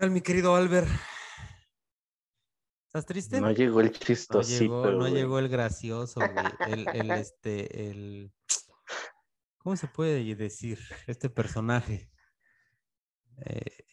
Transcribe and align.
tal, 0.00 0.10
mi 0.10 0.20
querido 0.22 0.56
Albert? 0.56 0.88
¿Estás 2.86 3.06
triste? 3.06 3.40
No 3.40 3.52
llegó 3.52 3.80
el 3.80 3.86
No 3.88 3.92
chistosito. 3.92 4.60
llegó, 4.60 4.90
no 4.90 5.08
llegó 5.08 5.38
el 5.38 5.48
gracioso, 5.48 6.20
güey. 6.20 6.72
El, 6.72 6.88
el, 6.88 7.10
este, 7.26 7.90
el. 7.90 8.32
¿Cómo 9.58 9.76
se 9.76 9.86
puede 9.88 10.34
decir? 10.34 10.80
Este 11.06 11.28
personaje. 11.28 12.10
Eh, 13.44 13.84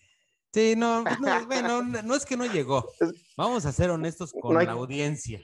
sí, 0.54 0.76
no, 0.78 1.04
pues 1.04 1.20
no, 1.20 1.46
bueno, 1.46 1.84
no, 1.84 2.02
no 2.02 2.16
es 2.16 2.26
que 2.26 2.38
no 2.38 2.46
llegó. 2.46 2.90
Vamos 3.36 3.66
a 3.66 3.72
ser 3.72 3.90
honestos 3.92 4.32
con 4.34 4.54
No 4.54 4.60
hay- 4.60 4.66
la 4.66 4.72
audiencia. 4.74 5.42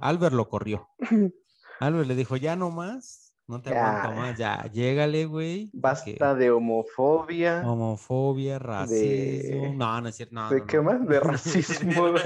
Albert 0.00 0.34
lo 0.34 0.48
corrió. 0.48 0.88
Albert 1.80 2.08
le 2.08 2.14
dijo, 2.16 2.36
ya 2.36 2.56
no 2.56 2.70
más, 2.70 3.27
no 3.48 3.60
te 3.62 3.70
Ya. 3.70 4.02
aguanto 4.02 4.20
más, 4.20 4.38
ya, 4.38 4.70
llégale, 4.70 5.24
güey. 5.24 5.70
Basta 5.72 6.34
de 6.34 6.50
homofobia. 6.50 7.62
Homofobia, 7.66 8.58
racismo. 8.58 9.62
de- 9.64 9.72
No, 9.74 10.00
no 10.00 10.08
es 10.08 10.16
cierto. 10.16 10.34
No, 10.34 10.50
¿De 10.50 10.60
no, 10.60 10.66
qué 10.66 10.76
no. 10.76 10.82
más? 10.84 11.06
De 11.08 11.18
racismo. 11.20 12.10
güey. 12.12 12.22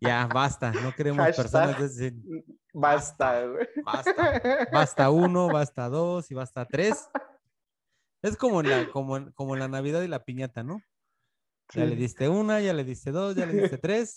ya, 0.00 0.26
basta, 0.26 0.72
no 0.72 0.92
queremos 0.94 1.24
Hashtag. 1.24 1.44
personas 1.44 1.78
de 1.78 1.86
ese. 2.08 2.16
Basta, 2.72 3.46
güey. 3.46 3.66
Basta. 3.84 4.42
Basta 4.72 5.10
uno, 5.10 5.48
basta 5.48 5.88
dos 5.88 6.30
y 6.30 6.34
basta 6.34 6.64
tres. 6.66 7.08
Es 8.22 8.36
como 8.36 8.62
la, 8.62 8.88
como 8.90 9.32
como 9.34 9.54
la 9.56 9.68
Navidad 9.68 10.02
y 10.02 10.08
la 10.08 10.24
piñata, 10.24 10.62
¿no? 10.62 10.80
Ya 11.74 11.84
le 11.84 11.96
diste 11.96 12.28
una, 12.28 12.60
ya 12.60 12.72
le 12.72 12.82
diste 12.82 13.10
dos, 13.12 13.36
ya 13.36 13.46
le 13.46 13.52
diste 13.52 13.78
tres. 13.78 14.16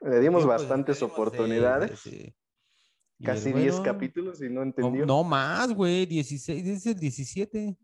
Le 0.00 0.20
dimos 0.20 0.42
de- 0.42 0.48
bastantes 0.48 1.02
oportunidades. 1.02 1.98
sí, 2.00 2.34
Casi 3.24 3.48
el 3.50 3.56
10 3.56 3.76
güero- 3.78 3.82
capítulos 3.84 4.40
y 4.42 4.48
no 4.48 4.54
No, 4.56 4.62
entendió. 4.62 5.06
no 5.06 5.24
más, 5.24 5.72
güey, 5.74 6.06
16, 6.06 6.66
es 6.66 6.86
el 6.86 6.94
17. 7.00 7.76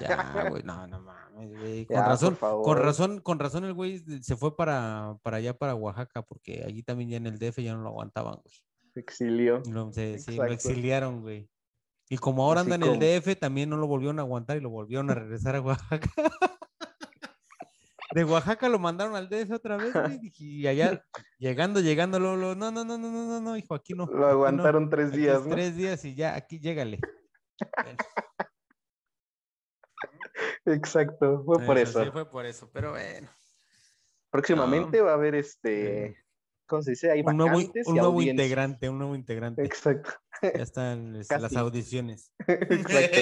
Ya, 0.00 0.48
güey, 0.56 0.62
no, 0.62 0.86
no 0.86 1.00
mames, 1.00 1.50
güey. 1.58 1.86
Con 1.86 1.96
Ya, 1.96 2.06
razón, 2.06 2.34
con 2.36 2.76
razón, 2.78 3.20
con 3.20 3.38
razón 3.38 3.64
el 3.64 3.74
güey 3.74 3.98
se 4.22 4.36
fue 4.36 4.56
para, 4.56 5.18
para 5.22 5.36
allá, 5.38 5.56
para 5.56 5.74
Oaxaca, 5.74 6.22
porque 6.22 6.64
allí 6.66 6.82
también 6.82 7.10
ya 7.10 7.16
en 7.18 7.26
el 7.26 7.38
DF 7.38 7.58
ya 7.62 7.74
no 7.74 7.82
lo 7.82 7.88
aguantaban, 7.90 8.34
güey. 8.42 8.54
Exilio. 8.94 9.62
Y 9.64 9.70
Lo, 9.70 9.92
se- 9.92 10.18
sí, 10.18 10.34
lo 10.36 10.44
exiliaron, 10.46 11.20
güey. 11.20 11.48
Y 12.08 12.16
como 12.16 12.44
ahora 12.44 12.62
Así 12.62 12.72
anda 12.72 12.86
en 12.86 12.92
el 12.94 12.98
DF, 13.20 13.36
también 13.38 13.68
no 13.70 13.76
lo 13.76 13.86
volvieron 13.86 14.18
a 14.18 14.22
aguantar 14.22 14.56
y 14.56 14.60
lo 14.60 14.70
volvieron 14.70 15.10
a 15.10 15.14
regresar 15.14 15.54
a 15.56 15.60
Oaxaca. 15.60 16.10
De 18.14 18.24
Oaxaca 18.24 18.68
lo 18.68 18.78
mandaron 18.78 19.14
al 19.16 19.28
DF 19.28 19.50
otra 19.52 19.76
vez, 19.76 19.92
güey. 19.92 20.32
Y 20.38 20.66
allá, 20.66 21.04
llegando, 21.38 21.80
llegando, 21.80 22.18
lo, 22.18 22.36
lo- 22.36 22.54
no, 22.54 22.70
no, 22.70 22.84
no, 22.84 22.96
no, 22.96 23.08
no, 23.10 23.26
no, 23.26 23.40
no, 23.40 23.56
hijo, 23.56 23.74
aquí 23.74 23.92
no. 23.92 24.04
aquí 24.04 24.12
Lo 24.14 24.20
no. 24.20 24.26
aguantaron 24.28 24.88
tres 24.88 25.12
días, 25.12 25.44
¿no? 25.44 25.54
Tres 25.54 25.76
días 25.76 26.04
y 26.04 26.14
ya, 26.14 26.34
aquí 26.34 26.58
llégale. 26.58 27.00
Exacto, 30.64 31.42
fue 31.44 31.64
por 31.64 31.78
eso. 31.78 32.04
Sí, 32.04 32.10
fue 32.10 32.28
por 32.30 32.46
eso, 32.46 32.70
pero 32.72 32.90
bueno. 32.92 33.28
Próximamente 34.30 35.00
va 35.00 35.12
a 35.12 35.14
haber 35.14 35.34
este, 35.34 36.16
¿cómo 36.66 36.82
se 36.82 36.90
dice? 36.92 37.10
Hay 37.10 37.22
Un 37.24 37.36
nuevo, 37.36 37.58
un 37.58 37.94
nuevo 37.96 38.22
integrante, 38.22 38.88
un 38.88 38.98
nuevo 38.98 39.14
integrante. 39.14 39.64
Exacto, 39.64 40.10
Ya 40.42 40.62
están 40.62 41.16
este, 41.20 41.38
las 41.38 41.56
audiciones. 41.56 42.32
exacto. 42.46 43.18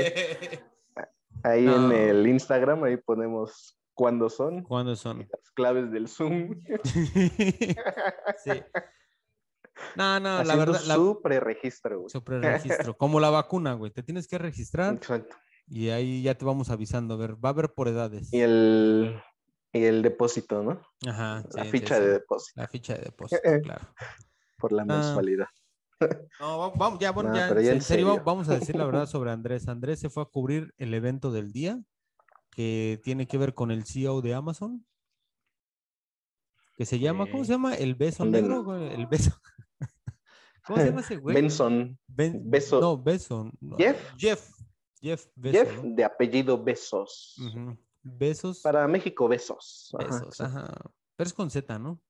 Ahí 1.44 1.64
No. 1.64 1.92
en 1.92 1.92
el 1.92 2.26
Instagram, 2.26 2.82
ahí 2.84 2.96
ponemos 2.96 3.78
cuándo 3.96 4.28
son, 4.30 4.62
¿Cuándo 4.62 4.94
son? 4.94 5.26
las 5.32 5.50
claves 5.52 5.90
del 5.90 6.06
Zoom. 6.06 6.60
sí. 8.44 8.50
No, 9.96 10.20
no, 10.20 10.28
la 10.28 10.40
Haciendo 10.40 10.58
verdad, 10.72 10.80
la, 10.86 10.94
su 10.94 11.20
preregistro, 11.22 11.98
güey. 12.00 12.10
su 12.10 12.22
preregistro, 12.24 12.96
como 12.98 13.20
la 13.20 13.30
vacuna, 13.30 13.74
güey, 13.74 13.90
te 13.90 14.02
tienes 14.02 14.26
que 14.28 14.38
registrar 14.38 14.94
Exacto. 14.94 15.36
y 15.66 15.88
ahí 15.90 16.22
ya 16.22 16.34
te 16.36 16.44
vamos 16.44 16.70
avisando, 16.70 17.14
a 17.14 17.16
ver, 17.18 17.34
va 17.34 17.50
a 17.50 17.52
haber 17.52 17.74
por 17.74 17.88
edades. 17.88 18.32
Y 18.32 18.40
el, 18.40 19.20
y 19.72 19.84
el 19.84 20.02
depósito, 20.02 20.62
¿no? 20.62 20.80
Ajá, 21.06 21.42
La 21.52 21.64
sí, 21.64 21.70
ficha 21.70 22.00
de 22.00 22.08
depósito 22.08 22.60
La 22.60 22.68
ficha 22.68 22.94
de 22.94 23.02
depósito, 23.02 23.42
claro. 23.64 23.86
por 24.58 24.72
la 24.72 24.82
Ah. 24.82 24.86
mensualidad. 24.86 25.48
No, 26.40 26.58
va- 26.58 26.72
vamos, 26.76 26.98
ya, 26.98 27.10
bueno, 27.10 27.30
No, 27.30 27.36
ya, 27.36 27.60
ya 27.60 27.72
en 27.72 27.80
serio. 27.82 28.22
vamos 28.24 28.48
a 28.50 28.58
decir 28.58 28.76
la 28.76 28.84
verdad 28.84 29.06
sobre 29.06 29.30
Andrés. 29.30 29.66
Andrés 29.68 29.98
se 30.00 30.10
fue 30.10 30.22
a 30.22 30.26
cubrir 30.26 30.74
el 30.76 30.92
evento 30.94 31.32
del 31.32 31.52
día 31.52 31.78
que 32.56 32.98
tiene 33.04 33.26
que 33.28 33.36
ver 33.36 33.54
con 33.54 33.70
el 33.70 33.84
CEO 33.84 34.22
de 34.22 34.32
Amazon, 34.34 34.84
que 36.74 36.86
se 36.86 36.98
llama, 36.98 37.30
¿cómo 37.30 37.44
se 37.44 37.52
llama? 37.52 37.74
El 37.74 37.94
beso 37.94 38.24
¿Dónde 38.24 38.40
negro, 38.42 38.74
el 38.76 39.06
beso. 39.06 39.30
¿Cómo 40.66 40.78
se 40.78 40.86
llama 40.86 41.00
ese 41.02 41.16
güey? 41.16 41.34
Benson. 41.34 41.98
Ben- 42.08 42.40
Beso. 42.50 42.80
No, 42.80 42.98
beso. 43.00 43.50
no, 43.60 43.76
¿Jeff? 43.76 44.14
Jeff. 44.18 44.50
Jeff 45.00 45.26
Beso. 45.36 45.58
Jeff, 45.58 45.82
¿no? 45.84 45.94
de 45.94 46.04
apellido 46.04 46.62
Besos. 46.62 47.36
Besos. 48.02 48.60
Para 48.62 48.88
México, 48.88 49.28
Besos. 49.28 49.94
Ajá, 49.98 50.06
Besos, 50.08 50.40
ajá. 50.40 50.74
Pero 51.14 51.26
es 51.28 51.34
con 51.34 51.50
Z, 51.50 51.78
¿no? 51.78 52.00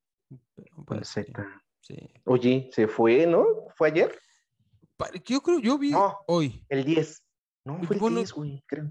Con 0.75 0.85
pues, 0.87 1.09
sí, 1.09 1.23
Z. 1.25 1.63
sí. 1.81 1.97
Oye, 2.25 2.71
se 2.73 2.87
fue, 2.89 3.27
¿no? 3.27 3.45
¿Fue 3.77 3.89
ayer? 3.89 4.17
Yo 5.25 5.41
creo, 5.43 5.59
yo 5.59 5.77
vi 5.77 5.91
No. 5.91 6.17
hoy. 6.29 6.65
El 6.69 6.85
10. 6.85 7.23
No, 7.65 7.83
fue 7.83 7.97
el 7.97 8.01
Bueno, 8.01 8.17
10, 8.19 8.33
güey, 8.33 8.65
creo. 8.67 8.91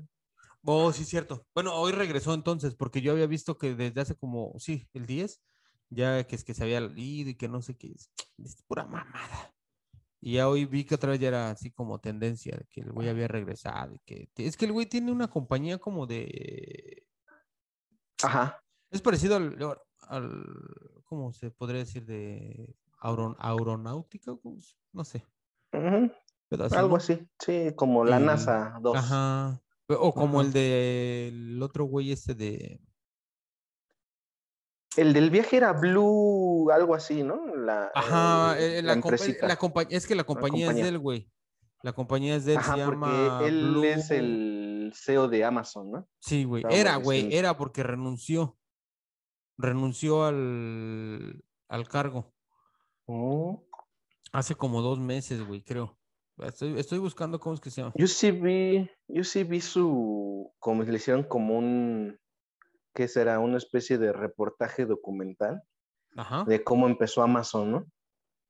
Oh, 0.65 0.91
sí, 0.91 1.05
cierto. 1.05 1.45
Bueno, 1.53 1.75
hoy 1.75 1.91
regresó 1.91 2.33
entonces, 2.33 2.75
porque 2.75 3.01
yo 3.01 3.11
había 3.11 3.27
visto 3.27 3.57
que 3.57 3.75
desde 3.75 4.01
hace 4.01 4.15
como, 4.15 4.53
sí, 4.57 4.87
el 4.93 5.05
10, 5.05 5.41
ya 5.89 6.23
que 6.25 6.35
es 6.35 6.43
que 6.43 6.53
se 6.55 6.63
había 6.63 6.79
ido 6.95 7.29
y 7.29 7.35
que 7.35 7.47
no 7.47 7.61
sé 7.61 7.77
qué 7.77 7.91
es. 7.91 8.09
Es 8.37 8.63
pura 8.63 8.85
mamada. 8.85 9.53
Y 10.21 10.33
ya 10.33 10.49
hoy 10.49 10.65
vi 10.65 10.83
que 10.85 10.95
otra 10.95 11.11
vez 11.11 11.19
ya 11.19 11.27
era 11.27 11.51
así 11.51 11.71
como 11.71 11.99
tendencia, 11.99 12.57
de 12.57 12.65
que 12.71 12.81
el 12.81 12.91
güey 12.91 13.09
había 13.09 13.27
regresado. 13.27 13.93
y 13.93 13.99
que 13.99 14.27
es 14.37 14.57
que 14.57 14.65
el 14.65 14.71
güey 14.71 14.87
tiene 14.87 15.11
una 15.11 15.27
compañía 15.29 15.77
como 15.77 16.07
de. 16.07 17.05
Ajá. 18.23 18.59
Es 18.89 19.01
parecido 19.01 19.35
al. 19.35 19.55
al 20.07 20.43
¿Cómo 21.03 21.31
se 21.31 21.51
podría 21.51 21.79
decir? 21.81 22.05
De 22.05 22.75
auron- 23.01 23.35
aeronáutica, 23.37 24.35
¿cómo 24.41 24.59
se- 24.59 24.73
no 24.93 25.03
sé. 25.03 25.23
Ujú, 25.73 26.11
pero 26.49 26.63
así, 26.65 26.75
Algo 26.75 26.89
¿no? 26.91 26.95
así. 26.95 27.27
Sí, 27.39 27.71
como 27.75 28.03
la 28.03 28.19
Y- 28.19 28.23
NASA 28.23 28.79
2. 28.81 28.97
Ajá. 28.97 29.61
O 29.87 30.13
como 30.13 30.39
Ajá. 30.39 30.47
el 30.47 30.53
del 30.53 31.61
otro 31.61 31.85
güey 31.85 32.11
este 32.11 32.33
de. 32.33 32.81
El 34.97 35.13
del 35.13 35.29
viaje 35.29 35.57
era 35.57 35.73
Blue, 35.73 36.69
algo 36.71 36.95
así, 36.95 37.21
¿no? 37.21 37.53
La, 37.55 37.91
Ajá, 37.93 38.57
el- 38.57 38.63
eh, 38.63 38.81
la 38.81 38.87
la, 38.87 38.93
empresita. 38.93 39.31
es 39.89 40.07
que 40.07 40.15
la 40.15 40.23
compañía, 40.23 40.65
es 40.67 40.69
compañía. 40.69 40.85
del 40.85 40.99
güey. 40.99 41.29
La 41.83 41.93
compañía 41.93 42.35
es 42.35 42.45
de 42.45 42.53
él, 42.53 42.57
Ajá, 42.59 42.75
se 42.77 42.85
porque 42.85 42.99
llama 43.11 43.41
él 43.43 43.69
Blue- 43.71 43.83
es 43.83 44.09
el 44.09 44.91
CEO 44.95 45.27
de 45.27 45.43
Amazon, 45.43 45.91
¿no? 45.91 46.09
Sí, 46.19 46.45
güey. 46.45 46.63
Era, 46.69 46.95
güey, 46.95 47.35
era 47.35 47.57
porque 47.57 47.83
renunció. 47.83 48.57
Renunció 49.57 50.23
al, 50.25 51.43
al 51.67 51.87
cargo. 51.87 52.33
Oh. 53.05 53.67
Hace 54.31 54.55
como 54.55 54.81
dos 54.81 54.99
meses, 54.99 55.45
güey, 55.45 55.61
creo. 55.61 55.97
Estoy, 56.39 56.77
estoy 56.77 56.99
buscando 56.99 57.39
cómo 57.39 57.55
es 57.55 57.61
que 57.61 57.69
se 57.69 57.81
llama. 57.81 57.93
Yo 57.95 58.07
sí 58.07 58.31
vi, 58.31 58.89
yo 59.07 59.23
sí 59.23 59.43
vi 59.43 59.61
su, 59.61 60.51
como 60.59 60.83
le 60.83 60.95
hicieron 60.95 61.23
como 61.23 61.57
un, 61.57 62.19
¿qué 62.93 63.07
será? 63.07 63.39
Una 63.39 63.57
especie 63.57 63.97
de 63.97 64.11
reportaje 64.11 64.85
documental 64.85 65.61
Ajá. 66.17 66.43
de 66.45 66.63
cómo 66.63 66.87
empezó 66.87 67.23
Amazon, 67.23 67.71
¿no? 67.71 67.85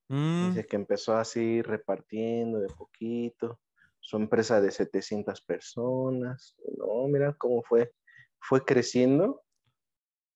Mm, 0.09 0.47
Dice 0.50 0.66
que 0.66 0.75
empezó 0.75 1.16
así 1.16 1.62
repartiendo 1.62 2.59
de 2.59 2.68
poquito, 2.69 3.59
su 4.00 4.18
empresa 4.18 4.62
de 4.62 4.72
700 4.72 5.41
personas, 5.41 6.56
no, 6.78 7.07
mira 7.07 7.34
cómo 7.38 7.62
fue, 7.63 7.91
fue 8.39 8.63
creciendo 8.65 9.42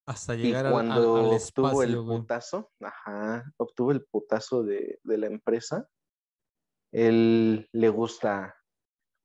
hasta 0.06 0.36
y 0.36 0.40
llegar 0.44 0.66
al, 0.68 0.74
al- 0.74 0.82
cuando 0.82 1.16
al 1.16 1.26
obtuvo 1.34 1.84
el 1.84 2.02
güey. 2.02 2.20
putazo, 2.20 2.72
ajá, 2.80 3.52
obtuvo 3.58 3.92
el 3.92 4.06
putazo 4.06 4.64
de, 4.64 5.00
de 5.04 5.18
la 5.18 5.28
empresa, 5.28 5.88
él 6.92 7.70
le 7.72 7.90
gusta, 7.90 8.56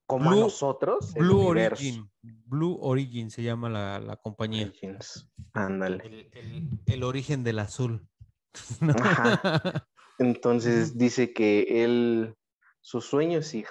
como 0.07 0.31
a 0.31 0.35
nosotros, 0.35 1.15
el 1.15 1.23
Blue 1.23 1.39
universo. 1.49 1.81
Origin. 1.83 2.11
Blue 2.21 2.77
Origin 2.81 3.31
se 3.31 3.43
llama 3.43 3.69
la, 3.69 3.99
la 3.99 4.15
compañía. 4.17 4.67
Origins, 4.67 5.29
Ándale. 5.53 6.03
El, 6.05 6.29
el- 6.33 6.69
el 6.85 7.03
origen 7.03 7.43
del 7.43 7.59
azul. 7.59 8.07
Entonces 10.17 10.97
dice 10.97 11.33
que 11.33 11.83
él, 11.83 12.35
su 12.81 13.01
sueño 13.01 13.39
es 13.39 13.53
ir, 13.53 13.67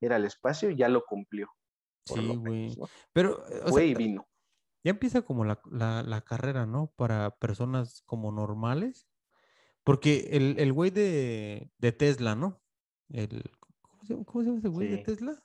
ir 0.00 0.12
al 0.12 0.24
espacio, 0.24 0.70
y 0.70 0.76
ya 0.76 0.88
lo 0.88 1.04
cumplió. 1.04 1.48
Sí, 2.06 2.36
güey. 2.36 2.76
Pero, 3.12 3.44
sea, 3.72 3.84
y 3.84 3.94
vino. 3.94 4.26
ya 4.84 4.90
empieza 4.90 5.22
como 5.22 5.44
la, 5.44 5.60
la- 5.70 6.02
la 6.02 6.20
carrera, 6.22 6.66
¿no? 6.66 6.92
Para 6.96 7.30
personas 7.36 8.02
como 8.06 8.30
normales. 8.32 9.06
Porque 9.82 10.28
el, 10.32 10.56
el 10.58 10.72
güey 10.72 10.90
de, 10.90 11.70
de 11.78 11.92
Tesla, 11.92 12.34
¿no? 12.34 12.59
El, 13.12 13.50
¿cómo, 13.60 14.04
se 14.04 14.12
llama, 14.14 14.24
cómo 14.24 14.42
se 14.42 14.46
llama 14.46 14.58
ese 14.58 14.68
güey 14.68 14.88
de. 14.88 14.98
Tesla? 14.98 15.42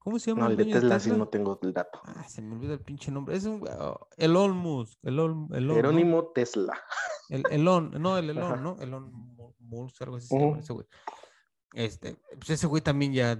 ¿Cómo 0.00 0.18
se 0.18 0.30
llama 0.30 0.44
No, 0.44 0.50
el 0.50 0.56
de 0.56 0.64
Tesla 0.64 0.98
sí 0.98 1.10
no 1.10 1.28
tengo 1.28 1.58
el 1.62 1.72
dato. 1.72 2.00
Ah, 2.04 2.26
se 2.26 2.40
me 2.40 2.54
olvida 2.54 2.72
el 2.72 2.80
pinche 2.80 3.10
nombre. 3.10 3.36
Es 3.36 3.44
un 3.44 3.62
oh, 3.68 4.08
Elon 4.16 4.56
Musk. 4.56 4.98
Elon, 5.02 5.48
Elon, 5.52 5.68
¿no? 5.68 5.74
Jerónimo 5.74 6.26
Tesla. 6.32 6.80
El 7.28 7.44
Elon, 7.50 7.90
no, 8.00 8.16
el 8.16 8.30
Elon, 8.30 8.52
Ajá. 8.52 8.56
¿no? 8.56 8.76
Elon 8.80 9.12
Mu- 9.12 9.54
Musk, 9.58 10.02
algo 10.02 10.16
así 10.16 10.28
se 10.28 10.38
llama 10.38 10.58
ese 10.58 10.72
güey. 10.72 10.86
Este, 11.74 12.16
pues 12.36 12.50
ese 12.50 12.66
güey 12.66 12.82
también 12.82 13.12
ya 13.12 13.38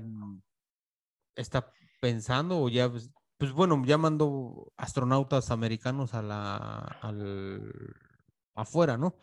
está 1.35 1.73
pensando 2.01 2.61
o 2.61 2.69
ya, 2.69 2.91
pues, 2.91 3.11
pues, 3.39 3.53
bueno, 3.53 3.83
ya 3.87 3.99
mandó 3.99 4.73
astronautas 4.77 5.51
americanos 5.51 6.15
a 6.15 6.23
la, 6.23 6.77
al, 7.01 7.73
afuera, 8.55 8.97
¿no? 8.97 9.17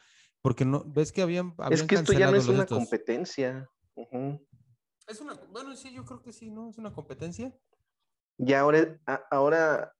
Porque 0.47 0.63
no, 0.63 0.81
ves 0.85 1.11
que 1.11 1.21
habían, 1.21 1.47
Es 1.49 1.57
habían 1.57 1.87
que 1.87 1.95
esto 1.95 2.13
ya 2.13 2.31
no 2.31 2.37
es 2.37 2.47
una 2.47 2.63
estos. 2.63 2.77
competencia. 2.77 3.69
Es 5.05 5.19
una, 5.19 5.33
bueno, 5.51 5.75
sí, 5.75 5.91
yo 5.93 6.05
creo 6.05 6.21
que 6.21 6.31
sí, 6.31 6.49
¿no? 6.49 6.69
Es 6.69 6.77
una 6.77 6.93
competencia. 6.93 7.53
Y 8.37 8.53
ahora, 8.53 8.97
a- 9.05 9.25
ahora, 9.29 9.93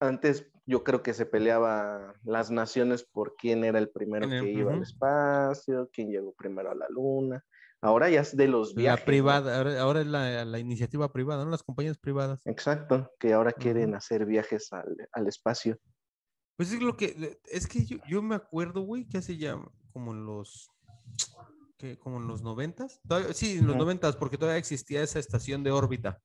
antes 0.00 0.50
yo 0.64 0.82
creo 0.82 1.04
que 1.04 1.14
se 1.14 1.24
peleaba 1.24 2.14
las 2.24 2.50
naciones 2.50 3.04
por 3.04 3.36
quién 3.36 3.62
era 3.62 3.78
el 3.78 3.88
primero 3.90 4.26
el- 4.28 4.40
que 4.40 4.50
iba 4.50 4.72
al 4.72 4.82
espacio, 4.82 5.88
quién 5.92 6.10
llegó 6.10 6.34
primero 6.34 6.72
a 6.72 6.74
la 6.74 6.88
luna. 6.88 7.44
Ahora 7.80 8.10
ya 8.10 8.22
es 8.22 8.36
de 8.36 8.48
los 8.48 8.74
viajes. 8.74 8.98
La 8.98 9.04
¿no? 9.04 9.06
privada, 9.06 9.58
ahora, 9.58 9.80
ahora 9.80 10.00
es 10.00 10.08
la, 10.08 10.44
la 10.44 10.58
iniciativa 10.58 11.12
privada, 11.12 11.44
¿no? 11.44 11.50
Las 11.52 11.62
compañías 11.62 11.96
privadas. 11.98 12.44
Exacto, 12.44 13.08
que 13.20 13.34
ahora 13.34 13.52
quieren 13.52 13.94
hacer 13.94 14.26
viajes 14.26 14.72
al, 14.72 14.96
al 15.12 15.28
espacio. 15.28 15.78
Pues 16.56 16.72
es 16.72 16.80
lo 16.80 16.96
que, 16.96 17.38
es 17.50 17.66
que 17.66 17.84
yo, 17.84 17.98
yo 18.08 18.22
me 18.22 18.34
acuerdo, 18.34 18.80
güey, 18.82 19.06
que 19.06 19.18
hace 19.18 19.36
ya 19.36 19.60
como 19.92 20.12
en 20.12 20.24
los, 20.24 20.70
que 21.76 21.98
como 21.98 22.16
en 22.16 22.26
los 22.26 22.42
noventas, 22.42 23.00
sí, 23.34 23.58
en 23.58 23.66
los 23.66 23.76
noventas, 23.76 24.16
porque 24.16 24.38
todavía 24.38 24.58
existía 24.58 25.02
esa 25.02 25.18
estación 25.18 25.62
de 25.62 25.70
órbita. 25.70 26.22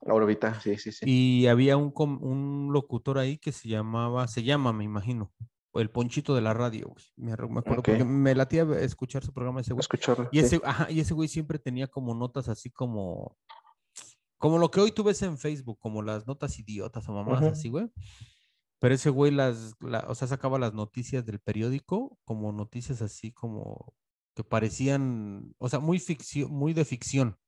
Órbita, 0.00 0.60
sí, 0.60 0.76
sí, 0.78 0.92
sí. 0.92 1.04
Y 1.06 1.46
había 1.46 1.76
un, 1.76 1.92
un 1.96 2.70
locutor 2.72 3.18
ahí 3.18 3.38
que 3.38 3.52
se 3.52 3.68
llamaba, 3.68 4.28
se 4.28 4.42
llama, 4.42 4.72
me 4.72 4.84
imagino, 4.84 5.32
o 5.72 5.80
el 5.80 5.90
Ponchito 5.90 6.34
de 6.34 6.42
la 6.42 6.54
radio, 6.54 6.88
güey. 6.88 7.04
Me, 7.16 7.30
me 7.30 7.32
acuerdo, 7.60 7.80
Ok. 7.80 7.86
porque 7.86 8.04
me 8.04 8.34
latía 8.34 8.62
escuchar 8.80 9.24
su 9.24 9.32
programa 9.32 9.60
ese 9.60 9.72
güey. 9.72 9.80
Escucharlo. 9.80 10.28
Y 10.32 10.40
sí. 10.40 10.44
ese, 10.44 10.60
ajá, 10.64 10.90
y 10.90 11.00
ese 11.00 11.14
güey 11.14 11.28
siempre 11.28 11.58
tenía 11.58 11.86
como 11.88 12.14
notas 12.14 12.48
así 12.48 12.70
como, 12.70 13.36
como 14.38 14.58
lo 14.58 14.70
que 14.70 14.80
hoy 14.80 14.92
tú 14.92 15.02
ves 15.04 15.22
en 15.22 15.38
Facebook, 15.38 15.78
como 15.80 16.02
las 16.02 16.26
notas 16.26 16.58
idiotas 16.58 17.08
o 17.08 17.12
mamadas 17.12 17.42
Ujú. 17.42 17.52
así, 17.52 17.68
güey. 17.68 17.90
Pero 18.82 18.96
ese 18.96 19.10
güey 19.10 19.30
las, 19.30 19.76
la- 19.78 20.06
o 20.08 20.14
sea, 20.16 20.26
sacaba 20.26 20.58
las 20.58 20.74
noticias 20.74 21.24
del 21.24 21.38
periódico 21.38 22.18
como 22.24 22.50
noticias 22.50 23.00
así 23.00 23.30
como 23.30 23.94
que 24.34 24.42
parecían, 24.42 25.54
o 25.58 25.68
sea, 25.68 25.78
muy 25.78 26.00
ficción, 26.00 26.50
muy 26.50 26.72
de 26.74 26.84
ficción. 26.84 27.38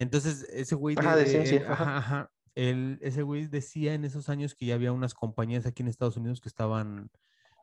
Entonces, 0.00 0.42
ese 0.50 0.74
güey 0.74 0.96
Ajá, 0.98 1.14
de 1.14 1.22
él- 1.22 1.28
ciencia, 1.28 1.60
ajá. 1.70 1.72
ajá, 1.84 1.96
ajá, 1.98 2.30
él- 2.56 2.98
ese 3.00 3.22
güey 3.22 3.46
decía 3.46 3.94
en 3.94 4.04
esos 4.04 4.28
años 4.28 4.56
que 4.56 4.66
ya 4.66 4.74
había 4.74 4.90
unas 4.90 5.14
compañías 5.14 5.66
aquí 5.66 5.84
en 5.84 5.88
Estados 5.88 6.16
Unidos 6.16 6.40
que 6.40 6.48
estaban 6.48 7.10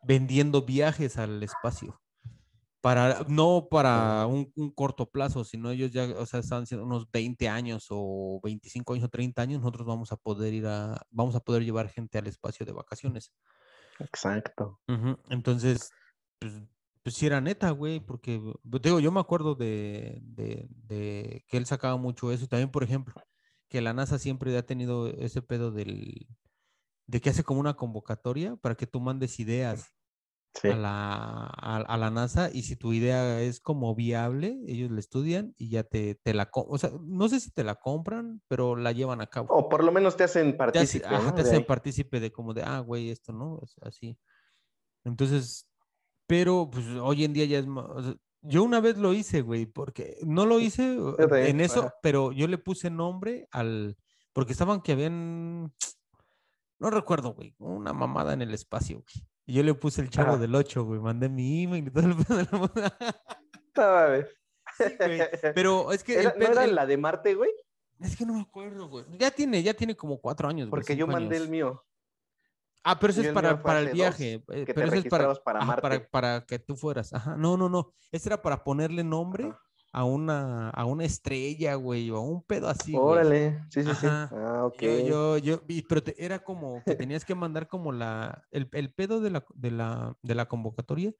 vendiendo 0.03 0.61
viajes 0.61 1.17
al 1.17 1.43
espacio. 1.43 1.99
Para, 2.83 3.25
no 3.29 3.69
para 3.71 4.27
un, 4.27 4.51
un 4.57 4.71
corto 4.71 5.09
plazo, 5.09 5.45
sino 5.45 5.71
ellos 5.71 5.91
ya, 5.91 6.03
o 6.19 6.25
sea, 6.25 6.41
estaban 6.41 6.65
diciendo 6.65 6.85
unos 6.85 7.09
20 7.11 7.49
años 7.49 7.87
o 7.89 8.41
25 8.43 8.93
años 8.93 9.05
o 9.05 9.09
30 9.09 9.41
años, 9.43 9.61
nosotros 9.61 9.87
vamos 9.87 10.11
a 10.11 10.17
poder 10.17 10.53
ir 10.53 10.67
a, 10.67 11.01
vamos 11.09 11.35
a 11.35 11.41
poder 11.41 11.63
llevar 11.63 11.89
gente 11.89 12.17
al 12.19 12.27
espacio 12.27 12.65
de 12.65 12.73
vacaciones. 12.73 13.31
Exacto. 13.99 14.79
Entonces, 15.29 15.91
pues, 16.39 16.53
pues 17.03 17.15
sí 17.15 17.25
era 17.25 17.41
neta, 17.41 17.71
güey, 17.71 17.99
porque, 17.99 18.39
pues, 18.69 18.81
digo, 18.81 18.99
yo 18.99 19.11
me 19.11 19.19
acuerdo 19.19 19.55
de, 19.55 20.19
de- 20.23 20.67
de 20.69 21.43
que 21.47 21.57
él 21.57 21.65
sacaba 21.65 21.97
mucho 21.97 22.31
eso. 22.31 22.45
Y 22.45 22.47
también, 22.47 22.71
por 22.71 22.83
ejemplo, 22.83 23.15
que 23.69 23.81
la 23.81 23.93
NASA 23.93 24.19
siempre 24.19 24.55
ha 24.57 24.65
tenido 24.65 25.07
ese 25.07 25.41
pedo 25.41 25.71
del, 25.71 26.27
de 27.07 27.21
que 27.21 27.29
hace 27.31 27.43
como 27.43 27.59
una 27.59 27.75
convocatoria 27.75 28.55
para 28.57 28.75
que 28.75 28.87
tú 28.87 28.99
mandes 29.01 29.39
ideas 29.39 29.93
Sí. 30.55 30.67
a 30.69 30.75
la, 30.75 31.45
a, 31.57 31.77
a 31.77 31.97
la 31.97 32.11
NASA 32.11 32.49
y 32.53 32.61
si 32.61 32.75
tu 32.75 32.93
idea 32.93 33.41
es 33.41 33.59
como 33.59 33.95
viable, 33.95 34.59
ellos 34.67 34.91
la 34.91 34.99
estudian 34.99 35.55
y 35.57 35.69
ya 35.69 35.83
te, 35.83 36.13
te 36.15 36.33
la, 36.35 36.51
co- 36.51 36.67
o 36.69 36.77
sea, 36.77 36.91
no 37.01 37.27
sé 37.27 37.39
si 37.39 37.49
te 37.49 37.63
la 37.63 37.75
compran, 37.75 38.41
pero 38.47 38.75
la 38.75 38.91
llevan 38.91 39.19
a 39.21 39.27
cabo. 39.27 39.47
O 39.51 39.67
por 39.67 39.83
lo 39.83 39.91
menos 39.91 40.15
te 40.15 40.23
hacen 40.25 40.55
te, 40.55 40.63
hace- 40.79 40.99
partícipe, 40.99 41.07
te 41.07 41.15
de 41.35 41.41
hacen 41.41 41.55
ahí. 41.55 41.63
partícipe 41.63 42.19
de 42.19 42.31
como 42.31 42.53
de, 42.53 42.61
ah, 42.63 42.79
güey, 42.79 43.09
esto, 43.09 43.33
¿no? 43.33 43.59
Es 43.63 43.75
así. 43.81 44.15
Entonces, 45.03 45.67
pero 46.27 46.69
pues 46.71 46.85
hoy 47.01 47.23
en 47.23 47.33
día 47.33 47.45
ya 47.45 47.57
es 47.59 47.65
o 47.67 48.03
sea, 48.03 48.15
yo 48.41 48.63
una 48.63 48.79
vez 48.79 48.97
lo 48.97 49.13
hice, 49.13 49.41
güey, 49.41 49.65
porque 49.65 50.17
no 50.23 50.45
lo 50.45 50.59
hice 50.59 50.97
en 51.47 51.61
eso, 51.61 51.79
ajá. 51.79 51.95
pero 52.03 52.31
yo 52.31 52.47
le 52.47 52.57
puse 52.59 52.89
nombre 52.91 53.47
al, 53.51 53.97
porque 54.33 54.51
estaban 54.51 54.81
que 54.81 54.91
habían, 54.91 55.73
no 56.79 56.89
recuerdo, 56.91 57.33
güey, 57.33 57.55
una 57.57 57.91
mamada 57.91 58.33
en 58.33 58.43
el 58.43 58.53
espacio, 58.53 58.97
güey. 58.97 59.27
Y 59.45 59.53
yo 59.53 59.63
le 59.63 59.73
puse 59.73 60.01
el 60.01 60.09
chavo 60.09 60.31
Ajá. 60.33 60.37
del 60.39 60.55
8, 60.55 60.83
güey, 60.85 60.99
mandé 60.99 61.27
mi 61.29 61.63
email 61.63 61.87
y 61.87 61.91
todo 61.91 62.05
el 62.05 62.15
pedo 62.25 62.37
de 62.37 62.43
la 62.51 62.57
mamada. 62.57 62.97
No. 63.75 64.27
Sí, 64.77 64.83
güey, 64.97 65.21
Pero 65.53 65.91
es 65.91 66.03
que 66.03 66.19
el 66.19 66.33
¿No 66.37 66.45
era 66.47 66.63
el- 66.63 66.75
la 66.75 66.85
de 66.85 66.97
Marte, 66.97 67.35
güey? 67.35 67.51
es 67.99 68.15
que 68.17 68.25
no 68.25 68.33
me 68.33 68.41
acuerdo, 68.41 68.89
güey. 68.89 69.05
Ya 69.17 69.31
tiene, 69.31 69.61
ya 69.63 69.73
tiene 69.73 69.95
como 69.95 70.19
cuatro 70.19 70.47
años, 70.49 70.69
güey. 70.69 70.81
Porque 70.81 70.95
yo 70.95 71.07
mandé 71.07 71.35
años. 71.35 71.45
el 71.45 71.49
mío. 71.51 71.85
Ah, 72.83 72.99
pero 72.99 73.11
eso 73.13 73.21
es 73.21 73.31
para, 73.31 73.61
para 73.63 73.79
el 73.79 73.85
hace 73.87 73.89
dos, 73.91 73.97
viaje. 73.97 74.33
eh, 74.33 74.65
que 74.65 74.65
te 74.65 74.73
pero 74.73 74.87
eso 74.87 74.95
es 74.97 75.05
para, 75.05 75.33
para 75.35 75.59
ajá, 75.59 75.75
para, 75.77 75.95
Marte. 75.95 76.09
para 76.11 76.45
que 76.45 76.59
tú 76.59 76.75
fueras. 76.75 77.13
Ajá. 77.13 77.37
No, 77.37 77.55
no, 77.55 77.69
no. 77.69 77.93
Este 78.11 78.27
era 78.29 78.41
para 78.41 78.61
ponerle 78.63 79.03
nombre 79.05 79.45
Ajá. 79.45 79.61
A 79.93 80.03
una, 80.05 80.69
a 80.71 80.85
una 80.85 81.05
estrella, 81.05 81.75
güey, 81.75 82.09
o 82.11 82.17
a 82.17 82.21
un 82.21 82.43
pedo 82.43 82.67
así, 82.69 82.99
güey. 82.99 83.21
Órale. 83.21 83.61
Sí, 83.69 83.83
sí, 83.83 83.89
Ajá. 83.91 84.27
sí. 84.29 84.35
Ah, 84.35 84.65
ok. 84.65 84.81
Yo, 84.81 84.99
yo, 84.99 85.37
yo, 85.37 85.63
y- 85.69 85.83
pero 85.83 86.03
te- 86.03 86.23
era 86.25 86.43
como 86.43 86.83
que 86.85 86.95
tenías 86.95 87.25
que 87.25 87.35
mandar 87.35 87.67
como 87.67 87.91
la, 87.93 88.45
el, 88.51 88.69
el 88.73 88.93
pedo 88.93 89.21
de 89.21 89.29
la, 89.31 89.45
de 89.55 89.71
la, 89.71 90.17
de 90.23 90.35
la 90.35 90.47
convocatoria 90.47 91.13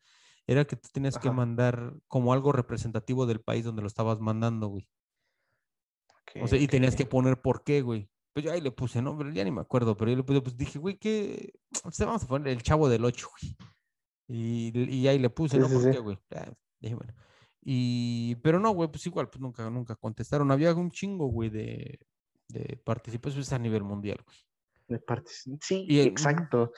era 0.48 0.66
que 0.66 0.76
tú 0.76 0.90
tenías 0.92 1.18
que 1.20 1.32
mandar 1.32 1.94
como 2.08 2.34
algo 2.34 2.52
representativo 2.52 3.26
del 3.26 3.42
país 3.42 3.64
donde 3.66 3.82
lo 3.82 3.88
estabas 3.88 4.20
mandando, 4.20 4.68
güey. 4.68 4.90
O 6.42 6.48
Ok, 6.48 6.48
sea, 6.48 6.60
y 6.60 6.68
tenías 6.68 6.96
que 6.96 7.06
poner 7.06 7.42
por 7.42 7.64
qué, 7.64 7.82
güey. 7.82 8.10
Pues 8.34 8.44
yo 8.46 8.52
ahí 8.52 8.62
le 8.62 8.72
puse, 8.72 9.02
no, 9.02 9.18
pero 9.18 9.30
ya 9.32 9.44
ni 9.44 9.52
me 9.52 9.62
acuerdo, 9.62 9.96
pero 9.96 10.10
yo 10.12 10.18
le 10.18 10.24
puse, 10.24 10.42
pues 10.42 10.58
dije, 10.58 10.80
güey, 10.80 10.98
¿qué? 10.98 11.54
O 11.86 11.92
sea, 11.92 12.08
vamos 12.08 12.24
a 12.24 12.28
poner 12.28 12.48
el 12.50 12.64
chavo 12.64 12.90
del 12.90 13.06
8, 13.06 13.30
güey. 13.42 13.56
Y, 14.28 14.72
y 14.96 15.08
ahí 15.08 15.20
le 15.20 15.30
puse, 15.30 15.58
Sí, 15.58 15.62
¿no? 15.62 15.70
sí, 15.70 15.74
¿Por 15.74 15.84
sí. 15.84 15.90
qué, 15.90 16.00
güey? 16.00 16.20
Ya, 16.32 16.54
dije, 16.80 16.96
bueno. 16.96 17.14
Y, 17.66 18.36
pero 18.36 18.60
no, 18.60 18.72
güey, 18.72 18.90
pues 18.90 19.06
igual, 19.06 19.30
pues 19.30 19.42
nunca, 19.42 19.70
nunca 19.70 19.96
contestaron. 19.96 20.52
Había 20.52 20.74
un 20.74 20.92
chingo, 20.92 21.28
güey, 21.28 21.50
de, 21.50 22.00
de 22.50 22.78
participaciones 22.84 23.54
a 23.54 23.60
nivel 23.60 23.84
mundial, 23.84 24.20
güey. 24.26 24.38
De 24.88 25.02
Sí, 25.62 25.86
Y 25.88 26.02
exacto. 26.02 26.74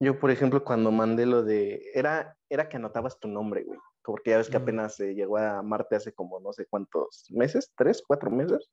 Yo, 0.00 0.18
por 0.18 0.30
ejemplo, 0.30 0.62
cuando 0.62 0.92
mandé 0.92 1.26
lo 1.26 1.42
de. 1.42 1.82
Era, 1.94 2.36
era 2.48 2.68
que 2.68 2.76
anotabas 2.76 3.18
tu 3.18 3.28
nombre, 3.28 3.64
güey. 3.64 3.78
Porque 4.02 4.30
ya 4.30 4.38
ves 4.38 4.50
que 4.50 4.58
apenas 4.58 4.96
se 4.96 5.14
llegó 5.14 5.38
a 5.38 5.62
Marte 5.62 5.96
hace 5.96 6.12
como 6.12 6.38
no 6.38 6.52
sé 6.52 6.66
cuántos 6.66 7.26
meses, 7.30 7.72
tres, 7.74 8.02
cuatro 8.06 8.30
meses. 8.30 8.70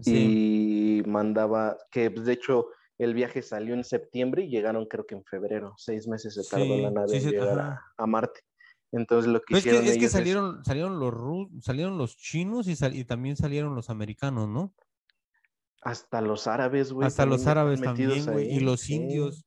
Sí. 0.00 1.02
Y 1.04 1.08
mandaba, 1.08 1.76
que 1.90 2.10
pues, 2.10 2.26
de 2.26 2.34
hecho 2.34 2.68
el 2.98 3.12
viaje 3.12 3.42
salió 3.42 3.74
en 3.74 3.82
septiembre 3.82 4.44
y 4.44 4.48
llegaron 4.48 4.86
creo 4.86 5.04
que 5.04 5.16
en 5.16 5.24
febrero. 5.24 5.74
Seis 5.76 6.06
meses 6.06 6.34
se 6.34 6.48
tardó 6.48 6.76
Sí, 6.76 6.80
la 6.80 6.90
nave 6.92 7.08
sí, 7.08 7.26
en 7.26 7.30
llegar 7.32 7.80
a 7.96 8.06
Marte. 8.06 8.40
Entonces 8.92 9.30
lo 9.32 9.40
que 9.40 9.56
es 9.56 9.62
que, 9.64 9.68
hicieron 9.70 9.84
es 9.86 9.90
que 9.92 9.96
ellos 9.98 10.04
es- 10.06 10.12
salieron, 10.12 10.64
salieron 10.64 10.98
los 11.00 11.12
ru- 11.12 11.60
salieron 11.60 11.98
los 11.98 12.16
chinos 12.16 12.68
y, 12.68 12.76
sal- 12.76 12.94
y 12.96 13.04
también 13.04 13.36
salieron 13.36 13.74
los 13.74 13.90
americanos, 13.90 14.48
¿no? 14.48 14.72
hasta 15.82 16.20
los 16.20 16.48
árabes, 16.48 16.92
güey. 16.92 17.06
Hasta 17.06 17.26
los 17.26 17.46
árabes 17.46 17.80
también, 17.80 18.24
güey. 18.26 18.50
Y 18.52 18.58
los 18.58 18.80
Sí, 18.80 18.94
indios 18.96 19.46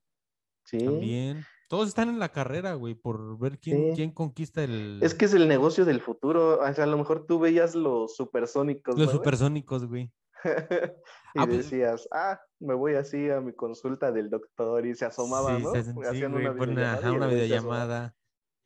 Sí. 0.64 0.78
también. 0.86 1.44
Todos 1.68 1.90
están 1.90 2.08
en 2.08 2.18
la 2.18 2.30
carrera, 2.30 2.76
güey, 2.76 2.96
por 2.96 3.38
ver 3.38 3.60
quién, 3.60 3.90
Sí. 3.90 3.96
quién 3.98 4.12
conquista 4.12 4.64
el, 4.64 5.00
Es 5.04 5.14
que 5.14 5.26
es 5.26 5.34
el 5.34 5.50
negocio 5.50 5.84
del 5.84 6.00
futuro. 6.00 6.60
O 6.62 6.74
sea, 6.74 6.86
a 6.86 6.88
lo 6.88 6.98
mejor 6.98 7.26
tú 7.28 7.40
veías 7.40 7.76
los 7.76 8.16
supersónicos. 8.16 8.98
los 8.98 9.12
supersónicos, 9.12 9.86
güey. 9.86 10.12
y 11.36 11.40
Ah, 11.40 11.46
pues- 11.46 11.58
decías, 11.70 12.08
ah, 12.14 12.40
me 12.60 12.74
voy 12.74 12.96
así 12.96 13.30
a 13.30 13.42
mi 13.42 13.54
consulta 13.54 14.12
del 14.14 14.30
doctor 14.30 14.86
y 14.86 14.96
se 14.96 15.06
asomaba, 15.06 15.58
Sí, 15.58 15.64
¿no? 15.64 15.72
se 15.74 15.80
hacen- 15.80 15.94
sí, 15.96 16.02
Hacían 16.08 16.32
güey, 16.32 16.46
una 16.46 16.54
videollamada. 16.54 16.98
ajá, 17.00 17.12
una 17.12 17.28
videollamada. 17.28 18.16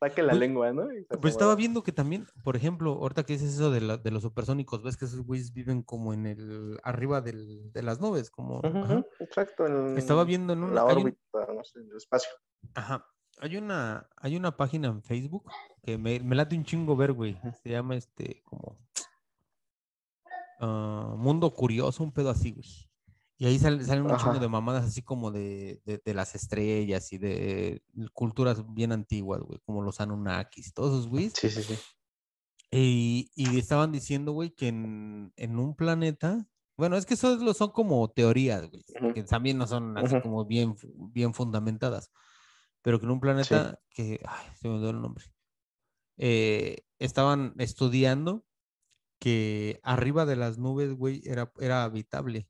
Saque 0.08 0.22
la 0.22 0.30
Pues- 0.30 0.40
lengua, 0.40 0.72
¿no? 0.72 0.86
Pues 1.20 1.32
estaba 1.34 1.54
viendo 1.54 1.82
que 1.82 1.92
también, 1.92 2.26
por 2.42 2.56
ejemplo, 2.56 2.92
ahorita 2.92 3.22
que 3.24 3.34
dices 3.34 3.54
eso 3.54 3.70
de, 3.70 3.80
la- 3.80 3.96
de 3.96 4.10
los 4.10 4.22
supersónicos, 4.22 4.82
ves 4.82 4.96
que 4.96 5.06
esos 5.06 5.20
güeyes 5.20 5.52
viven 5.52 5.82
como 5.82 6.12
en 6.12 6.26
el, 6.26 6.78
arriba 6.82 7.20
del, 7.20 7.72
de 7.72 7.82
las 7.82 8.00
nubes, 8.00 8.30
como, 8.30 8.60
ajá. 8.62 9.04
Exacto. 9.20 9.66
en 9.66 9.96
Estaba 9.96 10.24
viendo 10.24 10.52
en 10.52 10.62
una, 10.64 10.74
la 10.74 10.82
hay 10.82 10.96
un- 10.96 11.02
órbita, 11.02 11.52
no 11.54 11.64
sé, 11.64 11.80
en 11.80 11.90
el 11.90 11.96
espacio. 11.96 12.30
Ajá. 12.74 13.06
Hay 13.40 13.56
una, 13.56 14.08
hay 14.16 14.36
una 14.36 14.56
página 14.56 14.88
en 14.88 15.02
Facebook 15.02 15.50
que 15.82 15.98
me, 15.98 16.20
me 16.20 16.36
late 16.36 16.56
un 16.56 16.64
chingo 16.64 16.94
ver, 16.96 17.12
güey. 17.12 17.36
Se 17.62 17.70
llama 17.70 17.96
este, 17.96 18.42
como 18.44 18.78
ah, 20.60 21.14
Mundo 21.16 21.52
Curioso, 21.52 22.02
un 22.04 22.12
pedo 22.12 22.30
así, 22.30 22.52
güey. 22.52 22.66
Y 23.38 23.46
ahí 23.46 23.58
sal- 23.58 23.84
salen 23.84 24.04
un 24.04 24.16
chingo 24.16 24.38
de 24.40 24.48
mamadas 24.48 24.84
así 24.86 25.02
como 25.02 25.30
de, 25.32 25.82
de, 25.84 26.00
de 26.04 26.14
las 26.14 26.34
estrellas 26.36 27.12
y 27.12 27.18
de 27.18 27.82
culturas 28.12 28.62
bien 28.74 28.92
antiguas, 28.92 29.40
güey, 29.42 29.58
como 29.66 29.82
los 29.82 30.00
Anunnakis, 30.00 30.72
todos 30.74 30.92
esos 30.94 31.08
güeyes. 31.08 31.38
Sí, 31.40 31.50
sí, 31.50 31.62
sí. 31.62 31.78
Y, 32.70 33.30
y 33.34 33.58
estaban 33.58 33.92
diciendo, 33.92 34.32
güey, 34.32 34.50
que 34.50 34.68
en, 34.68 35.32
en 35.36 35.58
un 35.58 35.76
planeta, 35.76 36.48
bueno, 36.76 36.96
es 36.96 37.06
que 37.06 37.14
eso 37.14 37.34
es 37.50 37.56
son 37.56 37.70
como 37.70 38.10
teorías, 38.10 38.68
güey, 38.70 38.84
Ujú. 38.94 39.10
que 39.12 39.22
también 39.24 39.58
no 39.58 39.66
son 39.66 39.96
así 39.98 40.16
Ujú. 40.16 40.18
como 40.18 40.44
bien, 40.44 40.76
bien 41.12 41.34
fundamentadas, 41.34 42.10
pero 42.82 42.98
que 43.00 43.06
en 43.06 43.12
un 43.12 43.20
planeta 43.20 43.80
que, 43.90 44.20
ay, 44.26 44.46
se 44.56 44.68
me 44.68 44.74
olvidó 44.76 44.90
el 44.90 45.02
nombre, 45.02 45.24
eh, 46.18 46.86
estaban 46.98 47.54
estudiando 47.58 48.46
que 49.20 49.80
arriba 49.84 50.26
de 50.26 50.36
las 50.36 50.58
nubes, 50.58 50.94
güey, 50.94 51.22
era, 51.26 51.52
era 51.60 51.84
habitable. 51.84 52.48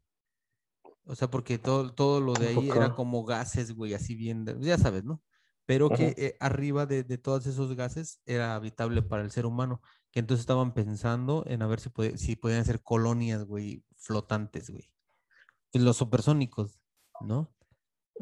O 1.06 1.14
sea, 1.14 1.28
porque 1.30 1.58
todo, 1.58 1.92
todo 1.92 2.20
lo 2.20 2.32
de 2.34 2.46
¿A 2.46 2.50
ahí 2.50 2.70
era 2.70 2.94
como 2.94 3.24
gases, 3.24 3.72
güey, 3.74 3.94
así 3.94 4.14
bien, 4.14 4.46
ya 4.60 4.78
sabes, 4.78 5.04
¿no? 5.04 5.22
Pero 5.66 5.88
que 5.90 6.14
eh, 6.16 6.36
arriba 6.40 6.86
de, 6.86 7.04
de 7.04 7.18
todos 7.18 7.46
esos 7.46 7.74
gases 7.74 8.20
era 8.26 8.54
habitable 8.54 9.02
para 9.02 9.22
el 9.22 9.30
ser 9.30 9.46
humano, 9.46 9.80
que 10.10 10.20
entonces 10.20 10.40
estaban 10.42 10.74
pensando 10.74 11.44
en 11.46 11.62
a 11.62 11.66
ver 11.66 11.80
si, 11.80 11.88
puede- 11.90 12.18
si 12.18 12.36
podían 12.36 12.60
hacer 12.60 12.82
colonias, 12.82 13.44
güey, 13.44 13.84
flotantes, 13.96 14.70
güey. 14.70 14.90
Los 15.72 15.96
supersónicos, 15.96 16.78
¿no? 17.20 17.54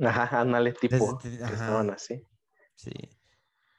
Ajá, 0.01 0.41
ándale, 0.41 0.73
tipo, 0.73 1.19
Desde- 1.23 1.39
que 1.39 1.45
ajá. 1.45 1.55
estaban 1.55 1.91
así. 1.91 2.27
Sí. 2.75 2.93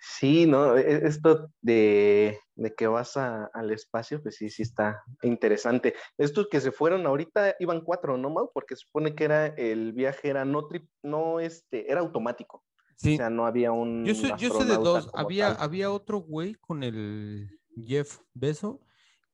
Sí, 0.05 0.45
¿no? 0.45 0.77
E- 0.77 1.07
Esto 1.07 1.49
de, 1.61 2.37
de 2.55 2.75
que 2.75 2.87
vas 2.87 3.15
a- 3.15 3.45
al 3.53 3.71
espacio, 3.71 4.21
pues 4.21 4.35
sí, 4.35 4.49
sí 4.49 4.63
está 4.63 5.01
interesante. 5.21 5.95
Estos 6.17 6.47
que 6.51 6.59
se 6.59 6.73
fueron 6.73 7.05
ahorita 7.05 7.55
iban 7.59 7.79
cuatro, 7.81 8.17
¿no, 8.17 8.29
Mau? 8.29 8.51
Porque 8.53 8.75
supone 8.75 9.15
que 9.15 9.23
era 9.23 9.45
el 9.47 9.93
viaje 9.93 10.27
era 10.27 10.43
no 10.43 10.67
trip, 10.67 10.89
no 11.03 11.39
este, 11.39 11.89
era 11.89 12.01
automático. 12.01 12.65
Sí. 12.97 13.13
O 13.13 13.17
sea, 13.17 13.29
no 13.29 13.45
había 13.45 13.71
un 13.71 14.03
Yo 14.05 14.13
sé, 14.13 14.33
yo 14.37 14.49
sé 14.53 14.65
de 14.65 14.75
dos. 14.75 15.09
Había, 15.13 15.55
tal. 15.55 15.63
había 15.63 15.89
otro 15.89 16.17
güey 16.19 16.55
con 16.55 16.83
el 16.83 17.49
Jeff 17.85 18.19
Beso 18.33 18.81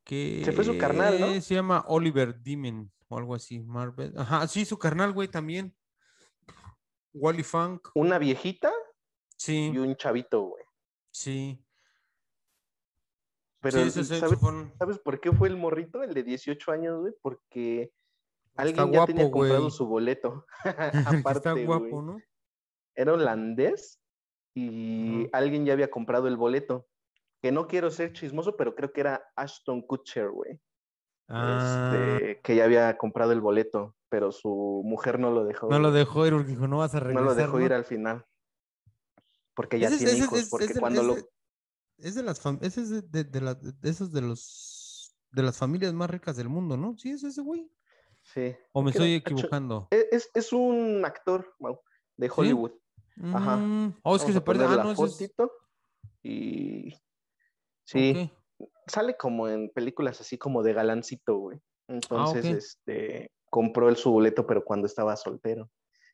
que 0.04 0.44
Se 0.46 0.52
fue 0.52 0.64
su 0.64 0.78
carnal, 0.78 1.20
¿no? 1.20 1.42
se 1.42 1.56
llama 1.56 1.84
Oliver 1.88 2.40
Dimen 2.42 2.92
o 3.08 3.18
algo 3.18 3.34
así. 3.34 3.60
Marvel. 3.60 4.14
Ajá, 4.18 4.48
sí, 4.48 4.66
su 4.66 4.78
carnal, 4.78 5.14
güey, 5.14 5.28
también. 5.28 5.76
Wally 7.14 7.44
Funk. 7.44 7.90
Una 7.96 8.20
viejita 8.20 8.72
Sí, 9.36 9.72
y 9.74 9.78
un 9.78 9.96
chavito, 9.96 10.42
güey. 10.42 10.59
Sí. 11.12 11.64
Pero 13.62 13.78
sí, 13.82 13.88
esos- 13.88 14.06
esos 14.12 14.20
¿sabes, 14.20 14.40
fueron- 14.40 14.72
¿sabes 14.78 15.00
por 15.00 15.20
qué 15.20 15.32
fue 15.34 15.50
el 15.50 15.58
morrito, 15.58 16.02
el 16.02 16.14
de 16.14 16.24
18 16.24 16.72
años, 16.72 17.00
güey? 17.02 17.14
Porque 17.22 17.92
Está 18.52 18.62
alguien 18.62 18.92
ya 18.94 19.06
tenía 19.06 19.30
comprado 19.30 19.70
su 19.70 19.86
boleto. 19.86 20.46
Que 20.64 20.70
está 21.26 21.52
Aparte, 21.52 21.66
guapo. 21.66 22.02
¿no? 22.02 22.22
era 22.96 23.14
holandés 23.14 23.98
y 24.54 25.30
alguien 25.32 25.66
ya 25.66 25.72
había 25.74 25.90
comprado 25.90 26.28
el 26.28 26.36
boleto. 26.38 26.86
Que 27.42 27.52
no 27.54 27.68
quiero 27.68 27.90
ser 27.92 28.12
chismoso, 28.12 28.58
pero 28.58 28.76
creo 28.76 28.92
que 28.92 29.00
era 29.02 29.24
Ashton 29.38 29.82
Kutcher, 29.82 30.30
güey. 30.30 30.60
Ah, 31.30 31.92
Este, 31.94 32.42
que 32.42 32.56
ya 32.58 32.66
había 32.66 32.98
comprado 32.98 33.32
el 33.32 33.40
boleto, 33.40 33.96
pero 34.10 34.32
su 34.34 34.82
mujer 34.84 35.20
no 35.20 35.32
lo 35.32 35.46
dejó. 35.46 35.70
no 35.70 35.80
lo 35.80 35.92
dejó 35.92 36.26
ir 36.28 36.34
porque 36.34 36.50
dijo, 36.50 36.68
no 36.68 36.80
vas 36.80 36.94
a 36.96 37.00
No 37.00 37.06
regresar. 37.06 37.26
lo 37.26 37.36
dejó 37.36 37.60
¿no? 37.60 37.66
ir 37.66 37.74
al 37.74 37.86
final. 37.86 38.26
Porque 39.60 39.78
ya 39.78 39.88
Ese 39.90 39.98
tiene 39.98 40.12
ese 40.14 40.22
hijos. 40.24 40.40
es- 40.40 40.50
porque 40.50 40.74
cuando 40.80 41.04
lo. 41.04 41.18
es 41.98 42.16
de 42.16 42.24
las 42.24 42.42
fam- 42.42 42.60
ese 42.62 42.80
es 42.80 42.90
de, 42.92 43.02
de- 43.02 43.26
de 43.26 43.42
la- 43.42 43.56
de 43.56 43.90
esos 43.90 44.10
de 44.14 44.22
los 44.22 45.14
de 45.32 45.44
las 45.44 45.58
familias 45.58 45.94
más 45.94 46.10
ricas 46.10 46.38
del 46.38 46.48
mundo, 46.48 46.78
¿no? 46.78 46.98
Sí, 46.98 47.12
es 47.12 47.26
ese 47.26 47.42
güey. 47.42 47.70
Sí. 48.24 48.56
O 48.72 48.82
me 48.82 48.92
estoy 48.92 49.16
equivocando. 49.16 49.90
Es, 49.92 50.08
es- 50.14 50.32
es 50.34 50.54
un 50.54 51.04
actor, 51.04 51.54
Mau, 51.60 51.82
de 52.16 52.32
Hollywood. 52.34 52.72
Ajá. 53.34 53.58
Mm, 53.58 53.96
Oh, 54.04 54.16
es 54.16 54.22
que 54.22 54.32
Vamos 54.32 54.32
se 54.32 54.38
a 54.38 54.46
parece. 54.46 54.64
poner 54.64 54.68
Ah, 54.68 54.76
la 54.78 54.84
no, 54.86 54.92
ese 54.94 55.04
es- 55.04 55.12
fotito 55.12 55.52
Y. 56.24 56.94
Sí. 57.84 58.32
sale 58.88 59.18
como 59.18 59.50
en 59.50 59.70
películas 59.72 60.22
así 60.22 60.38
como 60.38 60.64
de 60.64 60.72
galancito, 60.72 61.36
güey. 61.38 61.60
Entonces, 61.90 62.46
ok. 62.46 62.52
este, 62.58 63.32
compró 63.50 63.90
el 63.90 63.98
su 63.98 64.10
boleto, 64.12 64.48
pero 64.48 64.64
cuando 64.64 64.88
estaba 64.88 65.18
soltero. 65.18 65.70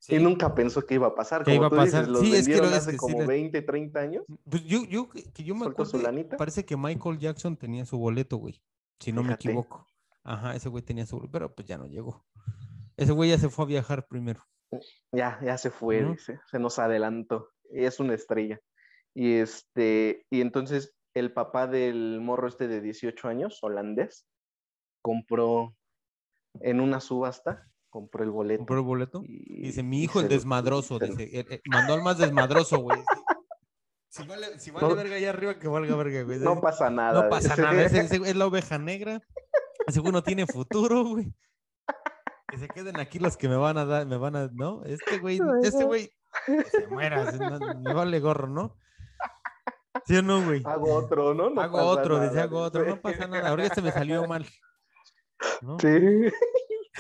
Sí. 0.06 0.16
Y 0.16 0.20
nunca 0.20 0.54
pensó 0.54 0.86
que 0.86 0.94
iba 0.94 1.08
a 1.08 1.16
pasar. 1.16 1.44
Como 1.44 1.56
iba 1.56 1.66
a 1.66 1.84
dices, 1.86 2.08
los 2.08 2.22
Sí, 2.22 2.36
es 2.36 2.48
que 2.48 2.58
lo- 2.58 2.66
hace 2.66 2.92
sí 2.92 2.98
como 2.98 3.18
les- 3.18 3.28
20, 3.28 3.62
30 3.64 4.00
años. 4.02 4.24
Pues 4.48 4.64
yo, 4.64 4.84
yo, 4.86 5.10
que 5.10 5.44
yo 5.44 5.56
me 5.56 5.66
acuerdo, 5.66 6.38
parece 6.38 6.64
que 6.64 6.78
Michael 6.78 7.18
Jackson 7.18 7.58
tenía 7.58 7.86
su 7.86 7.98
boleto, 7.98 8.38
güey. 8.38 8.62
Si 9.00 9.12
no 9.12 9.24
me 9.24 9.34
equivoco. 9.34 9.88
Ajá, 10.24 10.56
ese 10.56 10.70
güey 10.70 10.84
tenía 10.84 11.08
su 11.08 11.16
boleto, 11.16 11.32
pero 11.32 11.56
pues 11.56 11.68
ya 11.68 11.80
no 11.80 11.88
llegó. 11.88 12.24
Ese 12.98 13.14
güey 13.14 13.32
ya 13.32 13.40
se 13.40 13.50
fue 13.50 13.66
a 13.66 13.68
viajar 13.68 14.06
primero. 14.08 14.46
Ya, 15.12 15.40
ya 15.44 15.58
se 15.58 15.72
fue, 15.72 16.04
dice. 16.04 16.40
Se 16.52 16.60
nos 16.60 16.78
adelantó. 16.78 17.50
Es 17.72 18.00
una 18.00 18.14
estrella. 18.14 18.60
Y 19.16 19.38
este, 19.38 20.28
y 20.30 20.42
entonces 20.42 20.94
el 21.16 21.34
papá 21.34 21.66
del 21.66 22.20
morro 22.22 22.48
este 22.48 22.68
de 22.68 22.80
18 22.82 23.28
años, 23.28 23.58
holandés, 23.64 24.28
compró 25.02 25.76
en 26.60 26.80
una 26.80 27.00
subasta, 27.00 27.68
compró 27.96 28.24
el 28.26 28.30
boleto. 28.32 28.58
Compró 28.60 28.76
el 28.78 28.82
boleto. 28.84 29.24
y- 29.26 29.62
Dice, 29.64 29.82
mi 29.84 30.04
hijo 30.04 30.20
el 30.20 30.28
desmadroso. 30.28 31.00
se 31.00 31.06
Dice, 31.08 31.24
eh, 31.40 31.46
eh, 31.50 31.62
mandó 31.68 31.94
al 31.94 32.04
más 32.04 32.18
desmadroso, 32.18 32.80
güey. 32.80 33.00
Si 34.10 34.26
vale, 34.26 34.60
si 34.60 34.72
vale 34.72 34.88
No. 34.88 34.96
verga 34.96 35.16
allá 35.18 35.30
arriba, 35.30 35.60
que 35.60 35.68
valga 35.68 35.94
verga, 35.98 36.24
güey. 36.24 36.40
No 36.40 36.62
pasa 36.62 36.90
nada. 36.90 37.24
No 37.24 37.30
pasa 37.30 37.54
nada. 37.58 37.84
Ese, 37.84 38.00
ese 38.06 38.16
es 38.16 38.36
la 38.38 38.46
oveja 38.46 38.78
negra. 38.78 39.22
Ese 39.88 40.00
güey 40.00 40.14
no 40.14 40.24
tiene 40.24 40.46
futuro, 40.48 41.04
güey. 41.04 41.34
Que 42.48 42.58
se 42.58 42.68
queden 42.70 42.98
aquí 42.98 43.20
los 43.20 43.36
que 43.36 43.50
me 43.50 43.58
van 43.58 43.78
a 43.78 43.84
dar, 43.86 44.06
me 44.06 44.16
van 44.18 44.36
a, 44.38 44.50
¿no? 44.54 44.84
Este 44.86 45.20
güey, 45.20 45.40
este 45.64 45.84
güey, 45.84 46.10
que 46.46 46.64
se 46.64 46.88
muera, 46.88 47.30
se- 47.32 47.38
no- 47.40 47.60
me 47.82 47.94
vale 47.94 48.20
gorro, 48.22 48.48
¿no? 48.48 48.78
¿Sí 50.06 50.16
o 50.16 50.22
no, 50.22 50.42
güey? 50.46 50.62
Hago 50.66 50.94
otro, 50.94 51.34
¿no? 51.34 51.50
No 51.50 51.62
hago 51.62 51.78
pasa 51.78 51.86
otro, 51.90 52.16
nada, 52.18 52.30
dice, 52.30 52.42
hago 52.42 52.60
otro, 52.60 52.86
no 52.86 53.02
pasa 53.02 53.28
nada. 53.28 53.50
Ahorita 53.50 53.76
se 53.76 53.82
me 53.82 53.92
salió 53.92 54.26
mal. 54.28 54.46
¿no? 55.62 55.78
Sí. 55.80 55.88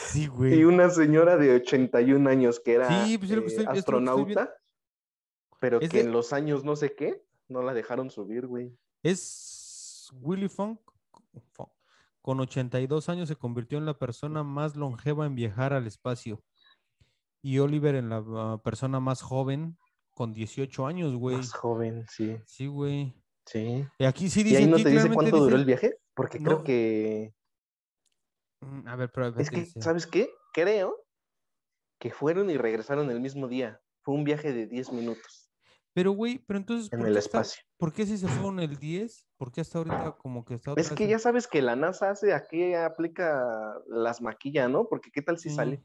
Sí, 0.06 0.30
Y 0.62 0.64
una 0.64 0.90
señora 0.90 1.38
de 1.38 1.56
81 1.56 2.30
años 2.30 2.60
que 2.60 2.74
era 2.74 3.06
Sí, 3.06 3.18
pues 3.18 3.32
eh, 3.32 3.44
estoy- 3.46 3.66
astronauta, 3.66 4.54
pero 5.60 5.80
Es 5.82 5.90
que 5.90 5.98
de- 5.98 6.04
en 6.06 6.12
los 6.12 6.34
años 6.34 6.64
no 6.64 6.76
sé 6.76 6.94
qué, 6.96 7.24
no 7.48 7.62
la 7.62 7.74
dejaron 7.74 8.10
subir, 8.10 8.48
güey. 8.48 8.76
Es 9.04 10.10
Willy 10.22 10.48
Funk, 10.50 10.80
Funk, 11.54 11.70
con 12.22 12.40
82 12.40 13.10
años 13.10 13.28
se 13.28 13.36
convirtió 13.36 13.78
en 13.78 13.86
la 13.86 13.98
persona 13.98 14.44
más 14.44 14.76
longeva 14.76 15.26
en 15.26 15.36
viajar 15.36 15.74
al 15.74 15.86
espacio. 15.88 16.44
Y 17.42 17.60
Oliver 17.60 17.94
en 17.96 18.10
la 18.10 18.24
ah, 18.28 18.62
persona 18.64 19.00
más 19.00 19.22
joven 19.22 19.78
con 20.16 20.34
18 20.34 20.88
años, 20.88 21.16
güey. 21.16 21.38
Más 21.38 21.54
joven, 21.54 22.06
sí, 22.10 22.38
Sí, 22.48 22.66
güey. 22.66 23.14
sí. 23.46 23.86
Y 24.00 24.06
aquí 24.06 24.30
sí 24.30 24.42
¿Y 24.42 24.44
dice. 24.46 24.58
ahí 24.58 24.66
no 24.68 24.78
te 24.78 24.90
dice 24.90 25.10
cuánto 25.12 25.38
duró 25.38 25.56
el 25.56 25.66
viaje? 25.66 26.00
Porque 26.16 26.40
No. 26.40 26.46
creo 26.46 26.64
que... 26.64 27.34
Mm, 28.65 28.88
A 28.88 28.95
ver, 28.95 29.12
pero 29.12 29.27
Es 29.39 29.50
que. 29.50 29.65
¿sabes 29.65 30.07
qué? 30.07 30.29
Creo 30.53 31.05
que 32.00 32.12
fueron 32.12 32.50
y 32.50 32.57
regresaron 32.57 33.10
el 33.10 33.19
mismo 33.19 33.48
día. 33.48 33.81
Fue 34.01 34.13
un 34.13 34.24
viaje 34.24 34.53
de 34.53 34.67
10 34.67 34.91
minutos 34.91 35.50
Pero, 35.93 36.12
güey, 36.12 36.39
pero 36.39 36.60
entonces. 36.60 36.91
en 36.91 37.00
¿por 37.00 37.07
el 37.07 37.17
espacio. 37.17 37.63
¿Por 37.77 37.93
qué 37.93 38.05
si 38.05 38.17
se 38.17 38.27
fueron 38.27 38.60
el 38.60 38.77
10? 38.77 39.27
¿Por 39.38 39.51
qué 39.51 39.62
hasta 39.62 39.77
ahorita 39.79 40.17
como 40.17 40.45
que 40.45 40.55
está 40.55 40.74
Es 40.75 40.91
que 40.91 41.07
ya 41.07 41.19
sabes 41.19 41.48
que 41.48 41.62
la 41.62 41.75
NASA 41.75 42.12
hace, 42.12 42.34
aquí 42.34 42.74
aplica 42.74 43.75
las 43.88 44.22
maquillas, 44.22 44.69
¿no? 44.69 44.88
Porque 44.88 45.12
qué 45.12 45.22
tal 45.22 45.38
si 45.38 45.50
Sí. 45.50 45.55
sale. 45.55 45.84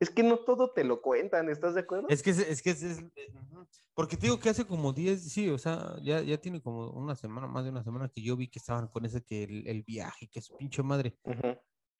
Es 0.00 0.08
que 0.08 0.22
no 0.22 0.38
todo 0.38 0.72
te 0.72 0.82
lo 0.82 1.02
cuentan, 1.02 1.50
¿estás 1.50 1.74
de 1.74 1.82
acuerdo? 1.82 2.08
Es 2.08 2.22
que 2.22 2.30
es, 2.30 2.38
es 2.38 2.62
que 2.62 2.70
es, 2.70 3.04
porque 3.94 4.16
te 4.16 4.22
digo 4.22 4.40
que 4.40 4.48
hace 4.48 4.64
como 4.64 4.94
10, 4.94 5.30
sí, 5.30 5.50
o 5.50 5.58
sea, 5.58 5.94
ya, 6.02 6.22
ya 6.22 6.38
tiene 6.38 6.62
como 6.62 6.90
una 6.92 7.14
semana, 7.14 7.46
más 7.46 7.64
de 7.64 7.70
una 7.70 7.84
semana 7.84 8.08
que 8.08 8.22
yo 8.22 8.34
vi 8.34 8.48
que 8.48 8.58
estaban 8.58 8.88
con 8.88 9.04
ese 9.04 9.22
que 9.22 9.42
el, 9.42 9.66
el 9.68 9.82
viaje, 9.82 10.26
que 10.28 10.38
es 10.38 10.48
pinche 10.58 10.82
madre. 10.82 11.18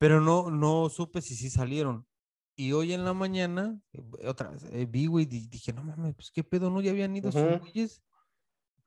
Pero 0.00 0.20
no, 0.22 0.50
no 0.50 0.88
supe 0.88 1.20
si 1.20 1.36
sí 1.36 1.50
salieron. 1.50 2.06
Y 2.56 2.72
hoy 2.72 2.94
en 2.94 3.04
la 3.04 3.12
mañana, 3.12 3.78
eh, 3.92 4.02
otra 4.26 4.48
vez, 4.50 4.64
eh, 4.72 4.86
vi, 4.88 5.06
güey, 5.06 5.26
di- 5.26 5.46
dije, 5.46 5.72
no 5.74 5.84
mames, 5.84 6.14
pues 6.14 6.30
qué 6.30 6.42
pedo, 6.42 6.70
¿no? 6.70 6.80
Ya 6.80 6.90
habían 6.90 7.14
ido 7.14 7.30
sus 7.30 7.40
güeyes. 7.60 8.02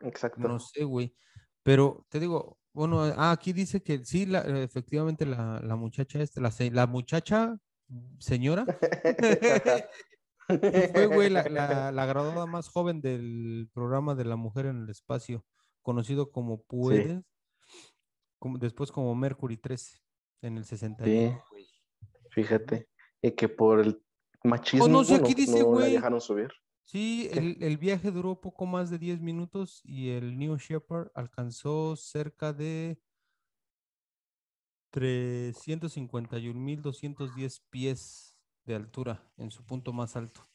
Exacto. 0.02 0.42
No 0.48 0.60
sé, 0.60 0.84
güey. 0.84 1.16
Pero 1.62 2.06
te 2.10 2.20
digo, 2.20 2.58
bueno, 2.74 3.02
ah, 3.04 3.32
aquí 3.32 3.54
dice 3.54 3.84
que 3.84 4.04
sí, 4.04 4.26
la- 4.26 4.42
eh, 4.42 4.64
efectivamente 4.64 5.26
la, 5.28 5.60
la 5.62 5.76
muchacha 5.76 6.20
esta, 6.20 6.42
la, 6.42 6.52
la 6.72 6.88
muchacha 6.88 7.58
señora, 8.20 8.66
fue, 10.94 11.06
güey, 11.08 11.30
la, 11.30 11.44
la, 11.44 11.92
la 11.92 12.06
graduada 12.08 12.46
más 12.48 12.68
joven 12.70 13.02
del 13.02 13.70
programa 13.74 14.16
de 14.16 14.26
la 14.26 14.36
mujer 14.36 14.66
en 14.66 14.84
el 14.84 14.90
espacio, 14.90 15.46
conocido 15.84 16.32
como 16.32 16.64
Puedes, 16.64 17.22
como, 18.40 18.58
después 18.58 18.92
como 18.92 19.14
Mercury 19.16 19.58
13, 19.58 20.00
en 20.44 20.58
el 20.58 20.66
61, 20.66 21.44
güey. 21.50 21.68
Fíjate. 22.32 22.90
Y 23.22 23.32
que 23.32 23.48
por 23.50 23.80
el 23.80 24.04
machismo 24.44 24.86
Oh, 24.86 24.90
no, 24.90 25.04
sí, 25.04 25.14
no, 25.14 25.20
aquí 25.20 25.34
dice, 25.34 25.60
no 25.60 25.60
la 25.60 25.64
güey. 25.80 25.94
dejaron 25.94 26.22
subir. 26.22 26.52
Sí, 26.84 27.30
el, 27.32 27.58
el 27.64 27.78
viaje 27.78 28.12
duró 28.12 28.42
poco 28.42 28.66
más 28.66 28.90
de 28.90 28.98
10 28.98 29.22
minutos 29.22 29.80
y 29.86 30.10
el 30.10 30.38
New 30.38 30.58
Shepard 30.58 31.12
alcanzó 31.16 31.96
cerca 31.96 32.52
de 32.52 33.00
351.210 34.94 37.62
pies 37.70 38.38
de 38.66 38.76
altura 38.76 39.24
en 39.38 39.52
su 39.52 39.64
punto 39.64 39.94
más 39.94 40.16
alto. 40.16 40.48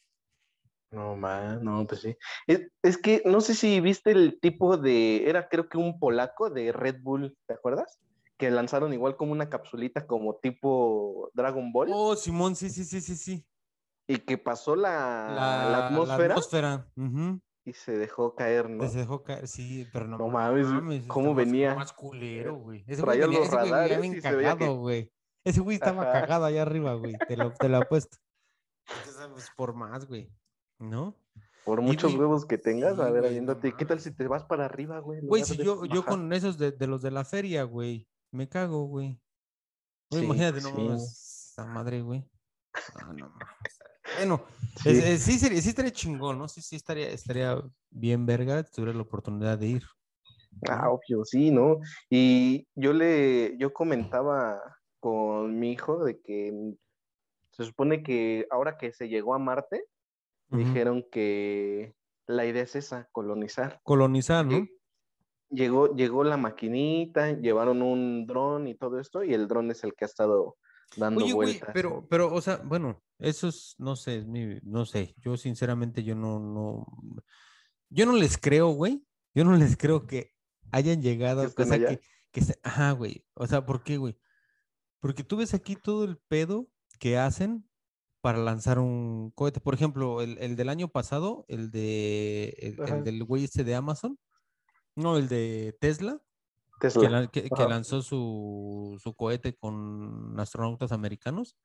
No, 0.91 1.15
man, 1.15 1.63
no, 1.63 1.85
pues 1.85 2.01
sí. 2.01 2.15
Es, 2.47 2.67
es 2.81 2.97
que 2.97 3.21
no 3.25 3.41
sé 3.41 3.53
si 3.53 3.79
viste 3.79 4.11
el 4.11 4.39
tipo 4.39 4.77
de, 4.77 5.29
era 5.29 5.47
creo 5.47 5.69
que 5.69 5.77
un 5.77 5.99
polaco 5.99 6.49
de 6.49 6.71
Red 6.71 7.01
Bull, 7.01 7.37
¿te 7.47 7.53
acuerdas? 7.53 7.99
Que 8.39 8.49
lanzaron 8.49 8.93
igual 8.93 9.17
como 9.17 9.33
una 9.33 9.49
capsulita 9.49 10.07
como 10.07 10.35
tipo 10.37 11.29
Dragon 11.33 11.71
Ball 11.73 11.89
Oh, 11.91 12.15
Simón, 12.15 12.55
sí, 12.55 12.69
sí, 12.69 12.85
sí, 12.85 13.01
sí, 13.01 13.15
sí. 13.15 13.45
y 14.07 14.17
que 14.19 14.37
pasó 14.37 14.75
la, 14.75 15.27
La, 15.29 15.35
la 15.35 15.69
la 15.69 15.87
atmósfera 15.87 16.33
atmósfera, 16.35 16.87
y 17.65 17.73
se 17.73 17.97
dejó 17.97 18.33
caer, 18.35 18.69
¿no? 18.69 18.87
Se 18.89 18.97
dejó 18.99 19.21
caer, 19.23 19.47
sí, 19.47 19.85
pero 19.93 20.07
no, 20.07 20.17
No 20.17 20.27
mames, 20.29 20.65
¿cómo 21.07 21.29
está 21.31 21.35
más- 21.35 21.35
venía? 21.35 21.75
Más 21.75 21.93
culero, 21.93 22.55
güey. 22.55 22.83
Ese 22.87 23.01
güey 23.03 23.19
Traía 23.19 23.25
venía- 23.27 23.39
los 23.39 23.47
ese 23.47 23.55
güey 23.57 23.63
venía 23.65 23.75
radares 23.75 24.01
bien 24.01 24.13
que- 24.57 24.67
güey. 24.69 25.11
Ese 25.45 25.59
güey 25.61 25.75
estaba 25.75 26.01
Ajá. 26.03 26.21
cagado 26.21 26.45
allá 26.45 26.61
arriba, 26.63 26.93
güey. 26.95 27.13
Te 27.27 27.37
lo, 27.37 27.51
te 27.53 27.69
lo 27.69 27.77
apuesto. 27.91 28.17
Entonces, 28.87 29.27
pues, 29.33 29.51
por 29.55 29.73
más, 29.75 30.07
güey. 30.07 30.31
¿No? 30.79 31.13
Por 31.65 31.81
muchos 31.81 32.15
huevos 32.15 32.45
que 32.45 32.57
tengas, 32.57 32.95
sí, 32.95 33.01
a 33.01 33.09
ver, 33.11 33.25
aviéndote. 33.25 33.73
¿Qué 33.73 33.85
tal 33.85 33.97
mames. 33.97 34.03
si 34.05 34.11
te 34.15 34.27
vas 34.27 34.43
para 34.45 34.65
arriba, 34.65 34.99
güey? 34.99 35.19
Güey, 35.21 35.43
si 35.43 35.57
yo, 35.57 35.83
yo 35.85 36.05
con 36.05 36.33
esos 36.33 36.57
de, 36.57 36.71
de 36.71 36.87
los 36.87 37.01
de 37.03 37.11
la 37.11 37.23
feria, 37.25 37.63
güey, 37.63 38.07
me 38.31 38.47
cago, 38.47 38.85
güey. 38.85 39.19
Güey, 40.09 40.21
Sí, 40.21 40.25
imagínate, 40.25 40.51
pues 40.53 40.63
no 40.63 40.69
sí. 40.69 40.75
mames, 40.83 41.49
esa 41.51 41.65
madre, 41.65 42.01
güey. 42.01 42.25
No, 43.01 43.13
no. 43.13 43.33
Bueno, 44.17 44.45
Sí. 44.77 44.89
es- 44.89 45.03
es- 45.05 45.21
sí, 45.23 45.39
sería- 45.39 45.61
sí 45.61 45.69
estaría 45.69 45.91
chingón, 45.91 46.37
¿no? 46.39 46.47
Sí, 46.47 46.61
sí, 46.61 46.75
estaría, 46.75 47.09
estaría 47.09 47.61
bien 47.89 48.25
verga 48.25 48.63
si 48.63 48.71
tuviera 48.71 48.93
la 48.93 49.03
oportunidad 49.03 49.57
de 49.57 49.67
ir. 49.67 49.83
Ah, 50.67 50.89
obvio, 50.89 51.23
sí, 51.25 51.51
¿no? 51.51 51.79
Y 52.09 52.67
yo 52.75 52.91
le, 52.93 53.55
yo 53.57 53.71
comentaba 53.71 54.59
con 54.99 55.59
mi 55.59 55.71
hijo 55.71 56.03
de 56.03 56.19
que 56.21 56.73
se 57.51 57.65
supone 57.65 58.03
que 58.03 58.47
ahora 58.49 58.77
que 58.77 58.91
se 58.91 59.07
llegó 59.09 59.33
a 59.35 59.39
Marte, 59.39 59.85
dijeron 60.51 61.05
que 61.11 61.93
la 62.25 62.45
idea 62.45 62.63
es 62.63 62.75
esa, 62.75 63.07
colonizar. 63.11 63.79
Colonizar, 63.83 64.45
¿no? 64.45 64.65
Llegó, 65.51 65.95
llegó 65.95 66.23
la 66.23 66.37
maquinita, 66.37 67.31
llevaron 67.39 67.81
un 67.81 68.25
dron 68.27 68.67
y 68.67 68.75
todo 68.75 68.99
esto, 68.99 69.23
y 69.23 69.33
el 69.33 69.47
dron 69.47 69.71
es 69.71 69.83
el 69.83 69.93
que 69.95 70.05
ha 70.05 70.07
estado 70.07 70.57
dando 70.95 71.23
Oye, 71.23 71.33
güey, 71.33 71.49
vueltas. 71.51 71.71
pero, 71.73 72.05
pero, 72.09 72.33
o 72.33 72.39
sea, 72.41 72.57
bueno, 72.57 73.01
eso 73.17 73.47
es, 73.47 73.75
no 73.79 73.95
sé, 73.95 74.17
es 74.19 74.27
mi- 74.27 74.59
no 74.63 74.85
sé, 74.85 75.15
yo 75.17 75.37
sinceramente 75.37 76.03
yo 76.03 76.15
no, 76.15 76.39
no, 76.39 76.85
yo 77.89 78.05
no 78.05 78.13
les 78.13 78.37
creo, 78.37 78.69
güey, 78.69 79.03
yo 79.33 79.43
no 79.43 79.55
les 79.55 79.75
creo 79.75 80.05
que 80.05 80.33
hayan 80.71 81.01
llegado, 81.01 81.41
¿Que 81.53 81.63
o 81.63 81.65
sea, 81.65 81.79
que, 81.79 81.99
que 82.31 82.41
se- 82.41 82.59
ajá, 82.63 82.91
güey, 82.91 83.25
o 83.33 83.47
sea, 83.47 83.65
¿por 83.65 83.83
qué, 83.83 83.97
güey? 83.97 84.17
Porque 84.99 85.23
tú 85.23 85.37
ves 85.37 85.53
aquí 85.53 85.75
todo 85.75 86.03
el 86.03 86.17
pedo 86.17 86.67
que 86.99 87.17
hacen 87.17 87.67
para 88.21 88.37
lanzar 88.37 88.77
un 88.79 89.31
cohete, 89.33 89.61
por 89.61 89.73
ejemplo, 89.73 90.21
el, 90.21 90.37
el 90.39 90.55
del 90.55 90.69
año 90.69 90.89
pasado, 90.89 91.45
el 91.47 91.71
de, 91.71 92.49
el, 92.59 92.79
el 92.87 93.03
del 93.03 93.23
güey 93.23 93.45
este 93.45 93.63
de 93.63 93.75
Amazon, 93.75 94.19
no, 94.99 95.17
el 95.17 95.27
de 95.27 95.75
Tesla, 95.79 96.21
que, 96.79 96.89
Tesla. 96.89 97.27
que- 97.27 97.43
que 97.49 97.53
Ajá. 97.63 97.67
lanzó 97.67 98.01
su, 98.01 98.99
su 99.01 99.13
cohete 99.15 99.55
con 99.55 100.39
astronautas 100.39 100.91
americanos. 100.91 101.57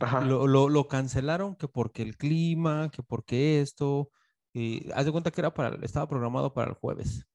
Ajá. 0.00 0.22
lo, 0.22 0.46
lo- 0.46 0.68
lo 0.70 0.88
cancelaron 0.88 1.54
que 1.54 1.68
porque 1.68 2.02
el 2.02 2.16
clima, 2.16 2.90
que 2.90 3.02
porque 3.02 3.60
esto. 3.60 4.10
Y 4.54 4.90
haz 4.92 5.04
de 5.04 5.12
cuenta 5.12 5.30
que 5.30 5.40
era 5.42 5.52
para, 5.52 5.76
estaba 5.84 6.08
programado 6.08 6.54
para 6.54 6.70
el 6.70 6.76
jueves, 6.76 7.26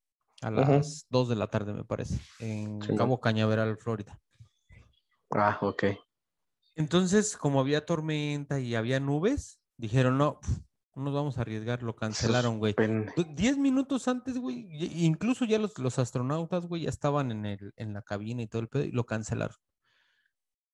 a 0.41 0.49
las 0.49 1.05
2 1.09 1.29
de 1.29 1.35
la 1.35 1.47
tarde, 1.47 1.71
me 1.73 1.83
parece, 1.85 2.19
en. 2.39 2.79
Cabo 2.97 3.19
Cañaveral, 3.19 3.77
Florida. 3.77 4.19
Ah, 5.29 5.59
ok. 5.61 5.83
Entonces, 6.75 7.37
como 7.37 7.59
había 7.59 7.85
tormenta 7.85 8.59
y 8.59 8.73
había 8.75 8.99
nubes, 8.99 9.61
dijeron, 9.77 10.17
no, 10.17 10.39
no 10.95 11.03
nos 11.03 11.13
vamos 11.13 11.37
a 11.37 11.41
arriesgar, 11.41 11.83
lo 11.83 11.95
cancelaron, 11.95 12.59
güey. 12.59 12.73
Du- 13.15 13.25
Diez 13.35 13.57
minutos 13.57 14.07
antes, 14.07 14.37
güey, 14.37 14.67
incluso 15.05 15.45
ya 15.45 15.57
los, 15.59 15.77
los 15.79 15.97
astronautas, 15.99 16.65
güey, 16.65 16.83
ya 16.83 16.89
estaban 16.89 17.31
en, 17.31 17.45
el, 17.45 17.73
en 17.77 17.93
la 17.93 18.01
cabina 18.01 18.41
y 18.41 18.47
todo 18.47 18.61
el 18.61 18.67
pedo 18.67 18.83
y 18.83 18.91
lo 18.91 19.05
cancelaron. 19.05 19.55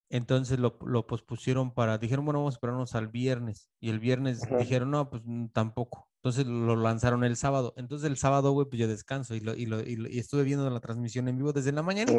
Entonces 0.09 0.57
lo, 0.59 0.79
lo 0.85 1.05
pospusieron 1.05 1.73
para, 1.73 1.97
dijeron, 1.97 2.23
bueno, 2.25 2.39
vamos 2.39 2.53
a 2.53 2.57
esperarnos 2.57 2.95
al 2.95 3.09
viernes. 3.09 3.69
Y 3.79 3.89
el 3.89 3.99
viernes 3.99 4.43
Ajá. 4.43 4.57
dijeron, 4.57 4.91
no, 4.91 5.09
pues 5.09 5.21
tampoco. 5.53 6.07
Entonces 6.27 6.45
lo 6.45 6.75
lanzaron 6.75 7.23
el 7.23 7.37
sábado. 7.37 7.73
Entonces 7.77 8.05
el 8.09 8.17
sábado, 8.17 8.51
güey, 8.51 8.67
pues 8.67 8.79
yo 8.81 8.87
descanso 8.89 9.33
y, 9.33 9.39
lo, 9.39 9.55
y, 9.55 9.65
lo- 9.65 9.79
y 9.81 9.95
lo- 9.95 10.09
y 10.09 10.19
estuve 10.19 10.43
viendo 10.43 10.69
la 10.69 10.81
transmisión 10.81 11.29
en 11.29 11.37
vivo 11.37 11.53
desde 11.53 11.71
la 11.71 11.81
mañana. 11.83 12.11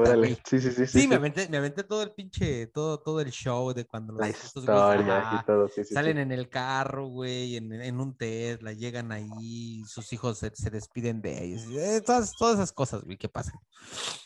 Sí, 0.45 0.59
sí, 0.61 0.61
sí. 0.61 0.87
Sí, 0.87 1.01
Sí, 1.03 1.09
me 1.09 1.17
aventé, 1.17 1.47
me 1.51 1.59
aventé 1.59 1.85
todo 1.85 2.03
el 2.03 2.13
pinche, 2.13 2.69
todo, 2.69 3.01
todo 3.01 3.21
el 3.21 3.31
show 3.31 3.75
de 3.75 3.85
cuando 3.85 4.15
los, 4.15 4.21
güeyes, 4.21 4.43
historia 4.45 5.19
ajá, 5.19 5.41
y 5.43 5.47
todo, 5.47 5.69
sí, 5.69 5.85
sí. 5.85 5.93
Salen 5.93 6.17
sí. 6.17 6.23
en 6.23 6.33
el 6.33 6.49
carro, 6.49 7.07
güey, 7.09 7.57
en, 7.57 7.71
en 7.73 8.01
un 8.01 8.17
Tesla, 8.17 8.73
llegan 8.73 9.13
ahí, 9.13 9.83
sus 9.87 10.11
hijos 10.15 10.39
se, 10.39 10.51
se 10.55 10.71
despiden 10.71 11.21
de 11.21 11.45
ellos. 11.45 11.65
eh, 11.73 12.01
todas, 12.01 12.33
todas 12.39 12.55
esas 12.55 12.73
cosas, 12.73 13.03
güey, 13.05 13.19
que 13.19 13.29
pasan. 13.29 13.61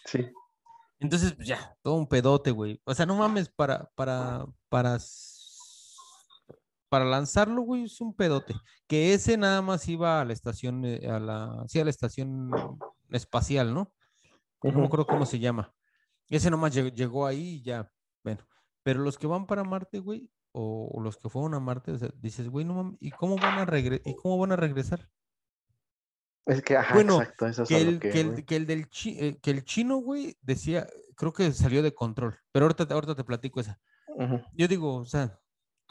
Sí. 0.07 0.27
Entonces, 1.01 1.33
pues 1.33 1.49
ya, 1.49 1.77
todo 1.83 1.95
un 1.95 2.07
pedote, 2.07 2.53
güey. 2.53 2.81
O 2.85 2.95
sea, 2.95 3.05
no 3.05 3.17
mames, 3.17 3.49
para, 3.49 3.91
para, 3.97 4.47
para, 4.69 5.01
para 6.93 7.07
lanzarlo, 7.07 7.63
güey, 7.63 7.85
es 7.85 8.03
un 8.03 8.13
pedote. 8.15 8.55
Que 8.87 9.15
ese 9.15 9.39
nada 9.39 9.63
más 9.63 9.89
iba 9.89 10.21
a 10.21 10.27
la 10.27 10.35
estación, 10.35 10.85
eh, 10.85 11.09
a 11.09 11.19
la, 11.19 11.65
sí, 11.67 11.81
a 11.81 11.85
la 11.85 11.91
estación 11.91 12.79
espacial, 13.09 13.73
¿no? 13.73 13.95
No 14.63 14.73
me 14.73 14.77
Ujú. 14.77 14.87
acuerdo 14.89 15.07
cómo 15.07 15.25
se 15.25 15.39
llama. 15.39 15.73
Ese 16.29 16.51
nomás 16.51 16.75
llegó, 16.75 16.89
llegó 16.91 17.27
ahí 17.27 17.55
y 17.55 17.63
ya. 17.63 17.91
Bueno, 18.23 18.47
pero 18.83 19.01
los 19.01 19.17
que 19.17 19.27
van 19.27 19.47
para 19.47 19.65
Marte, 19.65 20.01
güey, 20.01 20.31
o, 20.53 20.91
o 20.93 21.01
los 21.01 21.17
que 21.17 21.31
fueron 21.31 21.55
a 21.55 21.61
Marte, 21.61 21.93
o 21.93 21.99
sea, 21.99 22.11
dices, 22.21 22.51
güey, 22.51 22.67
no 22.67 22.75
mames, 22.75 22.99
¿y 23.01 23.11
cómo 23.11 23.37
van 23.37 23.59
a 23.59 23.65
regre- 23.65 24.03
¿y 24.05 24.15
cómo 24.15 24.37
van 24.37 24.53
a 24.53 24.57
regresar? 24.57 25.09
Es 26.45 26.61
que, 26.61 26.77
ajá, 26.77 26.93
Bueno, 26.93 27.23
exacto, 27.23 27.47
eso 27.47 27.63
es 27.63 27.69
Que 27.71 27.81
el, 27.81 28.01
que 28.01 28.11
que, 28.11 28.21
el, 28.21 28.33
voy. 28.35 28.45
que 28.45 28.57
el 28.57 28.67
del 28.67 28.91
chi- 28.91 29.17
eh, 29.19 29.39
que 29.41 29.51
el 29.51 29.65
chino, 29.65 29.97
güey, 29.97 30.37
decía, 30.43 30.87
creo 31.17 31.33
que 31.33 31.51
salió 31.53 31.83
de 31.83 31.95
control, 31.95 32.37
pero 32.53 32.67
ahorita, 32.67 32.87
te- 32.87 32.93
ahorita 32.93 33.15
te 33.15 33.25
platico 33.25 33.61
esa. 33.61 33.81
Yo 34.53 34.69
digo, 34.69 34.97
o 34.97 35.07
sea, 35.07 35.39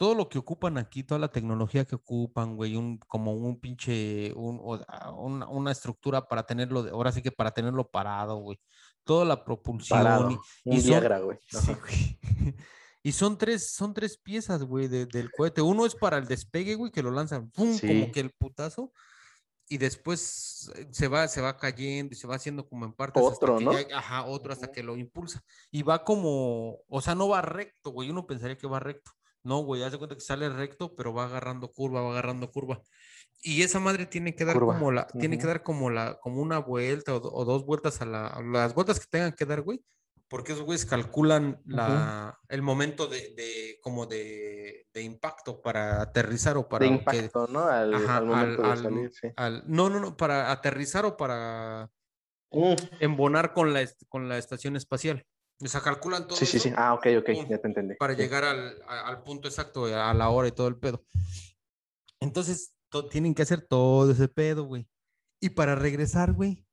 todo 0.02 0.16
lo 0.16 0.28
que 0.28 0.36
ocupan 0.38 0.78
aquí, 0.78 1.04
toda 1.04 1.20
la 1.20 1.28
tecnología 1.30 1.84
que 1.84 1.94
ocupan, 1.94 2.56
güey, 2.56 2.74
un, 2.74 2.98
como 3.06 3.34
un 3.34 3.60
pinche, 3.60 4.32
un, 4.34 4.60
ah, 4.88 5.12
una, 5.12 5.46
una 5.48 5.70
estructura 5.70 6.26
para 6.26 6.42
tenerlo, 6.44 6.80
ahora 6.90 7.12
sí 7.12 7.22
que 7.22 7.30
para 7.30 7.52
tenerlo 7.52 7.88
parado, 7.88 8.34
güey. 8.38 8.58
Toda 9.04 9.24
la 9.24 9.44
propulsión. 9.44 10.00
Parado. 10.00 10.32
y- 10.64 10.74
y 10.76 10.80
son- 10.80 10.90
Viagra, 10.90 11.20
güey. 11.20 11.38
Sí, 11.48 11.74
güey. 11.80 12.56
Y 13.04 13.12
son 13.12 13.38
tres, 13.38 13.70
son 13.74 13.94
tres 13.94 14.18
piezas, 14.18 14.64
güey, 14.64 14.88
de- 14.88 15.06
del 15.06 15.30
cohete. 15.30 15.62
Uno 15.62 15.86
es 15.86 15.94
para 15.94 16.18
el 16.18 16.26
despegue, 16.26 16.74
güey, 16.74 16.90
que 16.90 17.02
lo 17.04 17.12
lanzan, 17.12 17.48
¡pum! 17.50 17.72
Sí. 17.72 17.86
como 17.86 18.10
que 18.10 18.18
el 18.18 18.30
putazo. 18.32 18.92
Y 19.68 19.78
después 19.78 20.68
eh, 20.74 20.88
se 20.90 21.06
va, 21.06 21.28
se 21.28 21.40
va 21.40 21.56
cayendo 21.56 22.12
y 22.12 22.16
se 22.16 22.26
va 22.26 22.34
haciendo 22.34 22.68
como 22.68 22.86
en 22.86 22.92
partes. 22.92 23.22
hasta 23.22 23.36
Otro, 23.36 23.58
que 23.58 23.64
¿no? 23.64 23.72
ya- 23.80 23.98
ajá, 23.98 24.24
otro 24.24 24.52
hasta 24.52 24.72
que 24.72 24.82
lo 24.82 24.96
impulsa. 24.96 25.44
Y 25.70 25.84
va 25.84 26.02
como, 26.02 26.78
o 26.88 27.00
sea, 27.00 27.14
no 27.14 27.28
va 27.28 27.40
recto, 27.40 27.90
güey. 27.92 28.10
Uno 28.10 28.26
pensaría 28.26 28.58
que 28.58 28.66
va 28.66 28.80
recto. 28.80 29.12
No, 29.44 29.58
güey, 29.64 29.82
haz 29.82 29.92
de 29.92 29.98
cuenta 29.98 30.14
que 30.14 30.20
sale 30.20 30.48
recto, 30.48 30.94
pero 30.94 31.12
va 31.12 31.24
agarrando 31.24 31.70
curva, 31.72 32.00
va 32.02 32.10
agarrando 32.12 32.50
curva. 32.50 32.80
Y 33.40 33.62
esa 33.62 33.80
madre 33.80 34.06
tiene 34.06 34.34
que 34.36 34.44
dar 34.44 34.54
Curva, 34.54 34.74
como 34.74 34.92
la, 34.92 35.06
tiene 35.08 35.36
que 35.38 35.46
dar 35.46 35.62
como 35.64 35.90
la, 35.90 36.18
como 36.20 36.40
una 36.40 36.58
vuelta 36.58 37.14
o, 37.14 37.20
do- 37.20 37.32
o 37.32 37.44
dos 37.44 37.66
vueltas 37.66 38.00
a 38.00 38.04
la, 38.06 38.28
a 38.28 38.40
las 38.42 38.72
vueltas 38.74 39.00
que 39.00 39.06
tengan 39.10 39.32
que 39.32 39.44
dar, 39.44 39.62
güey. 39.62 39.82
Porque 40.28 40.52
esos 40.52 40.64
güeyes 40.64 40.86
calculan 40.86 41.60
la, 41.66 42.38
el 42.48 42.62
momento 42.62 43.06
de, 43.08 43.34
de 43.34 43.78
como 43.82 44.06
de, 44.06 44.86
de 44.94 45.02
impacto 45.02 45.60
para 45.60 46.00
aterrizar 46.00 46.56
o 46.56 46.68
para 46.68 46.84
De 46.84 46.90
que- 46.90 46.96
impacto, 46.98 47.48
¿no? 47.48 47.64
Al, 47.64 47.92
ajá, 47.94 48.16
al 48.18 48.26
momento 48.26 48.62
al- 48.62 48.66
de 48.66 48.72
al- 48.72 48.82
salir, 48.82 49.12
sí. 49.12 49.28
al- 49.36 49.64
no, 49.66 49.90
no, 49.90 49.98
no, 50.00 50.16
para 50.16 50.50
aterrizar 50.52 51.04
o 51.04 51.16
para 51.16 51.90
Mm, 52.54 52.74
embonar 53.00 53.54
con 53.54 53.72
la, 53.72 53.80
con 54.08 54.28
la 54.28 54.36
estación 54.38 54.76
espacial. 54.76 55.26
O 55.62 55.68
sea, 55.68 55.80
calculan 55.80 56.26
todo 56.26 56.36
Sí, 56.36 56.46
sí, 56.46 56.56
eso 56.56 56.68
sí. 56.68 56.74
Ah, 56.76 56.94
ok, 56.94 57.06
ok, 57.20 57.28
ya 57.48 57.58
te 57.58 57.68
entendí. 57.68 57.94
para 57.94 58.14
Sí. 58.14 58.20
llegar 58.22 58.44
al, 58.44 58.82
al 58.88 59.22
punto 59.22 59.48
exacto, 59.48 59.84
a 59.86 60.12
la 60.12 60.28
hora 60.30 60.48
y 60.48 60.52
todo 60.52 60.66
el 60.68 60.76
pedo. 60.76 61.04
Entonces, 62.20 62.74
to- 62.88 63.08
tienen 63.08 63.34
que 63.34 63.42
hacer 63.42 63.62
todo 63.66 64.10
ese 64.10 64.28
pedo, 64.28 64.64
güey. 64.64 64.88
Y 65.40 65.50
para 65.50 65.74
regresar, 65.74 66.32
güey. 66.32 66.66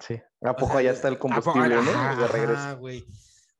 Sí. 0.00 0.20
¿A 0.42 0.50
o 0.52 0.56
poco 0.56 0.72
sea, 0.72 0.80
allá 0.80 0.92
está 0.92 1.08
el 1.08 1.14
¿a 1.14 1.18
poco- 1.18 1.34
combustible, 1.34 1.76
no? 1.76 2.16
De 2.16 2.28
regreso. 2.28 2.52
ajá, 2.60 2.72
güey. 2.74 3.04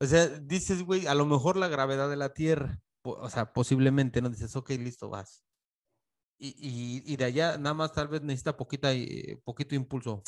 O 0.00 0.06
sea, 0.06 0.26
dices, 0.28 0.82
güey, 0.82 1.06
a 1.06 1.14
lo 1.14 1.26
mejor 1.26 1.56
la 1.56 1.68
gravedad 1.68 2.08
de 2.08 2.16
la 2.16 2.32
Tierra, 2.32 2.80
o 3.02 3.28
sea, 3.28 3.52
posiblemente, 3.52 4.22
¿no? 4.22 4.30
Dices, 4.30 4.54
ok, 4.56 4.70
listo, 4.70 5.08
vas. 5.10 5.44
Y, 6.38 6.48
y, 6.56 7.02
y 7.12 7.16
de 7.16 7.24
allá 7.24 7.58
nada 7.58 7.74
más 7.74 7.92
tal 7.92 8.08
vez 8.08 8.22
necesita 8.22 8.56
poquita, 8.56 8.92
eh, 8.92 9.38
poquito 9.44 9.74
impulso. 9.74 10.22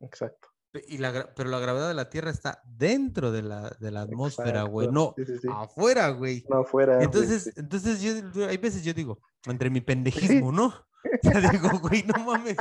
Exacto. 0.00 0.48
Y 0.88 0.98
la, 0.98 1.32
pero 1.34 1.48
la 1.50 1.58
gravedad 1.58 1.88
de 1.88 1.94
la 1.94 2.08
Tierra 2.10 2.30
está 2.30 2.62
dentro 2.64 3.32
de 3.32 3.42
la, 3.42 3.70
de 3.80 3.90
la 3.90 4.02
atmósfera, 4.02 4.62
güey, 4.64 4.88
no. 4.88 5.14
Sí, 5.16 5.24
sí, 5.26 5.38
sí. 5.42 5.48
afuera, 5.50 6.08
güey. 6.10 6.44
No 6.48 6.58
afuera. 6.60 6.98
sí, 6.98 7.04
Entonces, 7.04 7.44
sí. 7.44 7.50
entonces 7.56 8.00
yo, 8.00 8.46
hay 8.46 8.56
veces 8.56 8.82
yo 8.84 8.92
digo, 8.94 9.20
entre 9.46 9.70
mi 9.70 9.80
pendejismo, 9.80 10.52
¿no? 10.52 10.72
O 11.24 11.30
sea, 11.30 11.50
digo, 11.52 11.68
güey, 11.80 12.02
no 12.02 12.24
mames, 12.24 12.56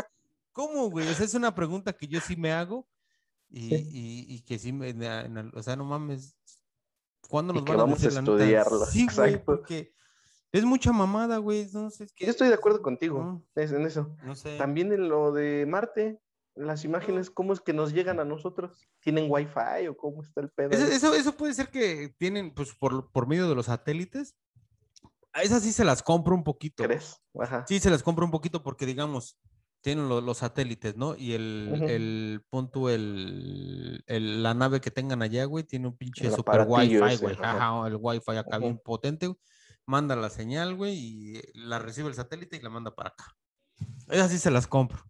¿cómo, 0.51 0.89
güey? 0.91 1.08
O 1.10 1.13
sea, 1.13 1.25
es 1.25 1.34
una 1.34 1.54
pregunta 1.56 1.93
que 1.93 2.08
yo 2.08 2.19
sí 2.21 2.36
me 2.36 2.51
hago 2.51 2.88
y, 3.49 3.69
Sí. 3.69 3.75
y- 3.91 4.36
y 4.36 4.41
que 4.43 4.60
sí 4.60 4.71
me, 4.71 4.89
en- 4.89 5.01
en- 5.04 5.51
o 5.56 5.63
sea, 5.63 5.75
no 5.75 5.84
mames, 5.84 6.36
¿cuándo 7.28 7.54
nos 7.54 7.63
van 7.65 7.80
a 7.80 7.84
vamos 7.84 8.04
a 8.04 8.10
la 8.12 8.21
neta? 8.21 8.34
estudiarlo, 8.34 8.86
Sí, 8.86 9.06
güey, 9.06 9.34
exacto. 9.34 9.45
porque 9.45 9.93
es 10.51 10.63
mucha 10.63 10.91
mamada, 10.91 11.38
güey, 11.39 11.67
no 11.73 11.89
sé, 11.89 12.04
es 12.06 12.13
que... 12.13 12.25
Yo 12.25 12.32
estoy 12.32 12.47
de 12.49 12.54
acuerdo 12.54 12.82
contigo 12.82 13.19
no, 13.19 13.43
en 13.56 13.86
eso. 13.86 14.15
no 14.23 14.36
sé. 14.36 14.58
También 14.58 14.93
en 14.93 15.10
lo 15.10 15.32
de 15.32 15.65
Marte, 15.67 16.21
las 16.55 16.85
imágenes, 16.85 17.29
¿cómo 17.29 17.53
es 17.53 17.59
que 17.59 17.73
nos 17.73 17.93
llegan 17.93 18.19
a 18.19 18.25
nosotros? 18.25 18.87
¿Tienen 19.01 19.25
wifi 19.29 19.87
o 19.89 19.97
cómo 19.97 20.23
está 20.23 20.41
el 20.41 20.49
pedo? 20.49 20.71
Eso, 20.71 20.85
eso, 20.87 21.13
eso 21.15 21.35
puede 21.35 21.53
ser 21.53 21.69
que 21.69 22.13
tienen, 22.17 22.53
pues, 22.53 22.73
por, 22.75 23.11
por 23.11 23.27
medio 23.27 23.47
de 23.49 23.55
los 23.55 23.65
satélites. 23.67 24.35
A 25.33 25.41
esas 25.41 25.63
sí 25.63 25.73
se 25.73 25.83
las 25.83 26.01
compro 26.01 26.33
un 26.33 26.43
poquito. 26.45 26.83
¿Crees? 26.83 27.21
Ajá. 27.39 27.65
Sí, 27.67 27.79
se 27.79 27.89
las 27.89 28.03
compro 28.03 28.23
un 28.25 28.31
poquito 28.31 28.63
porque, 28.63 28.85
digamos, 28.85 29.37
tienen 29.81 30.07
lo- 30.07 30.21
los 30.21 30.37
satélites, 30.37 30.95
¿no? 30.95 31.15
Y 31.17 31.33
el, 31.33 31.83
el 31.89 32.41
punto, 32.49 32.89
el, 32.89 34.01
el- 34.07 34.41
la 34.41 34.53
nave 34.53 34.79
que 34.81 34.91
tengan 34.91 35.21
allá, 35.21 35.43
güey, 35.45 35.65
tiene 35.65 35.87
un 35.87 35.97
pinche 35.97 36.27
El 36.27 36.33
super 36.33 36.65
wifi, 36.67 36.95
ese, 36.95 37.17
güey. 37.17 37.35
ajá. 37.41 37.85
El 37.87 37.97
wifi 37.99 38.31
acá 38.37 38.57
bien 38.57 38.79
potente, 38.83 39.27
güey. 39.27 39.37
Manda 39.85 40.15
la 40.15 40.29
señal, 40.29 40.73
güey, 40.75 40.95
y 40.95 41.41
la 41.53 41.77
recibe 41.79 42.07
el 42.07 42.15
satélite 42.15 42.55
y 42.57 42.61
la 42.61 42.69
manda 42.69 42.95
para 42.95 43.09
acá. 43.09 43.35
Esas 44.09 44.31
sí 44.31 44.39
se 44.39 44.49
las 44.49 44.65
compro. 44.67 45.03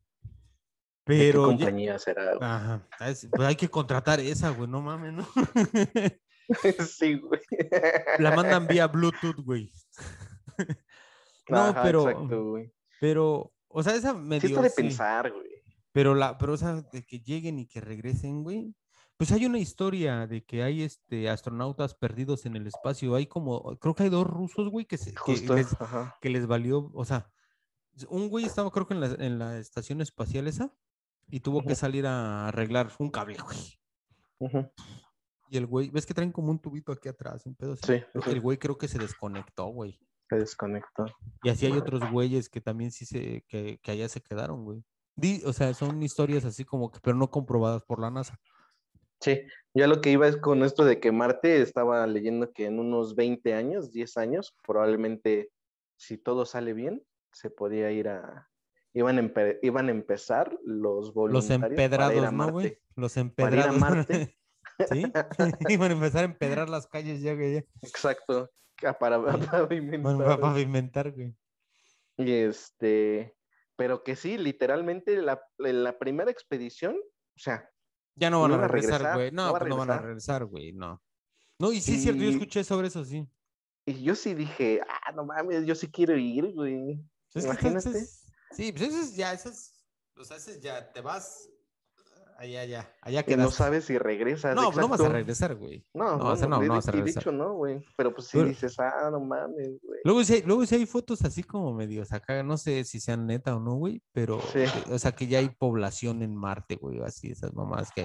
¿De 1.05 1.17
qué 1.17 1.25
Pero 1.27 1.43
compañía 1.45 1.99
será? 1.99 2.33
Ajá, 2.41 2.87
es- 3.07 3.27
pues 3.31 3.47
hay 3.47 3.55
que 3.55 3.69
contratar 3.69 4.19
esa, 4.19 4.49
güey, 4.49 4.69
no 4.69 4.81
mames, 4.81 5.13
¿no? 5.13 5.27
sí, 6.89 7.15
güey. 7.19 7.41
La 8.19 8.35
mandan 8.35 8.67
vía 8.67 8.87
Bluetooth, 8.87 9.37
güey. 9.43 9.71
No, 11.49 11.57
Ajá, 11.57 11.83
pero, 11.83 12.09
Exacto, 12.09 12.43
güey. 12.49 12.73
pero, 12.99 13.53
o 13.67 13.83
sea, 13.83 13.95
esa 13.95 14.13
Sí 14.13 14.19
medio 14.19 14.49
está 14.49 14.61
de 14.61 14.69
sí, 14.69 14.75
pensar, 14.77 15.31
güey. 15.31 15.47
pero 15.91 16.15
la, 16.15 16.37
pero 16.37 16.53
o 16.53 16.57
sea, 16.57 16.81
de 16.81 17.05
que 17.05 17.19
lleguen 17.19 17.59
y 17.59 17.67
que 17.67 17.81
regresen, 17.81 18.43
güey. 18.43 18.73
Pues 19.17 19.31
hay 19.31 19.45
una 19.45 19.59
historia 19.59 20.27
de 20.27 20.43
que 20.43 20.61
hay 20.63 20.81
este 20.81 21.29
astronautas 21.29 21.93
perdidos 21.95 22.45
en 22.45 22.57
el 22.57 22.67
espacio. 22.67 23.15
Hay 23.15 23.27
como, 23.27 23.77
creo 23.79 23.95
que 23.95 24.03
hay 24.03 24.09
dos 24.09 24.27
rusos, 24.27 24.69
güey, 24.69 24.85
que, 24.85 24.97
se, 24.97 25.13
que 25.13 25.37
les, 25.37 25.67
que 26.19 26.29
les 26.29 26.47
valió, 26.47 26.91
o 26.93 27.05
sea, 27.05 27.31
un 28.09 28.27
güey 28.27 28.43
estaba 28.43 28.71
creo 28.71 28.85
que 28.87 28.93
en 28.93 28.99
la, 28.99 29.07
en 29.07 29.39
la 29.39 29.57
estación 29.57 30.01
espacial 30.01 30.47
esa 30.47 30.73
y 31.29 31.39
tuvo 31.39 31.63
que 31.65 31.75
salir 31.75 32.05
a 32.07 32.47
arreglar 32.47 32.91
un 32.99 33.09
cable, 33.09 33.37
güey. 33.43 33.79
Y 35.49 35.57
el 35.57 35.65
güey, 35.67 35.89
ves 35.89 36.05
que 36.05 36.13
traen 36.13 36.31
como 36.31 36.51
un 36.51 36.59
tubito 36.59 36.91
aquí 36.91 37.07
atrás, 37.07 37.45
un 37.45 37.55
pedo 37.55 37.73
así? 37.73 37.81
Sí, 37.85 38.03
sí, 38.23 38.29
El 38.31 38.41
güey 38.41 38.57
creo 38.57 38.77
que 38.77 38.87
se 38.87 38.97
desconectó, 38.97 39.67
güey. 39.67 39.99
se 40.29 40.37
desconectó. 40.37 41.05
Y 41.43 41.49
así 41.49 41.65
hay 41.67 41.73
otros 41.73 42.01
güeyes 42.11 42.49
que 42.49 42.61
también 42.61 42.91
sí 42.91 43.05
se, 43.05 43.43
que, 43.47 43.77
que 43.81 43.91
allá 43.91 44.09
se 44.09 44.21
quedaron, 44.21 44.63
güey. 44.63 44.83
Di- 45.15 45.43
o 45.45 45.53
sea, 45.53 45.73
son 45.73 46.01
historias 46.01 46.45
así 46.45 46.65
como 46.65 46.91
que, 46.91 46.99
pero 47.01 47.15
no 47.15 47.29
comprobadas 47.29 47.83
por 47.83 47.99
la 47.99 48.09
NASA. 48.11 48.37
Sí, 49.21 49.41
ya 49.73 49.87
lo 49.87 50.01
que 50.01 50.11
iba 50.11 50.27
es 50.27 50.35
con 50.37 50.63
esto 50.63 50.83
de 50.83 50.99
que 50.99 51.11
Marte 51.11 51.61
estaba 51.61 52.05
leyendo 52.05 52.51
que 52.51 52.65
en 52.65 52.79
unos 52.79 53.15
20 53.15 53.53
años, 53.53 53.91
10 53.91 54.17
años, 54.17 54.53
probablemente 54.65 55.51
si 55.97 56.17
todo 56.17 56.45
sale 56.45 56.73
bien, 56.73 57.01
se 57.31 57.49
podía 57.49 57.91
ir 57.91 58.09
a... 58.09 58.49
Iban 58.95 59.17
empe- 59.17 59.59
iban 59.61 59.89
a 59.89 59.91
empezar 59.91 60.57
los 60.63 61.07
Los 61.07 61.13
voluntarios 61.13 61.59
para 61.59 61.67
ir 61.67 61.79
empedrados, 61.79 62.25
a 62.25 62.31
¿no, 62.31 62.51
güey? 62.51 62.65
Marte. 62.65 62.81
Los 62.95 63.13
Para 63.13 63.21
ir 63.21 63.61
a 63.61 63.65
empedrados. 63.65 63.77
Marte. 63.79 64.37
¿Sí? 64.91 65.03
Iban 65.69 65.91
a 65.91 65.93
empezar 65.93 66.21
a 66.21 66.25
empedrar 66.25 66.69
las 66.69 66.87
calles 66.87 67.21
ya, 67.21 67.33
güey. 67.35 67.53
ya. 67.55 67.59
Exacto, 67.81 68.49
ca- 68.75 68.97
para, 68.97 69.21
para 69.25 69.37
pavimentar. 69.67 70.01
Bueno, 70.01 70.19
para 70.25 70.39
pavimentar, 70.39 71.11
güey. 71.11 71.35
Y 72.17 72.31
este, 72.31 73.35
pero 73.75 74.03
que 74.03 74.15
sí, 74.15 74.37
literalmente 74.37 75.21
la, 75.21 75.41
la 75.57 75.99
primera 75.99 76.31
expedición, 76.31 76.95
o 76.95 77.39
sea, 77.39 77.69
Ya 78.15 78.29
no 78.29 78.41
van 78.41 78.53
a 78.53 78.67
regresar, 78.69 79.15
güey. 79.15 79.31
No, 79.31 79.47
no 79.47 79.51
va 79.51 79.57
a 79.57 79.59
pues 79.59 79.69
no 79.69 79.77
van 79.77 79.91
a 79.91 79.97
regresar. 79.99 80.45
güey, 80.45 80.71
no. 80.71 81.03
No, 81.59 81.71
y 81.73 81.81
sí 81.81 81.95
es 81.95 82.03
cierto, 82.03 82.21
yo 82.23 82.29
escuché 82.29 82.63
sobre 82.63 82.87
eso, 82.87 83.03
sí. 83.03 83.27
y 83.85 84.03
yo 84.03 84.15
sí 84.15 84.33
dije, 84.33 84.79
ah, 84.87 85.11
no 85.13 85.25
mames, 85.25 85.65
yo 85.65 85.75
sí 85.75 85.89
quiero 85.91 86.17
ir, 86.17 86.53
güey. 86.53 87.01
Es 87.33 87.43
que 87.43 87.49
Imagínate. 87.51 88.05
Sí, 88.51 88.71
pues 88.71 88.83
eso 88.89 88.99
es 89.01 89.15
ya, 89.15 89.33
eso 89.33 89.49
es, 89.49 89.73
o 90.17 90.23
sea, 90.23 90.37
ese 90.37 90.51
es 90.51 90.61
ya, 90.61 90.91
te 90.91 91.01
vas 91.01 91.49
allá, 92.37 92.61
allá, 92.61 92.93
allá 93.01 93.23
Que 93.23 93.37
no 93.37 93.49
sabes 93.49 93.85
si 93.85 93.97
regresas. 93.97 94.55
No, 94.55 94.65
pues 94.65 94.77
no 94.77 94.87
vas 94.89 94.99
a 94.99 95.03
exacto. 95.03 95.13
regresar, 95.13 95.55
güey. 95.55 95.85
No, 95.93 96.17
No, 96.17 96.25
o 96.31 96.35
sea, 96.35 96.47
no, 96.47 96.59
de- 96.59 96.67
no 96.67 96.73
vas 96.73 96.87
a 96.87 96.91
regresar. 96.91 97.23
hecho 97.23 97.31
no, 97.31 97.53
güey. 97.53 97.81
Pero 97.97 98.13
pues 98.13 98.27
sí 98.27 98.37
Pero- 98.37 98.49
dices, 98.49 98.77
ah, 98.79 99.09
no 99.11 99.19
mames, 99.21 99.79
güey. 99.81 99.99
Luego 100.03 100.23
sí, 100.23 100.33
hay- 100.33 100.41
luego 100.41 100.65
sí 100.65 100.75
hay 100.75 100.85
fotos 100.85 101.21
así 101.23 101.43
como 101.43 101.73
medio 101.73 102.03
acá, 102.09 102.43
no 102.43 102.57
sé 102.57 102.83
si 102.83 102.99
sean 102.99 103.25
neta 103.25 103.55
o 103.55 103.59
no, 103.61 103.75
güey, 103.75 104.01
pero, 104.11 104.41
Sí. 104.41 104.63
que- 104.83 104.93
o 104.93 104.99
sea, 104.99 105.13
que 105.13 105.27
ya 105.27 105.39
hay 105.39 105.47
población 105.49 106.21
en 106.23 106.35
Marte, 106.35 106.75
güey, 106.75 107.01
así, 107.03 107.31
esas 107.31 107.53
mamás 107.53 107.89
que 107.93 108.01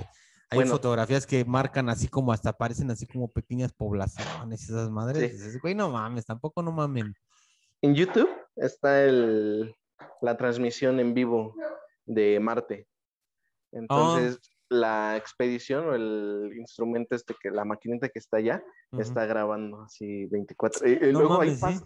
hay 0.53 0.57
Bueno. 0.57 0.71
fotografías 0.73 1.27
que 1.27 1.45
marcan 1.45 1.89
así 1.89 2.07
como 2.09 2.33
hasta 2.33 2.53
parecen 2.57 2.91
así 2.91 3.07
como 3.07 3.29
pequeñas 3.33 3.73
poblaciones, 3.73 4.63
esas 4.63 4.91
madres. 4.91 5.19
Sí. 5.31 5.37
dices, 5.39 5.61
güey, 5.61 5.75
no 5.75 5.91
mames, 5.91 6.25
tampoco 6.27 6.63
no 6.63 6.71
mamen. 6.73 7.15
En 7.83 7.95
YouTube 7.97 8.29
está 8.57 9.03
el, 9.05 9.75
la 10.23 10.37
transmisión 10.37 11.01
en 11.01 11.15
vivo 11.15 11.55
de 12.07 12.39
Marte. 12.41 12.87
Entonces, 13.73 14.41
la 14.69 15.17
expedición 15.17 15.89
o 15.89 15.95
el 15.95 16.53
instrumento 16.57 17.15
este 17.17 17.35
que, 17.41 17.51
la 17.51 17.65
maquinita 17.65 18.09
que 18.09 18.19
está 18.19 18.37
allá, 18.39 18.63
está 18.99 19.27
grabando 19.27 19.83
así 19.83 20.27
24. 20.27 20.89
y- 20.89 20.93
y 20.95 21.13
No 21.13 21.21
luego, 21.21 21.41
ahí 21.41 21.57
mames, 21.61 21.79
sí. 21.81 21.85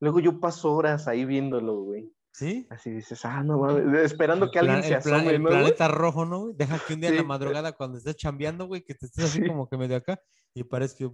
luego 0.00 0.20
yo 0.20 0.40
paso 0.40 0.72
horas 0.74 1.08
ahí 1.08 1.24
viéndolo, 1.24 1.80
güey. 1.82 2.10
¿Sí? 2.32 2.66
Así 2.68 2.90
dices, 2.90 3.24
ah, 3.24 3.42
no 3.42 3.58
mames, 3.58 4.02
esperando 4.04 4.44
El 4.46 4.50
que 4.50 4.58
alguien 4.58 4.76
plan- 4.80 4.88
se 4.88 4.94
el 4.94 5.02
plan- 5.02 5.14
asome, 5.20 5.30
el 5.34 5.42
¿no? 5.42 5.48
güey? 5.48 5.58
planeta 5.60 5.88
rojo, 5.88 6.24
¿no? 6.26 6.48
Deja 6.52 6.78
que 6.86 6.92
un 6.94 7.00
día 7.00 7.08
en 7.10 7.16
la 7.16 7.22
madrugada 7.22 7.72
cuando 7.72 7.96
estés 7.96 8.16
chambeando, 8.16 8.66
güey, 8.66 8.82
que 8.82 8.94
te 8.94 9.06
estés 9.06 9.24
así 9.24 9.40
Sí. 9.40 9.46
como 9.48 9.66
que 9.68 9.78
medio 9.78 9.96
acá 9.96 10.20
y 10.54 10.62
parece 10.64 10.96
que 10.98 11.06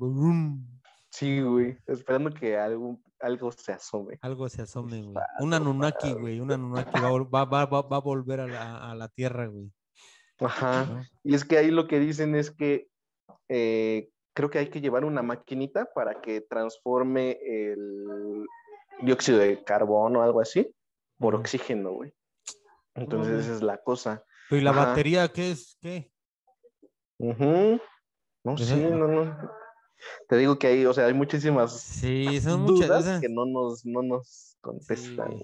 Sí, 1.12 1.42
güey, 1.42 1.76
esperando 1.86 2.30
que 2.30 2.56
algo, 2.56 2.98
algo 3.20 3.52
se 3.52 3.72
asome. 3.72 4.18
algo 4.22 4.48
se 4.48 4.62
asome, 4.62 5.02
güey. 5.02 5.16
Ah, 5.18 5.42
Un 5.42 5.52
Anunnaki, 5.52 6.14
güey, 6.14 6.40
un 6.40 6.50
Anunnaki 6.50 6.98
va, 7.00 7.44
va, 7.44 7.66
va, 7.66 7.82
va, 7.82 7.96
a 7.98 8.00
volver 8.00 8.40
a 8.40 8.46
la, 8.46 8.90
a 8.90 8.94
la 8.94 9.08
Tierra, 9.08 9.46
güey. 9.46 9.70
Ajá. 10.40 10.86
¿no? 10.86 11.02
Y 11.22 11.34
es 11.34 11.44
que 11.44 11.58
ahí 11.58 11.70
lo 11.70 11.86
que 11.86 12.00
dicen 12.00 12.34
es 12.34 12.50
que 12.50 12.88
eh, 13.48 14.08
creo 14.32 14.48
que 14.48 14.58
hay 14.58 14.70
que 14.70 14.80
llevar 14.80 15.04
una 15.04 15.22
maquinita 15.22 15.92
para 15.94 16.22
que 16.22 16.40
transforme 16.40 17.38
el 17.42 18.46
dióxido 19.02 19.38
de 19.38 19.62
carbono 19.62 20.20
o 20.20 20.22
algo 20.22 20.40
así 20.40 20.74
por 21.18 21.34
oxígeno, 21.34 21.92
güey. 21.92 22.14
Entonces 22.94 23.44
esa 23.44 23.54
es 23.54 23.62
la 23.62 23.76
cosa. 23.76 24.24
¿y 24.50 24.60
la 24.60 24.70
Ajá. 24.70 24.86
batería 24.86 25.28
qué 25.28 25.50
es? 25.50 25.76
¿Qué? 25.78 26.10
Ujú. 27.18 27.78
No, 28.44 28.56
sí, 28.56 28.76
no, 28.76 29.06
no. 29.06 29.61
Te 30.28 30.36
digo 30.36 30.58
que 30.58 30.66
hay, 30.68 30.86
o 30.86 30.92
sea, 30.94 31.06
hay 31.06 31.14
muchísimas 31.14 31.80
Sí, 31.80 32.40
son 32.40 32.62
muchas. 32.62 32.88
dudas 32.88 33.02
o 33.02 33.06
sea, 33.06 33.20
que 33.20 33.28
no 33.28 33.44
nos, 33.46 33.84
no 33.86 34.02
nos 34.02 34.56
contestan. 34.60 35.38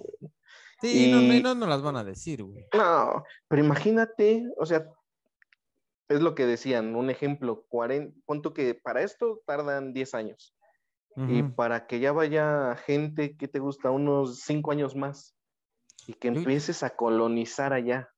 Sí. 0.80 0.88
sí, 1.06 1.10
no, 1.12 1.20
no, 1.20 1.34
y- 1.34 1.42
no, 1.42 1.54
no 1.54 1.66
las 1.66 1.82
van 1.82 1.96
a 1.96 2.04
decir, 2.04 2.42
güey. 2.44 2.64
No, 2.74 3.24
pero 3.48 3.64
imagínate, 3.64 4.44
o 4.58 4.64
sea, 4.66 4.88
es 6.08 6.20
lo 6.20 6.34
que 6.34 6.46
decían, 6.46 6.94
un 6.96 7.10
ejemplo, 7.10 7.64
40, 7.68 8.16
punto 8.24 8.54
que 8.54 8.74
para 8.74 9.02
esto 9.02 9.42
tardan 9.46 9.92
10 9.92 10.14
años. 10.14 10.54
Y 11.28 11.42
para 11.42 11.88
que 11.88 11.98
ya 11.98 12.12
vaya 12.12 12.76
gente, 12.86 13.36
¿qué 13.36 13.48
te 13.48 13.58
gusta? 13.58 13.90
Unos 13.90 14.38
5 14.42 14.70
años 14.70 14.94
más. 14.94 15.34
Y 16.06 16.12
que 16.14 16.28
empieces 16.28 16.84
a 16.84 16.90
colonizar 16.90 17.72
allá. 17.72 18.08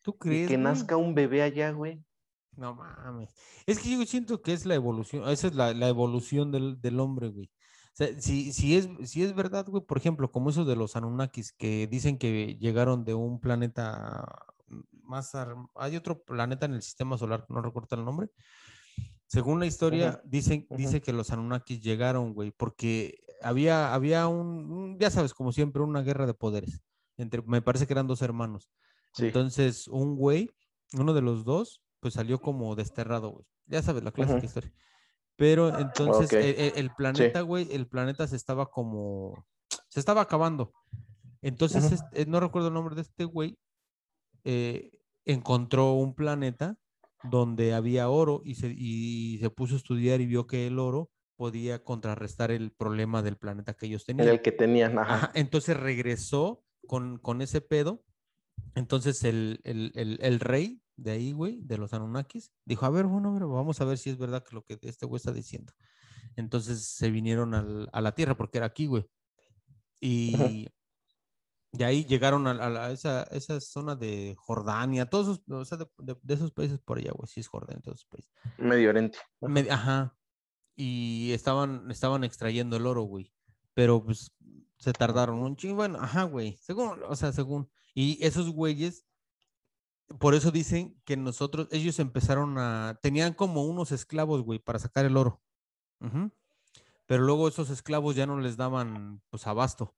¿Tú 0.00 0.12
Y 0.12 0.18
crees? 0.18 0.48
que 0.48 0.54
güey? 0.54 0.62
nazca 0.64 0.96
un 0.96 1.12
bebé 1.16 1.42
allá, 1.42 1.72
güey. 1.72 2.00
No 2.56 2.74
mames. 2.74 3.30
Es 3.66 3.78
que 3.78 3.90
yo 3.90 4.04
siento 4.06 4.40
que 4.42 4.52
es 4.52 4.64
la 4.66 4.74
evolución, 4.74 5.28
esa 5.28 5.48
es 5.48 5.54
la, 5.54 5.74
la 5.74 5.88
evolución 5.88 6.50
del, 6.52 6.80
del 6.80 7.00
hombre, 7.00 7.28
güey. 7.28 7.46
O 7.46 7.96
sea, 7.96 8.08
si, 8.20 8.52
si, 8.52 8.76
es, 8.76 8.88
si 9.04 9.22
es 9.22 9.34
verdad, 9.34 9.66
güey, 9.66 9.82
por 9.82 9.96
ejemplo, 9.96 10.30
como 10.30 10.50
eso 10.50 10.64
de 10.64 10.76
los 10.76 10.96
Anunnakis, 10.96 11.52
que 11.52 11.86
dicen 11.86 12.18
que 12.18 12.56
llegaron 12.60 13.04
de 13.04 13.14
un 13.14 13.40
planeta 13.40 14.24
más... 15.02 15.32
Hay 15.76 15.96
otro 15.96 16.22
planeta 16.22 16.66
en 16.66 16.74
el 16.74 16.82
sistema 16.82 17.16
solar, 17.16 17.46
no 17.48 17.62
recuerdo 17.62 17.96
el 17.96 18.04
nombre. 18.04 18.28
Según 19.26 19.60
la 19.60 19.66
historia, 19.66 20.20
dicen, 20.24 20.66
dice 20.70 21.00
que 21.00 21.12
los 21.12 21.30
Anunnakis 21.30 21.80
llegaron, 21.80 22.32
güey, 22.34 22.50
porque 22.52 23.18
había, 23.42 23.92
había 23.94 24.28
un, 24.28 24.70
un- 24.70 24.98
ya 24.98 25.10
sabes, 25.10 25.34
como 25.34 25.52
siempre, 25.52 25.82
una 25.82 26.02
guerra 26.02 26.26
de 26.26 26.34
poderes. 26.34 26.82
Entre, 27.16 27.42
me 27.42 27.62
parece 27.62 27.86
que 27.86 27.94
eran 27.94 28.06
dos 28.06 28.20
hermanos. 28.22 28.70
Sí. 29.14 29.26
Entonces, 29.26 29.88
un 29.88 30.16
güey, 30.16 30.50
uno 30.92 31.14
de 31.14 31.22
los 31.22 31.44
dos, 31.44 31.82
pues 32.00 32.14
salió 32.14 32.40
como 32.40 32.74
desterrado, 32.76 33.30
güey. 33.30 33.44
Ya 33.66 33.82
sabes, 33.82 34.02
la 34.04 34.12
clásica 34.12 34.38
Ujú. 34.38 34.46
historia. 34.46 34.72
Pero 35.36 35.78
entonces 35.78 36.32
Ok. 36.32 36.38
el, 36.40 36.54
el- 36.58 36.72
el 36.76 36.90
planeta, 36.94 37.40
güey, 37.42 37.68
el 37.72 37.86
planeta 37.88 38.26
se 38.26 38.36
estaba 38.36 38.70
como, 38.70 39.46
se 39.88 40.00
estaba 40.00 40.22
acabando. 40.22 40.72
Entonces, 41.42 41.84
Ujú. 41.84 41.94
este- 41.94 42.22
eh, 42.22 42.26
no 42.26 42.40
recuerdo 42.40 42.68
el 42.68 42.74
nombre 42.74 42.94
de 42.94 43.02
este 43.02 43.24
güey, 43.24 43.58
eh, 44.44 44.90
encontró 45.24 45.92
un 45.92 46.14
planeta 46.14 46.78
donde 47.24 47.74
había 47.74 48.08
oro 48.08 48.42
y 48.44 48.54
se, 48.54 48.72
y 48.76 49.38
se 49.38 49.50
puso 49.50 49.74
a 49.74 49.78
estudiar 49.78 50.20
y 50.20 50.26
vio 50.26 50.46
que 50.46 50.66
el 50.66 50.78
oro 50.78 51.10
podía 51.36 51.82
contrarrestar 51.82 52.50
el 52.50 52.70
problema 52.70 53.22
del 53.22 53.36
planeta 53.36 53.74
que 53.74 53.86
ellos 53.86 54.04
tenían. 54.04 54.28
Era 54.28 54.34
el 54.34 54.42
que 54.42 54.52
tenían, 54.52 54.98
ajá. 54.98 55.14
Ajá, 55.16 55.30
entonces 55.34 55.76
regresó 55.76 56.62
con, 56.86 57.18
con 57.18 57.42
ese 57.42 57.60
pedo. 57.60 58.04
Entonces 58.74 59.22
el, 59.24 59.60
el, 59.64 59.92
el, 59.96 60.18
el 60.22 60.40
rey 60.40 60.80
de 60.96 61.10
ahí, 61.12 61.32
güey, 61.32 61.60
de 61.62 61.78
los 61.78 61.92
Anunnakis, 61.92 62.52
dijo, 62.64 62.86
a 62.86 62.90
ver, 62.90 63.06
bueno, 63.06 63.32
ver, 63.32 63.44
vamos 63.44 63.80
a 63.80 63.84
ver 63.84 63.98
si 63.98 64.10
es 64.10 64.18
verdad 64.18 64.42
que 64.44 64.54
lo 64.54 64.64
que 64.64 64.78
este 64.82 65.06
güey 65.06 65.16
está 65.18 65.32
diciendo. 65.32 65.72
Entonces 66.36 66.84
se 66.88 67.10
vinieron 67.10 67.54
al- 67.54 67.88
a 67.92 68.00
la 68.00 68.12
Tierra 68.14 68.36
porque 68.36 68.58
era 68.58 68.66
aquí, 68.66 68.86
güey. 68.86 69.06
Y 70.00 70.68
de 71.72 71.84
ahí 71.84 72.04
llegaron 72.04 72.46
a, 72.46 72.52
a 72.86 72.90
esa, 72.92 73.24
esa 73.24 73.60
zona 73.60 73.96
de 73.96 74.34
Jordania, 74.38 75.06
todos 75.06 75.38
esos, 75.38 75.48
o 75.50 75.64
sea, 75.64 75.78
de, 75.78 75.86
de- 75.98 76.18
de 76.22 76.34
esos 76.34 76.52
países 76.52 76.78
por 76.78 76.98
allá, 76.98 77.12
güey, 77.12 77.26
sí 77.28 77.40
es 77.40 77.48
Jordania, 77.48 77.80
todos 77.82 77.98
esos 78.00 78.08
países. 78.08 78.32
Medio 78.58 78.90
Oriente. 78.90 79.18
Ajá. 79.70 80.16
Y 80.74 81.32
estaban, 81.32 81.90
estaban 81.90 82.24
extrayendo 82.24 82.76
el 82.76 82.86
oro, 82.86 83.02
güey. 83.02 83.32
Pero 83.74 84.02
pues 84.04 84.32
se 84.78 84.92
tardaron 84.92 85.38
un 85.38 85.56
chingo. 85.56 85.76
Bueno, 85.76 85.98
ajá, 86.00 86.24
güey. 86.24 86.56
Según, 86.60 87.02
o 87.08 87.16
sea, 87.16 87.32
según. 87.32 87.70
Y 87.94 88.22
esos 88.24 88.50
güeyes, 88.50 89.06
por 90.18 90.34
eso 90.34 90.50
dicen 90.50 91.00
que 91.04 91.16
nosotros, 91.16 91.68
ellos 91.70 91.98
empezaron 91.98 92.58
a, 92.58 92.98
tenían 93.02 93.34
como 93.34 93.64
unos 93.64 93.92
esclavos, 93.92 94.42
güey, 94.42 94.58
para 94.58 94.78
sacar 94.78 95.04
el 95.04 95.16
oro. 95.16 95.42
Pero 97.06 97.22
luego 97.22 97.48
esos 97.48 97.70
esclavos 97.70 98.16
ya 98.16 98.26
no 98.26 98.38
les 98.40 98.56
daban, 98.56 99.22
pues, 99.30 99.46
abasto. 99.46 99.94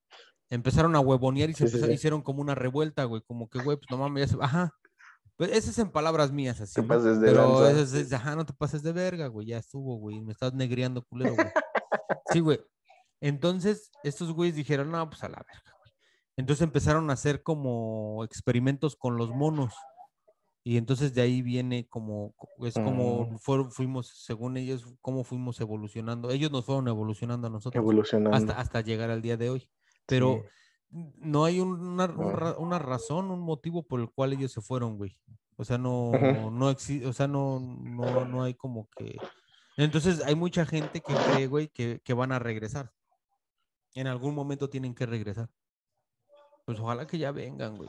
Empezaron 0.51 0.95
a 0.97 1.01
huevonear 1.01 1.51
y 1.51 1.55
se 1.55 1.65
Sí, 1.67 1.71
sí, 1.71 1.77
empeza- 1.77 1.87
sí. 1.89 1.93
hicieron 1.95 2.23
como 2.23 2.41
una 2.41 2.55
revuelta, 2.55 3.05
güey, 3.05 3.23
como 3.27 3.49
que, 3.49 3.63
güey, 3.63 3.77
pues, 3.77 3.91
no 3.91 3.99
mames, 3.99 4.31
ya 4.31 4.37
se... 4.37 4.43
Ajá. 4.45 4.75
Pues, 5.37 5.51
Ese 5.53 5.71
es 5.71 5.79
en 5.79 5.91
palabras 5.91 6.33
mías, 6.33 6.61
así, 6.61 6.75
Te 6.75 6.83
¿no? 6.83 6.89
pases 6.89 7.21
de 7.21 7.29
Pero 7.29 7.67
es, 7.69 7.93
es, 7.93 8.13
ajá, 8.13 8.35
no 8.35 8.45
te 8.45 8.53
pases 8.55 8.83
de 8.83 8.93
verga, 8.93 9.29
güey, 9.29 9.47
ya 9.49 9.59
estuvo, 9.59 9.97
güey, 9.99 10.21
me 10.21 10.33
estás 10.33 10.53
negreando, 10.55 11.03
culero, 11.05 11.35
güey. 11.35 11.47
Sí, 12.33 12.41
güey. 12.41 12.61
Entonces, 13.21 13.91
estos 14.03 14.33
güeyes 14.33 14.57
dijeron, 14.57 14.91
no, 14.91 15.09
pues 15.09 15.23
a 15.25 15.29
la 15.29 15.37
verga, 15.47 15.73
güey. 15.79 15.93
Entonces 16.37 16.63
empezaron 16.63 17.09
a 17.11 17.15
hacer 17.15 17.43
como 17.43 18.23
experimentos 18.25 18.97
con 18.97 19.17
los 19.17 19.31
monos. 19.31 19.75
Y 20.71 20.77
entonces 20.77 21.15
de 21.15 21.23
ahí 21.23 21.41
viene 21.41 21.89
como, 21.89 22.35
co- 22.37 22.67
es 22.67 22.75
como 22.75 23.25
Mm. 23.25 23.39
fueron- 23.39 23.73
fuimos, 23.73 24.09
según 24.09 24.59
ellos, 24.59 24.85
cómo 25.01 25.25
fuimos 25.25 25.59
evolucionando. 25.63 26.31
Ellos 26.31 26.51
nos 26.53 26.67
fueron 26.67 26.89
evolucionando 26.89 27.47
a 27.47 27.51
nosotros 27.51 27.81
Evolucionando. 27.83 28.37
hasta, 28.37 28.61
hasta 28.61 28.81
llegar 28.83 29.11
al 29.11 29.23
día 29.23 29.39
de 29.39 29.49
hoy. 29.49 29.71
Pero 30.05 30.43
Sí. 30.91 30.99
no 31.21 31.47
hay 31.47 31.61
un- 31.61 31.81
una, 31.81 32.05
una 32.59 32.79
razón, 32.79 33.31
un 33.31 33.41
motivo 33.41 33.83
por 33.83 34.01
el 34.01 34.11
cual 34.11 34.35
ellos 34.35 34.53
se 34.53 34.61
fueron, 34.61 34.99
güey. 34.99 35.17
O 35.57 35.65
sea, 35.65 35.79
no, 35.79 36.13
no 36.51 36.69
existe, 36.69 37.07
o 37.07 37.15
sea, 37.15 37.27
no, 37.29 37.61
no, 37.61 38.27
no 38.27 38.43
hay 38.43 38.53
como 38.53 38.91
que. 38.95 39.17
Entonces 39.79 40.23
hay 40.23 40.35
mucha 40.35 40.67
gente 40.67 41.01
que 41.01 41.15
cree, 41.15 41.47
güey, 41.47 41.69
que, 41.69 42.03
que 42.05 42.13
van 42.13 42.31
a 42.31 42.39
regresar. 42.39 42.93
En 43.95 44.07
algún 44.07 44.35
momento 44.35 44.69
tienen 44.69 44.95
que 44.95 45.07
regresar. 45.07 45.49
Pues 46.67 46.79
ojalá 46.79 47.07
que 47.07 47.17
ya 47.17 47.33
vengan, 47.33 47.75
güey. 47.79 47.89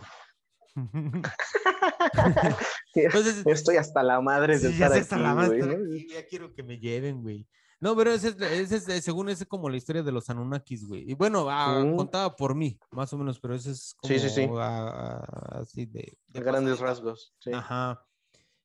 Entonces, 2.95 3.43
Estoy 3.45 3.77
hasta 3.77 4.03
la 4.03 4.21
madre 4.21 4.59
de 4.59 4.67
Sí, 4.67 4.73
estar 4.73 4.91
aquí, 4.91 5.01
hasta 5.01 5.17
la 5.17 5.35
madre 5.35 5.61
güey, 5.61 6.07
ya 6.09 6.25
quiero 6.25 6.53
que 6.53 6.63
me 6.63 6.79
lleven, 6.79 7.21
güey. 7.21 7.47
No, 7.81 7.95
pero 7.95 8.11
ese, 8.11 8.29
es- 8.29 8.41
ese 8.41 8.75
es, 8.77 8.89
eh, 8.89 9.01
según 9.01 9.29
ese, 9.29 9.43
es 9.43 9.49
como 9.49 9.69
la 9.69 9.77
historia 9.77 10.03
de 10.03 10.11
los 10.11 10.29
Anunnakis, 10.29 10.85
güey. 10.85 11.09
Y 11.09 11.13
bueno, 11.13 11.47
ah, 11.49 11.81
Mm. 11.85 11.95
contada 11.95 12.35
por 12.35 12.53
mí, 12.55 12.77
más 12.91 13.13
o 13.13 13.17
menos, 13.17 13.39
pero 13.39 13.55
ese 13.55 13.71
es 13.71 13.95
como 13.97 14.13
Sí, 14.13 14.19
sí, 14.19 14.29
sí. 14.29 14.47
ah, 14.57 15.23
ah, 15.25 15.59
así 15.61 15.85
de, 15.85 16.17
de 16.27 16.41
grandes 16.41 16.79
pasadita. 16.79 16.85
rasgos. 16.85 17.33
Ajá. 17.53 18.05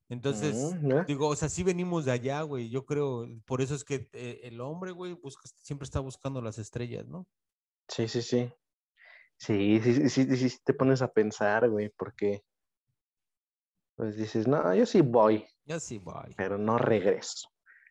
Entonces, 0.08 0.54
Mm, 0.74 0.84
mira. 0.86 1.04
digo, 1.04 1.28
o 1.28 1.36
sea, 1.36 1.48
sí 1.48 1.62
venimos 1.62 2.04
de 2.04 2.12
allá, 2.12 2.42
güey. 2.42 2.68
Yo 2.70 2.84
creo, 2.84 3.26
por 3.46 3.62
eso 3.62 3.74
es 3.74 3.84
que 3.84 4.08
eh, 4.12 4.40
el 4.42 4.60
hombre, 4.60 4.90
güey, 4.92 5.12
busca, 5.14 5.48
siempre 5.62 5.84
está 5.84 6.00
buscando 6.00 6.42
las 6.42 6.58
estrellas, 6.58 7.06
¿no? 7.06 7.26
Sí, 7.88 8.08
sí, 8.08 8.20
sí. 8.20 8.52
Sí, 9.36 9.80
sí, 9.82 9.94
sí, 9.94 10.08
sí, 10.08 10.36
sí, 10.36 10.48
sí 10.50 10.58
te 10.64 10.74
pones 10.74 11.02
a 11.02 11.08
pensar, 11.08 11.68
güey, 11.68 11.90
porque 11.96 12.42
pues 13.96 14.16
dices, 14.16 14.48
no, 14.48 14.74
yo 14.74 14.86
sí 14.86 15.00
voy, 15.02 15.44
Ya 15.64 15.78
sí, 15.78 15.98
voy. 15.98 16.34
pero 16.36 16.58
no 16.58 16.78
regreso. 16.78 17.48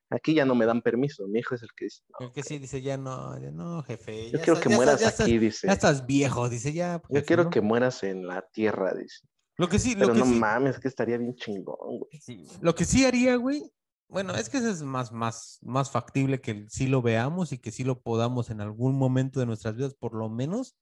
Aquí 0.10 0.36
ya 0.36 0.46
no 0.46 0.54
me 0.54 0.66
dan 0.66 0.82
permiso, 0.82 1.28
mi 1.28 1.40
hijo 1.40 1.56
es 1.56 1.64
el 1.64 1.70
que 1.76 1.86
dice, 1.86 2.04
no, 2.20 2.28
El 2.28 2.32
que 2.34 2.44
sí 2.44 2.60
dice, 2.60 2.82
ya 2.82 2.98
no, 2.98 3.40
ya 3.40 3.52
no, 3.52 3.82
jefe. 3.84 4.30
yo 4.32 4.40
quiero 4.42 4.60
que 4.60 4.70
mueras 4.70 5.20
aquí, 5.20 5.38
dice. 5.38 5.68
Ya 5.68 5.74
estás 5.74 6.06
viejo, 6.06 6.50
dice, 6.50 6.74
ya. 6.74 7.02
Yo 7.10 7.16
jefe, 7.16 7.26
quiero 7.26 7.50
que 7.50 7.62
mueras 7.62 8.04
en 8.04 8.28
la 8.28 8.42
tierra, 8.52 8.94
dice. 8.94 9.26
Lo 9.58 9.70
que 9.70 9.80
sí, 9.80 9.94
lo 9.94 10.02
Pero 10.02 10.14
que 10.14 10.20
no 10.20 10.26
mames, 10.26 10.80
que 10.80 10.88
estaría 10.88 11.18
bien 11.18 11.36
chingón, 11.36 12.00
güey. 12.00 12.48
Lo 12.62 12.76
que 12.76 12.86
sí 12.86 13.06
haría, 13.06 13.36
güey, 13.38 13.72
bueno, 14.08 14.36
es 14.36 14.50
que 14.50 14.58
eso 14.58 14.70
es 14.70 14.82
más, 14.84 15.12
más, 15.12 15.60
más 15.64 15.90
factible 15.90 16.42
que 16.42 16.66
sí 16.70 16.88
lo 16.88 17.02
veamos 17.02 17.52
y 17.52 17.58
que 17.58 17.72
sí 17.72 17.84
lo 17.84 18.02
podamos 18.02 18.50
en 18.52 18.62
algún 18.62 18.96
momento 18.96 19.40
de 19.40 19.46
nuestras 19.48 19.76
vidas, 19.76 19.96
por 19.96 20.14
lo 20.14 20.30
menos, 20.30 20.76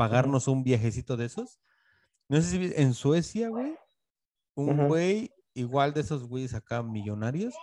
pagarnos 0.00 0.48
un 0.48 0.64
viajecito 0.64 1.16
de 1.18 1.26
esos. 1.26 1.58
No 2.28 2.40
sé 2.40 2.48
si 2.50 2.72
en 2.76 2.94
Suecia, 2.94 3.48
güey, 3.50 3.76
un 4.54 4.88
güey, 4.88 5.30
igual 5.54 5.92
de 5.92 6.00
esos 6.00 6.24
güeyes 6.26 6.54
acá 6.54 6.82
millonarios, 6.82 7.54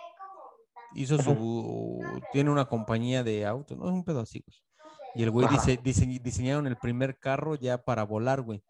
hizo 0.94 1.20
su, 1.20 2.00
tiene 2.32 2.50
una 2.50 2.66
compañía 2.66 3.24
de 3.24 3.44
autos, 3.44 3.76
no 3.76 3.86
es 3.88 3.92
un 3.92 4.04
pedo 4.04 4.20
así, 4.20 4.44
güey. 4.46 4.56
Y 5.16 5.22
el 5.24 5.30
güey 5.30 5.48
dice, 5.48 5.80
dise- 5.82 6.20
diseñaron 6.22 6.66
el 6.68 6.76
primer 6.76 7.18
carro 7.18 7.56
ya 7.56 7.78
para 7.82 8.04
volar, 8.04 8.42
güey. 8.42 8.62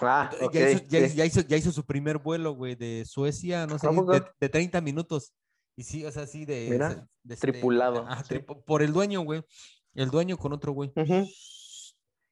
Ah, 0.00 0.30
Entonces, 0.32 0.46
ok, 0.48 0.54
ya, 0.54 0.70
hizo, 0.70 0.84
ya, 0.88 1.08
sí. 1.08 1.16
ya 1.16 1.24
hizo, 1.24 1.40
ya 1.40 1.56
hizo 1.56 1.72
su 1.72 1.84
primer 1.84 2.18
vuelo, 2.18 2.54
güey, 2.54 2.74
de 2.76 3.04
Suecia, 3.06 3.66
no 3.66 3.78
sé, 3.78 3.88
de, 3.88 4.24
de 4.40 4.48
30 4.48 4.80
minutos. 4.80 5.32
Y 5.76 5.82
sí, 5.82 6.04
o 6.04 6.12
sea, 6.12 6.26
sí, 6.28 6.44
de. 6.44 6.68
Mira, 6.70 6.90
de- 6.94 7.02
de 7.24 7.34
este, 7.34 7.50
tripulado, 7.52 8.06
ajá, 8.06 8.22
sí. 8.22 8.34
tripu- 8.34 8.62
por 8.64 8.82
el 8.82 8.92
dueño, 8.92 9.22
güey. 9.22 9.42
El 9.94 10.10
dueño 10.10 10.36
con 10.36 10.52
otro, 10.52 10.72
güey. 10.72 10.92
Ujú. 10.94 11.26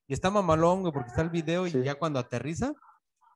Y 0.06 0.14
está 0.14 0.30
mamalón, 0.30 0.80
güey, 0.82 0.92
porque 0.92 1.08
está 1.10 1.22
el 1.22 1.30
video 1.30 1.66
Sí. 1.68 1.78
y 1.78 1.82
ya 1.84 1.94
cuando 1.94 2.18
aterriza, 2.18 2.72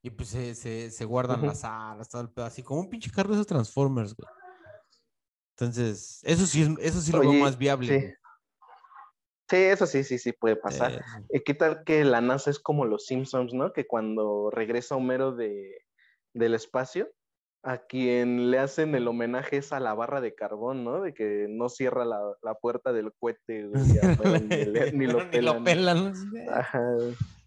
y 0.02 0.10
pues 0.10 0.28
se, 0.28 0.54
se, 0.54 0.90
se 0.90 1.04
guardan 1.04 1.44
las 1.46 1.64
alas, 1.64 2.08
todo 2.08 2.22
el 2.22 2.30
pedo, 2.30 2.44
así 2.46 2.62
como 2.62 2.80
un 2.80 2.90
pinche 2.90 3.10
carro 3.10 3.30
de 3.30 3.34
esos 3.36 3.46
Transformers, 3.46 4.14
güey. 4.14 4.28
Entonces, 5.58 6.20
eso 6.24 6.46
sí, 6.46 6.62
es, 6.62 6.68
eso 6.80 7.00
sí 7.00 7.12
lo 7.12 7.20
veo 7.20 7.32
más 7.32 7.56
viable. 7.56 8.14
sí. 9.48 9.56
eso 9.56 9.86
sí, 9.86 10.04
sí, 10.04 10.18
sí 10.18 10.32
puede 10.32 10.56
pasar. 10.56 10.92
Eh, 10.92 11.38
¿Y 11.38 11.40
qué 11.40 11.54
tal 11.54 11.82
que 11.84 12.04
la 12.04 12.20
NASA 12.20 12.50
es 12.50 12.58
como 12.58 12.84
los 12.84 13.06
Simpsons, 13.06 13.54
¿no? 13.54 13.72
Que 13.72 13.86
cuando 13.86 14.50
regresa 14.50 14.96
Homero 14.96 15.32
de, 15.32 15.78
del 16.34 16.54
espacio, 16.54 17.08
a 17.68 17.78
quien 17.78 18.50
le 18.52 18.58
hacen 18.60 18.94
el 18.94 19.08
homenaje 19.08 19.56
es 19.56 19.72
a 19.72 19.80
la 19.80 19.92
barra 19.92 20.20
de 20.20 20.34
carbón, 20.36 20.84
¿no? 20.84 21.00
De 21.02 21.12
que 21.14 21.46
no 21.50 21.68
cierra 21.68 22.04
la, 22.04 22.20
la 22.42 22.54
puerta 22.54 22.92
del 22.92 23.12
cohete, 23.18 23.66
güey, 23.66 23.82
ni, 24.42 24.64
le- 24.66 24.92
ni 24.92 25.06
lo 25.06 25.24
Ni 25.24 25.40
lo 25.40 25.62
pelan. 25.62 25.64
pelan. 25.64 26.12
Ajá. 26.54 26.80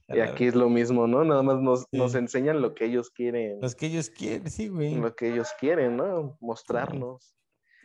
Y 0.10 0.20
aquí 0.20 0.46
es 0.46 0.56
lo 0.56 0.70
mismo, 0.70 1.08
¿no? 1.08 1.24
Nada 1.24 1.42
más 1.44 1.62
nos, 1.62 1.86
nos 1.92 2.16
enseñan 2.16 2.62
lo 2.62 2.74
que 2.74 2.86
ellos 2.86 3.12
quieren, 3.12 3.62
Los 3.62 3.76
que 3.76 3.86
ellos 3.86 4.10
quieren, 4.10 4.50
sí, 4.50 4.68
güey. 4.68 4.96
lo 4.96 5.16
que 5.16 5.32
ellos 5.32 5.50
quieren, 5.60 5.96
¿no? 5.98 6.36
Mostrarnos. 6.42 7.36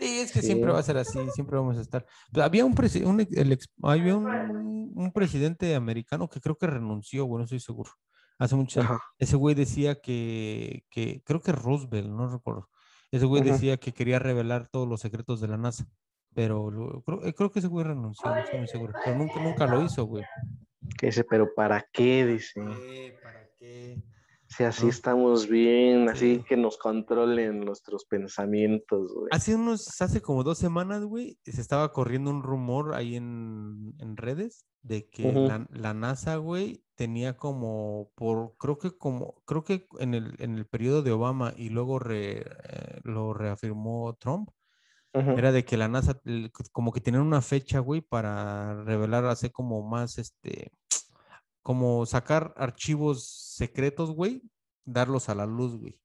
Sí, 0.00 0.18
es 0.20 0.32
que 0.32 0.40
Sí. 0.40 0.46
siempre 0.46 0.72
va 0.72 0.80
a 0.80 0.82
ser 0.82 0.96
así, 0.96 1.20
siempre 1.34 1.56
vamos 1.56 1.76
a 1.78 1.82
estar. 1.82 2.04
Pero 2.32 2.44
había 2.44 2.64
un, 2.64 2.74
presi- 2.74 3.04
un, 3.06 3.20
el 3.20 3.52
ex- 3.52 3.68
había 3.82 4.16
un, 4.16 4.90
un 4.96 5.12
presidente 5.12 5.74
americano 5.76 6.28
que 6.28 6.40
creo 6.40 6.56
que 6.56 6.66
renunció, 6.66 7.26
bueno, 7.26 7.44
estoy 7.44 7.60
seguro, 7.60 7.90
hace 8.38 8.56
mucho 8.56 8.80
tiempo. 8.80 8.94
Ajá. 8.94 9.04
Ese 9.18 9.36
güey 9.36 9.54
decía 9.54 10.00
que, 10.00 10.84
que, 10.90 11.22
creo 11.24 11.40
que 11.40 11.52
Roosevelt, 11.52 12.08
no 12.08 12.28
recuerdo. 12.28 12.68
Ese 13.10 13.26
güey 13.26 13.42
decía 13.42 13.76
que 13.76 13.92
quería 13.92 14.18
revelar 14.18 14.68
todos 14.68 14.88
los 14.88 15.00
secretos 15.00 15.40
de 15.40 15.48
la 15.48 15.56
NASA. 15.56 15.86
Pero 16.34 16.68
lo- 16.70 17.02
creo, 17.02 17.24
eh, 17.24 17.32
creo 17.32 17.52
que 17.52 17.60
ese 17.60 17.68
güey 17.68 17.84
renunció, 17.86 18.28
no 18.28 18.36
estoy 18.36 18.58
muy 18.58 18.66
seguro. 18.68 18.92
Pero 19.04 19.16
nunca, 19.18 19.40
nunca 19.40 19.66
lo 19.66 19.84
hizo, 19.84 20.04
güey. 20.04 20.24
Que 20.98 21.06
dice, 21.06 21.22
pero 21.22 21.54
¿para 21.54 21.86
qué? 21.92 22.26
Dice. 22.26 22.60
¿Para 23.22 23.48
qué? 23.56 24.02
Si 24.48 24.64
así 24.64 24.84
¿no? 24.84 24.90
estamos 24.90 25.48
bien, 25.48 26.08
así 26.08 26.36
Sí. 26.36 26.44
que 26.48 26.56
nos 26.56 26.76
controlen 26.76 27.60
nuestros 27.60 28.04
pensamientos, 28.04 29.12
güey. 29.14 29.28
Hace 29.30 29.54
unos, 29.54 30.00
hace 30.00 30.20
como 30.20 30.42
dos 30.42 30.58
semanas, 30.58 31.04
güey, 31.04 31.38
se 31.44 31.60
estaba 31.60 31.92
corriendo 31.92 32.30
un 32.30 32.42
rumor 32.42 32.94
ahí 32.94 33.14
en, 33.16 33.94
en 34.00 34.16
redes 34.16 34.66
de 34.84 35.10
que 35.10 35.38
la, 35.38 35.66
la 35.72 35.94
NASA, 35.94 36.36
güey, 36.38 36.84
tenía 36.96 37.36
como 37.38 38.12
por, 38.16 38.56
creo 38.58 38.78
que 38.78 38.98
como, 38.98 39.42
creo 39.46 39.64
que 39.64 39.86
en 40.00 40.14
el, 40.14 40.36
en 40.40 40.58
el 40.58 40.66
periodo 40.68 41.02
de 41.02 41.12
Obama 41.12 41.54
y 41.56 41.70
luego 41.70 41.98
re- 42.00 42.42
eh, 42.42 43.00
lo 43.04 43.34
reafirmó 43.34 44.14
Trump, 44.20 44.50
era 45.34 45.52
de 45.52 45.64
que 45.64 45.76
la 45.78 45.88
NASA 45.88 46.20
como 46.72 46.92
que 46.92 47.00
tenían 47.00 47.24
una 47.24 47.42
fecha, 47.42 47.80
güey, 47.80 48.00
para 48.02 48.84
revelar, 48.84 49.26
hacer 49.26 49.52
como 49.52 49.82
más, 49.88 50.18
este, 50.18 50.72
como 51.62 52.06
sacar 52.06 52.54
archivos 52.56 53.26
secretos, 53.56 54.12
güey, 54.12 54.42
darlos 54.84 55.28
a 55.28 55.34
la 55.34 55.46
luz, 55.46 55.76
güey. 55.78 56.00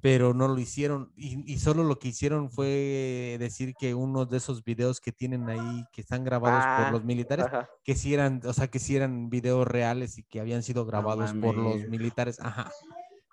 Pero 0.00 0.34
no 0.34 0.46
lo 0.48 0.58
hicieron 0.58 1.12
y, 1.16 1.50
y 1.52 1.58
solo 1.58 1.82
lo 1.82 1.98
que 1.98 2.08
hicieron 2.08 2.50
fue 2.50 3.36
decir 3.40 3.74
que 3.76 3.94
uno 3.94 4.24
de 4.26 4.36
esos 4.36 4.62
videos 4.62 5.00
que 5.00 5.10
tienen 5.12 5.48
ahí, 5.48 5.88
que 5.90 6.00
están 6.02 6.22
grabados 6.22 6.64
Ah, 6.66 6.76
por 6.76 6.92
los 6.92 7.04
militares, 7.04 7.46
Ajá. 7.46 7.68
que 7.82 7.94
sí 7.94 8.14
eran, 8.14 8.40
o 8.44 8.52
sea, 8.52 8.68
que 8.68 8.78
sí 8.78 8.94
eran 8.94 9.30
videos 9.30 9.66
reales 9.66 10.18
y 10.18 10.22
que 10.22 10.40
habían 10.40 10.62
sido 10.62 10.84
grabados 10.86 11.32
por 11.40 11.56
los 11.56 11.86
militares, 11.86 12.38
ajá. 12.40 12.70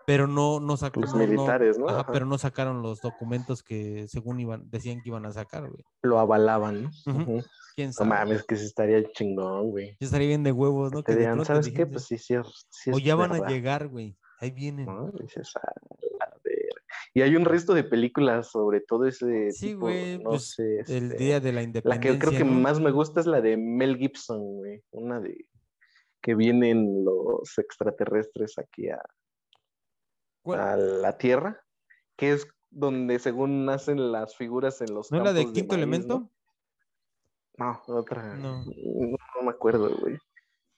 Pero 0.06 0.28
no, 0.28 0.60
no 0.60 0.73
Los 0.73 0.80
sacaron, 0.80 1.17
militares, 1.17 1.78
¿no? 1.78 1.88
ajá, 1.89 2.02
Ajá. 2.02 2.12
pero 2.12 2.26
no 2.26 2.38
sacaron 2.38 2.82
los 2.82 3.02
documentos 3.02 3.62
que 3.63 4.08
según 4.08 4.39
iban, 4.39 4.69
decían 4.69 5.02
que 5.02 5.10
iban 5.10 5.26
a 5.26 5.32
sacar, 5.32 5.69
güey. 5.69 5.84
Lo 6.02 6.19
avalaban, 6.19 6.84
¿no? 6.84 6.89
Ujú. 7.06 7.21
Ujú. 7.21 7.43
¿Quién 7.76 7.89
No 7.89 7.93
sabe? 7.93 8.10
mames, 8.10 8.43
que 8.45 8.56
sí 8.56 8.65
estaría 8.65 9.04
chingón, 9.12 9.71
güey. 9.71 9.97
Estaría 9.99 10.28
bien 10.28 10.43
de 10.43 10.52
huevos, 10.52 10.91
¿no? 10.91 11.04
Que 11.04 11.13
pronto 11.15 11.45
¿sabes 11.45 11.69
qué? 11.69 11.86
Pues 11.86 12.06
sí, 12.06 12.17
sí, 12.17 12.36
sí 12.69 12.91
o 12.91 12.99
ya 12.99 13.15
van 13.15 13.32
a 13.32 13.36
verdad", 13.36 13.47
llegar, 13.47 13.88
güey. 13.88 14.17
Ahí 14.44 14.52
vienen. 14.52 14.86
¿no? 14.86 15.10
Dices, 15.12 15.56
"A 15.56 15.62
la 16.20 16.30
verga". 16.44 16.82
Y 17.14 17.22
hay 17.22 17.36
un 17.36 17.46
resto 17.46 17.74
de 17.74 17.84
películas 17.84 18.52
sobre 18.52 18.82
todo 18.82 19.06
ese 19.06 19.52
Sí, 19.52 19.68
tipo, 19.70 19.82
güey, 19.82 20.18
no 20.18 20.32
pues, 20.32 20.52
sé, 20.56 20.80
El 20.88 21.12
este, 21.12 21.16
día 21.18 21.40
de 21.40 21.52
la 21.54 21.62
La 21.62 21.64
independencia. 21.64 22.12
que 22.12 22.20
creo 22.20 22.32
que 22.32 22.44
¿no? 22.44 22.52
más 22.60 22.80
me 22.80 22.92
gusta 22.92 23.20
es 23.20 23.26
la 23.28 23.40
de 23.42 23.56
Mel 23.58 23.98
Gibson, 23.98 24.40
güey. 24.58 24.84
Una 24.92 25.20
de 25.20 25.46
que 26.22 26.36
vienen 26.36 27.04
los 27.04 27.58
extraterrestres 27.58 28.58
aquí 28.58 28.90
a, 28.90 29.02
a 30.46 30.78
la 30.78 31.18
Tierra, 31.18 31.62
que 32.16 32.32
es 32.34 32.48
donde 32.72 33.20
según 33.20 33.66
nacen 33.66 34.12
las 34.12 34.36
figuras 34.36 34.82
en 34.82 34.94
los 34.94 35.12
¿No 35.12 35.20
es 35.20 35.24
la 35.26 35.34
de 35.34 35.42
campos 35.42 35.54
quinto 35.54 35.74
maíz, 35.76 35.84
elemento? 35.84 36.20
¿no? 36.20 36.32
No, 37.58 37.82
otra. 37.88 38.36
No. 38.36 38.66
No, 38.66 39.18
no 39.36 39.42
me 39.44 39.52
acuerdo, 39.52 39.96
güey. 40.00 40.18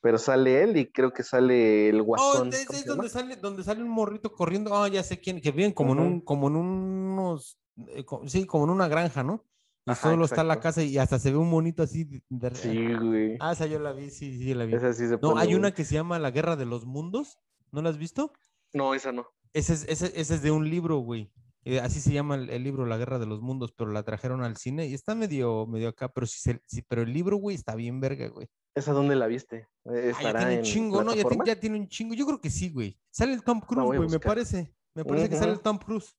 Pero 0.05 0.19
sale 0.19 0.61
él 0.61 0.77
y 0.77 0.91
creo 0.91 1.11
que 1.11 1.23
sale 1.23 1.89
el 1.89 2.01
Oh, 2.01 2.03
guasón. 2.03 2.49
es, 2.49 2.67
¿cómo 2.67 2.77
es 2.77 2.85
donde 2.85 3.09
sale, 3.09 3.35
donde 3.37 3.63
sale 3.63 3.81
un 3.81 3.89
morrito 3.89 4.31
corriendo. 4.31 4.75
Ah, 4.75 4.87
ya 4.87 5.01
sé 5.01 5.19
quién, 5.19 5.41
que 5.41 5.49
viven 5.51 5.71
como 5.71 5.93
en 5.93 5.99
un, 5.99 6.21
como 6.21 6.47
en 6.47 6.57
unos, 6.57 7.57
eh, 7.87 8.05
sí, 8.27 8.45
como 8.45 8.65
en 8.65 8.69
una 8.69 8.87
granja, 8.87 9.23
¿no? 9.23 9.43
Y 9.87 9.89
Ajá, 9.93 10.11
solo 10.11 10.25
está 10.25 10.43
la 10.43 10.53
exacto. 10.53 10.61
casa 10.61 10.83
y 10.83 10.95
hasta 10.99 11.17
se 11.17 11.31
ve 11.31 11.37
un 11.37 11.49
monito 11.49 11.81
así. 11.81 12.03
de- 12.29 12.53
Sí, 12.53 12.93
güey. 12.93 13.37
Ah, 13.39 13.53
esa 13.53 13.65
yo 13.65 13.79
la 13.79 13.93
vi, 13.93 14.11
sí, 14.11 14.37
sí, 14.37 14.53
la 14.53 14.65
vi. 14.65 14.75
Esa 14.75 14.93
sí 14.93 15.07
se 15.07 15.17
No, 15.17 15.39
hay 15.39 15.55
una 15.55 15.73
que 15.73 15.83
se 15.85 15.95
llama 15.95 16.19
La 16.19 16.29
Guerra 16.29 16.55
de 16.55 16.65
los 16.67 16.85
Mundos. 16.85 17.39
¿No 17.71 17.81
la 17.81 17.89
has 17.89 17.97
visto? 17.97 18.31
No, 18.73 18.93
esa 18.93 19.11
no. 19.11 19.25
Ese 19.53 19.73
es, 19.73 19.85
ese, 19.89 20.11
ese 20.21 20.35
es 20.35 20.41
de 20.43 20.51
un 20.51 20.69
libro, 20.69 20.97
güey. 20.97 21.31
Eh, 21.65 21.80
así 21.80 21.99
se 21.99 22.13
llama 22.13 22.36
el, 22.36 22.49
el 22.51 22.63
libro, 22.63 22.86
La 22.86 22.95
Guerra 22.97 23.17
de 23.19 23.25
los 23.25 23.41
Mundos, 23.41 23.73
pero 23.75 23.91
la 23.91 24.04
trajeron 24.04 24.43
al 24.43 24.56
cine 24.56 24.86
y 24.86 24.93
está 24.93 25.15
medio, 25.15 25.65
medio 25.65 25.89
acá, 25.89 26.10
pero 26.10 26.28
sí, 26.28 26.39
se- 26.39 26.62
sí, 26.67 26.84
pero 26.88 27.01
el 27.01 27.12
libro, 27.12 27.38
güey, 27.38 27.56
está 27.56 27.73
bien 27.75 27.99
verga, 27.99 28.28
güey. 28.30 28.47
¿Esa 28.75 28.91
dónde 28.93 29.15
la 29.15 29.25
viste? 29.28 29.58
Eh, 29.58 29.67
Ah, 29.86 29.93
ya 29.93 30.10
¿Estará 30.12 30.39
tiene 30.39 30.58
un 30.58 30.62
chingo, 30.63 31.04
¿no? 31.04 31.15
Ya 31.15 31.23
tiene, 31.28 31.43
ya 31.45 31.60
tiene 31.60 31.80
un 31.80 31.88
chingo. 31.88 32.13
Yo 32.13 32.25
creo 32.25 32.39
que 32.39 32.49
sí, 32.49 32.69
güey. 32.71 32.99
Sale 33.10 33.34
el 33.34 33.41
Tom 33.43 33.62
Cruise, 33.62 33.86
voy 33.86 33.95
a 33.95 33.99
güey, 33.99 34.10
me 34.10 34.19
parece. 34.19 34.73
Me 34.93 35.04
parece 35.04 35.30
que 35.30 35.38
sale 35.38 35.54
el. 35.54 35.60
Tom 35.62 35.78
Cruise. 35.80 36.15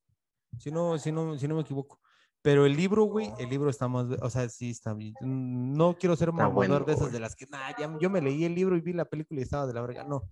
Si 0.58 0.70
no, 0.70 0.98
si 0.98 1.12
no, 1.12 1.38
si 1.38 1.46
no 1.46 1.54
me 1.54 1.60
equivoco. 1.60 2.00
Pero 2.42 2.64
el 2.64 2.76
libro, 2.76 3.04
güey, 3.04 3.30
el 3.38 3.48
libro 3.50 3.68
está 3.70 3.88
más, 3.88 4.06
o 4.22 4.30
sea, 4.30 4.48
sí 4.48 4.70
está 4.70 4.94
bien. 4.94 5.14
No 5.20 5.96
quiero 5.98 6.14
ser 6.16 6.32
mamador 6.32 6.54
bueno, 6.54 6.80
de 6.80 6.92
esas 6.92 7.12
de 7.12 7.18
las 7.20 7.34
que, 7.36 7.46
nah, 7.46 7.70
ya, 7.78 7.96
yo 8.00 8.08
me 8.08 8.20
leí 8.20 8.44
el 8.44 8.54
libro 8.54 8.76
y 8.76 8.80
vi 8.80 8.92
la 8.92 9.04
película 9.04 9.40
y 9.40 9.42
estaba 9.42 9.66
de 9.66 9.74
la 9.74 9.80
verga. 9.82 10.04
No. 10.04 10.22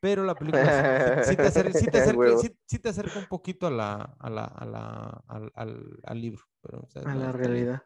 Pero 0.00 0.24
la 0.24 0.34
película 0.34 1.24
sí, 1.24 1.34
te 1.36 1.42
acerca, 1.42 1.78
sí 1.78 1.86
te 1.86 1.98
acerca- 2.02 2.18
Huevo. 2.18 2.38
sí- 2.40 2.56
sí 2.66 2.78
te 2.78 2.88
acerca 2.88 3.18
un 3.18 3.26
poquito 3.26 3.66
a 3.66 3.70
la, 3.70 3.94
a 4.18 4.30
la, 4.30 4.44
a 4.44 4.64
la, 4.64 5.24
al, 5.26 5.50
al- 5.54 6.00
al 6.04 6.20
libro. 6.20 6.42
Pero, 6.62 6.80
o 6.82 6.88
sea, 6.88 7.02
A 7.02 7.14
la 7.14 7.32
realidad. 7.32 7.82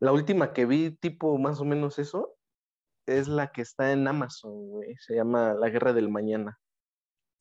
La 0.00 0.12
última 0.12 0.52
que 0.52 0.64
vi, 0.66 0.90
tipo 0.90 1.38
más 1.38 1.60
o 1.60 1.64
menos 1.64 1.98
eso, 1.98 2.34
es 3.06 3.28
la 3.28 3.52
que 3.52 3.62
está 3.62 3.92
en 3.92 4.06
Amazon, 4.08 4.52
güey. 4.68 4.96
Se 4.98 5.14
llama 5.14 5.54
La 5.54 5.68
Guerra 5.70 5.92
del 5.92 6.08
Mañana. 6.08 6.58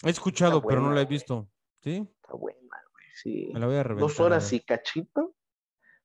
He 0.03 0.09
escuchado, 0.09 0.61
pero 0.61 0.81
no 0.81 0.91
la 0.91 1.01
he 1.01 1.05
visto. 1.05 1.49
¿Sí? 1.83 2.07
Está 2.21 2.33
buena, 2.35 2.59
güey. 2.91 3.05
Sí. 3.15 3.49
Me 3.53 3.59
la 3.59 3.65
voy 3.67 3.75
a 3.75 3.83
reventar. 3.83 4.07
Dos 4.09 4.19
horas 4.19 4.51
y 4.53 4.59
cachito 4.59 5.35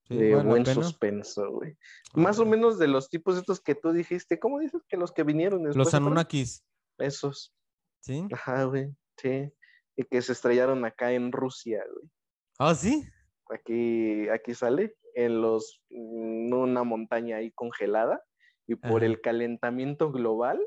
de 0.08 0.32
¿vale 0.34 0.44
la 0.44 0.50
buen 0.50 0.66
suspenso, 0.66 1.50
güey. 1.50 1.76
Más 2.14 2.38
o 2.38 2.44
menos 2.46 2.78
de 2.78 2.88
los 2.88 3.08
tipos 3.10 3.36
estos 3.36 3.60
que 3.60 3.74
tú 3.74 3.92
dijiste. 3.92 4.38
¿Cómo 4.38 4.58
dices 4.58 4.82
que 4.88 4.96
los 4.96 5.12
que 5.12 5.22
vinieron 5.22 5.62
después? 5.64 5.86
Los? 5.86 5.94
Anunnakis, 5.94 6.64
Esos. 6.98 7.54
¿Sí? 8.00 8.26
Ajá, 8.32 8.64
güey. 8.64 8.94
Sí. 9.16 9.52
Y 9.96 10.04
que 10.04 10.22
se 10.22 10.32
estrellaron 10.32 10.84
acá 10.84 11.12
en 11.12 11.30
Rusia, 11.32 11.82
güey. 11.92 12.10
Ah, 12.58 12.74
sí. 12.74 13.04
Aquí, 13.50 14.28
aquí 14.28 14.54
sale, 14.54 14.96
en 15.14 15.40
los, 15.42 15.82
en 15.90 16.52
una 16.52 16.84
montaña 16.84 17.36
ahí 17.36 17.50
congelada, 17.52 18.22
y 18.66 18.76
por 18.76 18.98
Ajá. 19.02 19.06
el 19.06 19.20
calentamiento 19.20 20.12
global, 20.12 20.60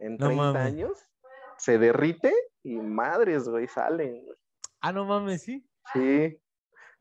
en 0.00 0.16
No 0.16 0.26
30 0.26 0.42
mames. 0.44 0.62
años, 0.62 0.98
se 1.58 1.78
derrite 1.78 2.34
y 2.64 2.74
madres, 2.76 3.48
güey, 3.48 3.68
salen. 3.68 4.24
güey. 4.24 4.36
Ah, 4.80 4.92
no 4.92 5.04
mames, 5.04 5.42
sí. 5.42 5.64
Sí, 5.92 6.38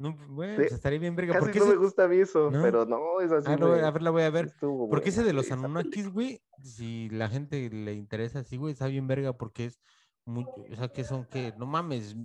No, 0.02 0.16
pues, 0.16 0.28
bueno, 0.30 0.54
Sí. 0.54 0.62
pues 0.62 0.72
estaría 0.74 1.00
bien 1.00 1.16
verga. 1.16 1.34
casi 1.34 1.46
¿Por 1.46 1.52
qué 1.54 1.60
no 1.60 1.66
ese- 1.66 1.74
me 1.76 1.80
gusta 1.80 2.04
a 2.04 2.08
mí 2.08 2.18
eso, 2.18 2.50
¿No? 2.52 2.62
pero 2.62 2.86
no, 2.86 3.22
es 3.22 3.32
así. 3.32 3.48
Ah, 3.52 3.56
no, 3.56 3.68
güey. 3.70 3.82
a 3.82 3.92
ver, 3.92 4.02
la 4.02 4.10
voy 4.10 4.24
a 4.24 4.30
ver. 4.30 4.46
Estuvo 4.48 4.90
Porque 4.90 5.10
ese 5.10 5.24
de 5.24 5.34
los 5.34 5.52
Anunnakis, 5.52 6.10
güey, 6.12 6.42
si 6.64 7.10
la 7.10 7.30
gente 7.30 7.70
le 7.70 7.94
interesa 7.94 8.40
así, 8.40 8.58
güey, 8.58 8.74
está 8.74 8.88
bien 8.88 9.08
verga 9.08 9.34
porque 9.34 9.66
es 9.66 9.80
muy, 10.26 10.44
o 10.72 10.76
sea, 10.76 10.88
que 10.90 11.04
son 11.04 11.26
que, 11.26 11.54
no 11.58 11.66
mames, 11.66 12.16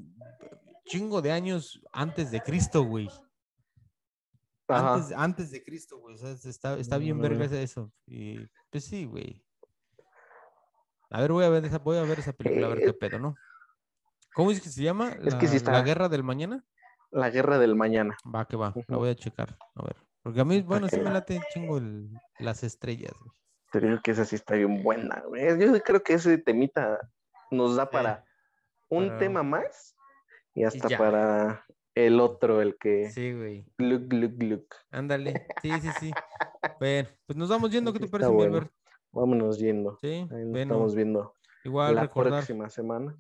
chingo 0.87 1.21
de 1.21 1.33
años 1.33 1.83
antes 1.93 2.31
de 2.31 2.41
Cristo, 2.41 2.83
güey. 2.85 3.09
Antes, 4.69 5.13
antes 5.17 5.51
de 5.51 5.63
Cristo, 5.63 5.99
güey. 5.99 6.15
O 6.17 6.19
sea, 6.19 6.33
está, 6.33 6.79
está 6.79 6.99
bien 6.99 7.19
Mm. 7.19 7.21
verga 7.21 7.45
eso. 7.45 7.93
Y 8.07 8.39
pues 8.71 8.85
sí, 8.85 9.05
güey. 9.05 9.45
A 11.11 11.21
ver, 11.21 11.31
voy 11.31 11.45
a 11.45 11.49
ver 11.49 11.65
esa, 11.65 11.79
voy 11.79 11.99
a 11.99 12.03
ver 12.03 12.19
esa 12.19 12.33
película, 12.33 12.67
a 12.67 12.71
ver 12.71 12.79
qué 12.81 12.89
Eh, 12.91 12.93
pedo, 12.95 13.19
¿no? 13.21 13.37
¿Cómo 14.35 14.51
es 14.51 14.61
que 14.61 14.69
se 14.69 14.83
llama? 14.83 15.11
Es 15.25 15.35
que 15.37 15.47
sí 15.47 15.53
¿La- 15.53 15.57
está- 15.57 15.73
¿La 15.73 15.83
guerra 15.83 16.09
del 16.09 16.25
mañana? 16.25 16.65
La 17.17 17.31
guerra 17.31 17.59
del 17.59 17.75
mañana. 17.77 18.17
Va, 18.33 18.45
que 18.47 18.57
va, 18.57 18.73
la 18.75 18.83
Ujú. 18.83 18.99
voy 18.99 19.09
a 19.09 19.15
checar. 19.15 19.57
A 19.75 19.83
ver. 19.85 19.97
Porque 20.23 20.41
a 20.41 20.45
mí, 20.45 20.61
bueno, 20.61 20.87
sí 20.89 20.99
me 20.99 21.05
la- 21.05 21.13
late 21.15 21.41
chingo 21.53 21.79
el- 21.79 22.11
las 22.39 22.63
estrellas, 22.63 23.13
güey. 23.21 23.33
Te 23.73 23.81
digo 23.81 24.01
que 24.03 24.11
esa 24.11 24.25
sí 24.27 24.37
está 24.37 24.55
bien 24.55 24.83
buena, 24.83 25.23
güey. 25.27 25.59
Yo 25.59 25.81
creo 25.83 26.03
que 26.03 26.15
ese 26.15 26.37
temita 26.39 26.99
nos 27.51 27.77
da 27.77 27.89
para 27.89 28.25
un 28.91 29.07
para- 29.09 29.19
tema 29.19 29.43
más 29.43 29.97
y 30.55 30.65
hasta 30.65 30.89
para 30.99 31.65
el 31.95 32.21
otro, 32.21 32.61
el 32.61 32.77
que 32.77 33.09
Sí, 33.11 33.33
güey. 33.33 33.65
gluk, 33.79 34.03
gluk, 34.09 34.33
gluk. 34.37 34.75
Ándale. 34.91 35.47
Sí, 35.63 35.71
sí, 35.81 35.89
sí. 36.01 36.13
Bueno, 36.79 37.09
pues 37.27 37.37
nos 37.39 37.49
vamos 37.49 37.71
yendo. 37.71 37.93
¿Qué 37.95 38.01
te 38.01 38.09
parece, 38.09 38.31
bueno. 38.31 38.57
Albert? 38.57 38.73
Vámonos 39.13 39.59
yendo. 39.59 39.97
Sí, 40.03 40.09
Ahí 40.09 40.27
nos 40.29 40.51
bueno. 40.51 40.61
estamos 40.61 40.95
viendo 40.95 41.35
Igual 41.65 41.95
la 41.95 42.03
recordar. 42.03 42.33
próxima 42.41 42.69
semana. 42.69 43.17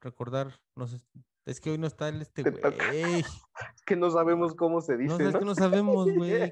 recordar. 0.00 0.48
No 0.74 0.86
sé. 0.88 0.98
Es 1.46 1.60
que 1.60 1.70
hoy 1.70 1.78
no 1.78 1.86
está 1.86 2.08
el 2.08 2.22
este, 2.22 2.42
Te 2.42 2.50
güey. 2.50 3.20
Es 3.20 3.82
que 3.84 3.96
no 3.96 4.10
sabemos 4.10 4.54
cómo 4.54 4.80
se 4.80 4.96
dice, 4.96 5.12
No, 5.12 5.18
¿no? 5.18 5.28
es 5.28 5.36
que 5.36 5.44
no 5.44 5.54
sabemos, 5.54 6.06
güey. 6.16 6.50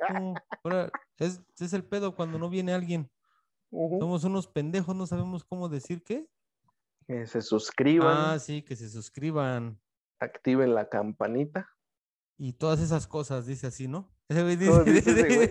es, 1.18 1.42
es 1.58 1.72
el 1.72 1.84
pedo 1.84 2.14
cuando 2.14 2.38
no 2.38 2.50
viene 2.50 2.72
alguien. 2.72 3.10
Somos 3.70 4.24
unos 4.24 4.48
pendejos, 4.48 4.94
no 4.94 5.06
sabemos 5.06 5.44
cómo 5.44 5.68
decir 5.70 6.02
qué. 6.04 6.28
Que 7.06 7.26
se 7.26 7.40
suscriban, 7.40 8.34
Ah, 8.34 8.38
sí, 8.38 8.62
que 8.62 8.76
se 8.76 8.88
suscriban 8.88 9.80
activen 10.20 10.74
la 10.74 10.88
campanita 10.88 11.68
y 12.38 12.54
todas 12.54 12.80
esas 12.80 13.06
cosas, 13.06 13.46
dice 13.46 13.66
así, 13.68 13.88
¿no? 13.88 14.12
Ese 14.28 14.42
güey 14.42 14.56
dice, 14.56 14.70
¿Cómo 14.70 14.84
dice 14.84 15.10
ese 15.10 15.36
güey? 15.36 15.50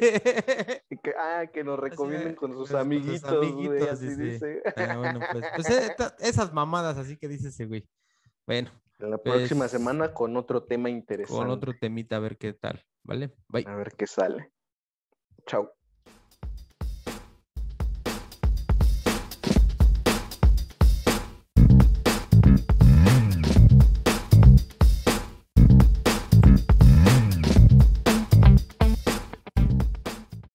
que, 1.03 1.13
ah, 1.17 1.45
que 1.53 1.63
nos 1.63 1.79
recomienden 1.79 2.35
con 2.35 2.51
sus 2.51 2.59
con 2.59 2.67
sus 2.67 2.75
amiguitos, 2.75 3.37
güey, 3.37 3.49
amiguitos, 3.51 3.89
así 3.89 4.07
dice. 4.07 4.23
dice. 4.23 4.63
Ah, 4.75 4.97
bueno, 4.97 5.19
pues, 5.31 5.45
pues, 5.55 5.69
eh, 5.69 5.95
esas 6.19 6.51
mamadas 6.51 6.97
así 6.97 7.15
que 7.17 7.27
dice 7.27 7.49
ese 7.49 7.65
güey. 7.65 7.87
Bueno, 8.47 8.71
La 9.01 9.17
próxima 9.17 9.67
semana 9.67 10.13
con 10.13 10.37
otro 10.37 10.63
tema 10.63 10.89
interesante. 10.89 11.39
con 11.39 11.49
otro 11.49 11.73
temita 11.79 12.17
a 12.17 12.19
ver 12.19 12.37
qué 12.37 12.53
tal, 12.53 12.83
¿vale? 13.03 13.33
Bye. 13.47 13.65
A 13.67 13.75
ver 13.75 13.93
qué 13.97 14.05
sale. 14.07 14.51
Chao. 15.45 15.73